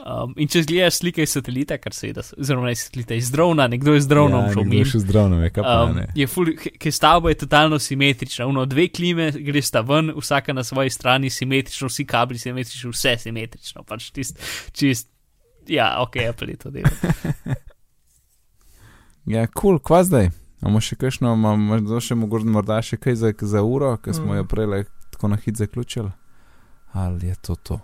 [0.00, 3.28] Um, in če gledaš slike iz satelita, kar se da, oziroma ne iz satelita, iz
[3.30, 4.78] drona, nekdo je z dronom ja, šel mimo.
[4.78, 6.06] je šel z dronom, je kaj pa Um, ne.
[6.16, 10.64] je ful, ki stavba je totalno simetrična, uno dve klime gre sta ven, vsaka na
[10.64, 14.40] svoji strani simetrično, vsi kabli simetrično, vse simetrično, pač tist,
[14.72, 15.10] čist,
[15.68, 16.88] ja, ok, Apple je to delo.
[19.26, 20.30] Ja, kul, cool, kva zdaj?
[20.62, 24.36] Imamo še kakšno, imamo še mogoče morda še kaj za, za uro, ki smo Mm.
[24.40, 26.10] jo prej tako na hit zaključili?
[26.92, 27.80] Ali je to to?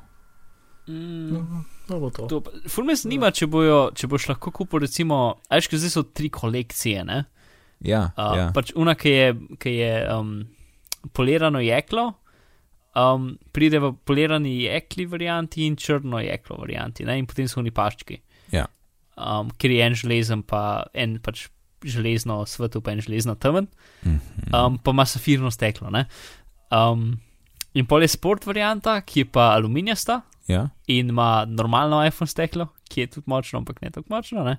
[0.89, 1.33] Mm.
[1.33, 2.27] No, bo to.
[2.69, 5.19] Ful me zanima, če, bojo, če boš lahko kupil, recimo,
[5.49, 7.25] ajš, ker zdaj so tri kolekcije, ne?
[7.85, 8.47] Ja, Uh, ja.
[8.57, 9.27] Pač una, ki je,
[9.61, 10.31] ki je um,
[11.13, 12.15] polirano jeklo,
[12.97, 17.19] um, pride v polirani jekli varianti in črno jeklo varianti, ne?
[17.21, 18.19] in potem so oni paščki.
[18.53, 18.65] Ja.
[19.17, 21.47] Um, ker je en železen, pa en pač
[21.87, 23.69] železno svetel, pa en železno temen,
[24.05, 24.19] Mhm.
[24.57, 25.91] um, pa ima safirno steklo.
[25.91, 26.07] ne.
[26.73, 27.21] Um,
[27.75, 30.69] in pol je sport varianta, ki je pa aluminijasta ja.
[30.87, 34.45] in ima normalno iPhone steklo, ki je tudi močno, ampak ne tako močno.
[34.45, 34.57] Ne?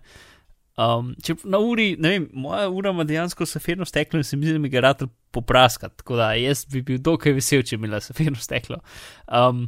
[0.78, 4.46] Um, če na uri, ne vem, moja ura ima dejansko safirno steklo in se mi
[4.46, 5.02] zdi, da mi ga rad
[5.34, 8.78] popraskati, tako da jaz bi bil dokaj vesel, če bi imela safirno steklo.
[9.26, 9.66] Um,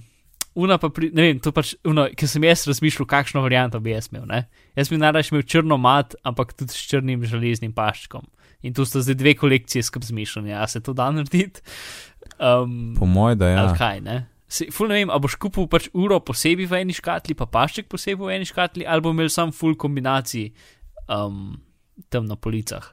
[0.54, 3.96] una pa, pri, ne vem, to pač, uno, ker sem jaz razmišljal, kakšno varianto bi
[3.96, 4.28] jaz imel.
[4.30, 4.44] Ne?
[4.78, 8.30] Jaz bi najraje imel črno mat, ampak tudi s črnim železnim paščkom.
[8.68, 11.66] In tu sta zdaj dve kolekcije skrb zmišljanja, a se to da narediti.
[12.38, 13.64] Um, Po mojem, da ja.
[13.64, 13.78] ja.
[13.82, 14.18] kaj, ne?
[14.50, 17.86] Se, ful ne vem, a boš kupil pač uro posebej v eni škatli, pa pašček
[17.92, 20.48] posebej v eni škatli, ali bo imel sam full kombinacij
[21.06, 21.60] um,
[22.10, 22.88] tam na policah.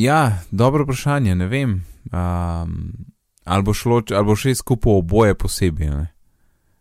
[0.00, 1.84] Ja, dobro vprašanje, ne vem.
[2.12, 3.04] Um,
[3.44, 5.90] ali bo šlo, ali bo še skupaj oboje posebej.
[5.92, 6.06] Ne?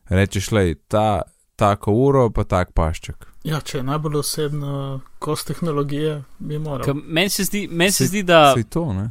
[0.10, 1.22] Rečeš, le, ta,
[1.60, 3.28] tako uro, pa tak pašček.
[3.44, 6.86] Ja, če je najbolj osebna kost tehnologije, bi moral.
[6.88, 9.10] Ker Meni se zdi, meni se Saj- zdi, da, Sej to, ne?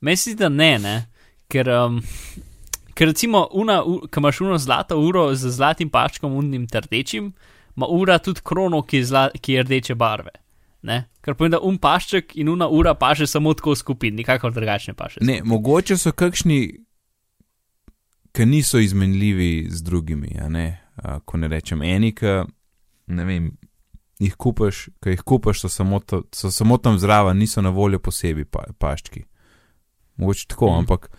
[0.00, 0.96] meni se zdi, da ne, ne?
[1.48, 2.02] Ker, um,
[2.98, 7.30] ker recimo, una, ko imaš uno zlato uro z zlatim paščkom, unim trdečim,
[7.76, 10.34] ima ura tudi krono, ki je, zla, ki je rdeče barve.
[10.82, 11.04] Ne?
[11.22, 15.22] Kar pomeni, da un pašček in una ura paše samo tako skupaj, nikakor drugačne paše.
[15.22, 16.60] Ne, mogoče so kakšni,
[18.34, 20.34] ki niso izmenljivi z drugimi.
[20.42, 20.66] a Ne?
[20.96, 22.42] A, ko ne rečem eni, ki
[23.14, 23.50] ne vem,
[24.18, 28.02] jih kupaš, ki jih kupaš, so samo, to, so samo tam zraven, niso na voljo
[28.02, 29.22] posebej pa, paščki.
[30.18, 30.78] Mogoče tako, mm.
[30.82, 31.10] ampak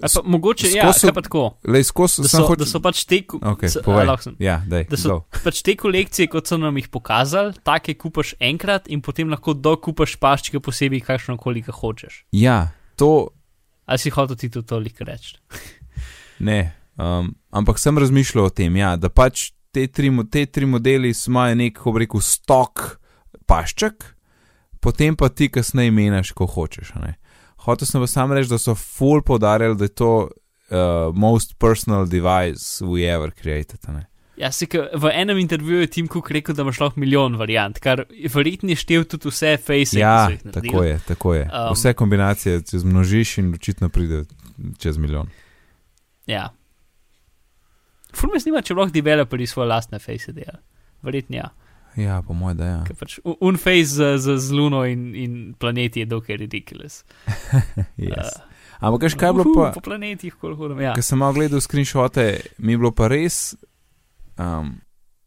[0.00, 1.42] Ali Pa, mogoče, ja, Skozi so- kaj pa tako.
[1.64, 2.56] Lej, skozi Da so, hočel.
[2.56, 4.06] da so pač te, Okay, s- a, povej.
[4.06, 4.36] lahko sem.
[4.38, 5.24] Ja, daj, da so go.
[5.42, 10.14] pač te kolekcije, kot so nam jih pokazali, take kupaš enkrat in potem lahko dokupaš
[10.16, 12.24] paščke posebej, kakšno koli ga hočeš.
[12.30, 13.28] Ja, to
[13.86, 15.34] Ali si hotel ti to toliko reči?
[16.40, 16.74] ne.
[16.96, 21.54] Um, ampak sem razmišljal o tem, ja, da pač te tri, te tri modeli imajo
[21.54, 22.98] nek, kako rekel, stok
[23.46, 24.04] pašček,
[24.78, 26.92] potem pa ti kasneje menjaš, ko hočeš.
[26.94, 27.14] a ne.
[27.68, 32.06] Hotel sem pa sam reči, da so full podarjali, da je to uh, most personal
[32.08, 33.78] device we ever created.
[33.88, 34.06] ne.
[34.38, 37.80] Ja, si, ke v enem intervjuju je Tim Cook rekel, da imaš lahko milijon variant,
[37.82, 38.04] kar
[38.34, 39.98] verjetno je štev tudi vse face.
[39.98, 41.42] Ja, tako je, tako je.
[41.50, 44.22] Um, Vse kombinacije, če zmnožiš in očitno pride
[44.78, 45.32] čez milijon.
[46.30, 46.52] Ja.
[48.14, 50.60] Ful me snima, če lahko developeri svoje lastne face dela.
[51.02, 51.50] Verjetno ja.
[51.98, 52.80] Ja, po mojem, da ja.
[52.86, 57.00] Ker Pač, un- un face z, z, z Luno in, in planeti je dokaj ridiculous.
[57.98, 58.36] Yes.
[58.78, 59.70] Ampak, veš, kaj je bilo uhu, pa?
[59.74, 60.80] Po planetih, koliko hodim.
[60.86, 60.92] Ja.
[60.94, 62.26] Ker sem malo gledal screenshote,
[62.62, 63.56] mi je bilo pa res,
[64.38, 64.76] um,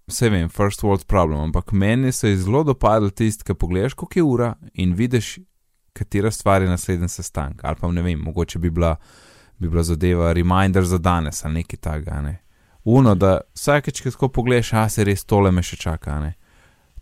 [0.07, 4.19] vse vem, first world problem, ampak meni se je zelo dopadlo tisto, ki pogledaš, koliko
[4.19, 5.33] je ura in vidiš,
[5.93, 7.59] katera stvar je naslednji sestanek.
[7.67, 8.95] Ali pa ne vem, mogoče bi bila,
[9.59, 12.21] bi bila zadeva reminder za danes ali nekaj takega.
[12.21, 12.37] Ne?
[12.83, 16.19] Uno, da vsakeč, ko tako pogledaš, a se res tole me še čaka.
[16.23, 16.33] Ne?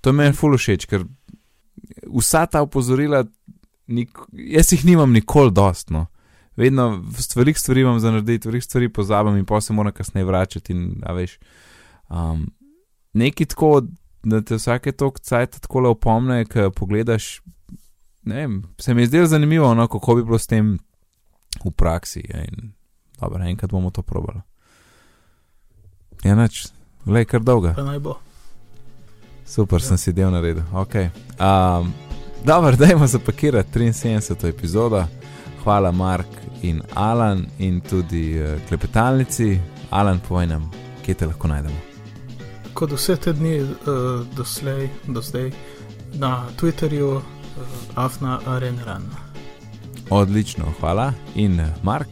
[0.02, 1.04] To je meni ful všeč, ker
[2.08, 3.26] vsa ta opozorila,
[3.88, 6.08] nik, jaz jih nimam nikoli dostno
[6.60, 10.74] vedno stvari, stvari imam za narediti, stvari, stvari pozabim in pa se moram kasneje vračati.
[10.74, 11.40] In, a veš,
[12.10, 12.52] um,
[13.14, 13.82] nekaj tako,
[14.24, 17.40] da te vsake tok cajt tako le opomne, ki pogledaš.
[18.24, 20.78] Ne vem, se mi je zdelo zanimivo, no, kako bi bilo s tem
[21.64, 22.26] v praksi.
[22.28, 22.74] Ja, in,
[23.22, 24.42] dobro, enkrat bomo to probali.
[26.24, 26.66] Ja, noč,
[27.06, 27.74] le kar dolga.
[27.80, 28.20] Pa naj bo.
[29.50, 29.88] Super, Ja.
[29.88, 30.64] sem si del naredil.
[30.74, 31.10] Okay.
[31.40, 31.94] Um,
[32.46, 34.48] dobro, dajmo zapakirati 73.
[34.50, 35.04] epizodo.
[35.64, 36.28] Hvala, Mark
[36.62, 39.60] in Alan, in tudi uh, klepetalnici.
[39.90, 40.72] Alan, povej nam,
[41.06, 41.76] kje te lahko najdemo.
[42.74, 43.74] Kot vse te dni uh,
[44.38, 45.50] doslej, do zdaj,
[46.14, 47.24] na Twitterju, uh,
[47.96, 49.10] Afna Arenran.
[50.10, 51.14] Odlično, hvala.
[51.36, 52.08] In Mark,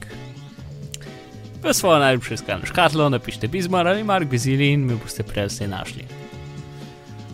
[1.64, 5.68] V svojo najljubšo iskalno škatlo napišite Bizmar ali Mark Bizili in me boste prej vse
[5.68, 6.06] našli.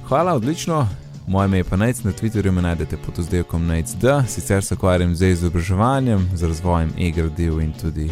[0.07, 0.87] Hvala, odlično.
[1.27, 5.15] Moje ime je pa Nec, na Twitterju me najdete pod oddelkom NecD, sicer se ukvarjam
[5.15, 8.11] z izobraževanjem, z razvojem e-gradiv in tudi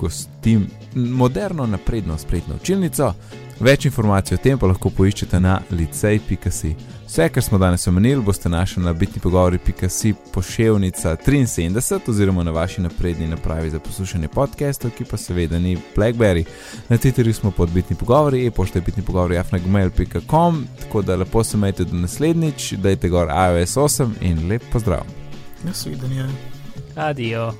[0.00, 3.14] gostim moderno, napredno spletno učilnico.
[3.60, 6.74] Več informacij o tem pa lahko poiščete na licej.si.
[7.12, 12.80] Vse, kar smo danes omenili, boste našli na bitni pogovori.si poševnica 73 oziroma na vaši
[12.80, 16.44] napredni napravi za poslušanje podcastov, ki pa seveda ni Blackberry.
[16.88, 21.56] Na Twitterju smo pod bitni pogovori, e-pošta je bitni pogovori afnagmail.com, tako da lepo se
[21.56, 25.04] majte do naslednjič, dajte gor iOS 8 in lep pozdrav.
[25.64, 26.28] Nasvidenje.
[26.96, 27.52] Adijo.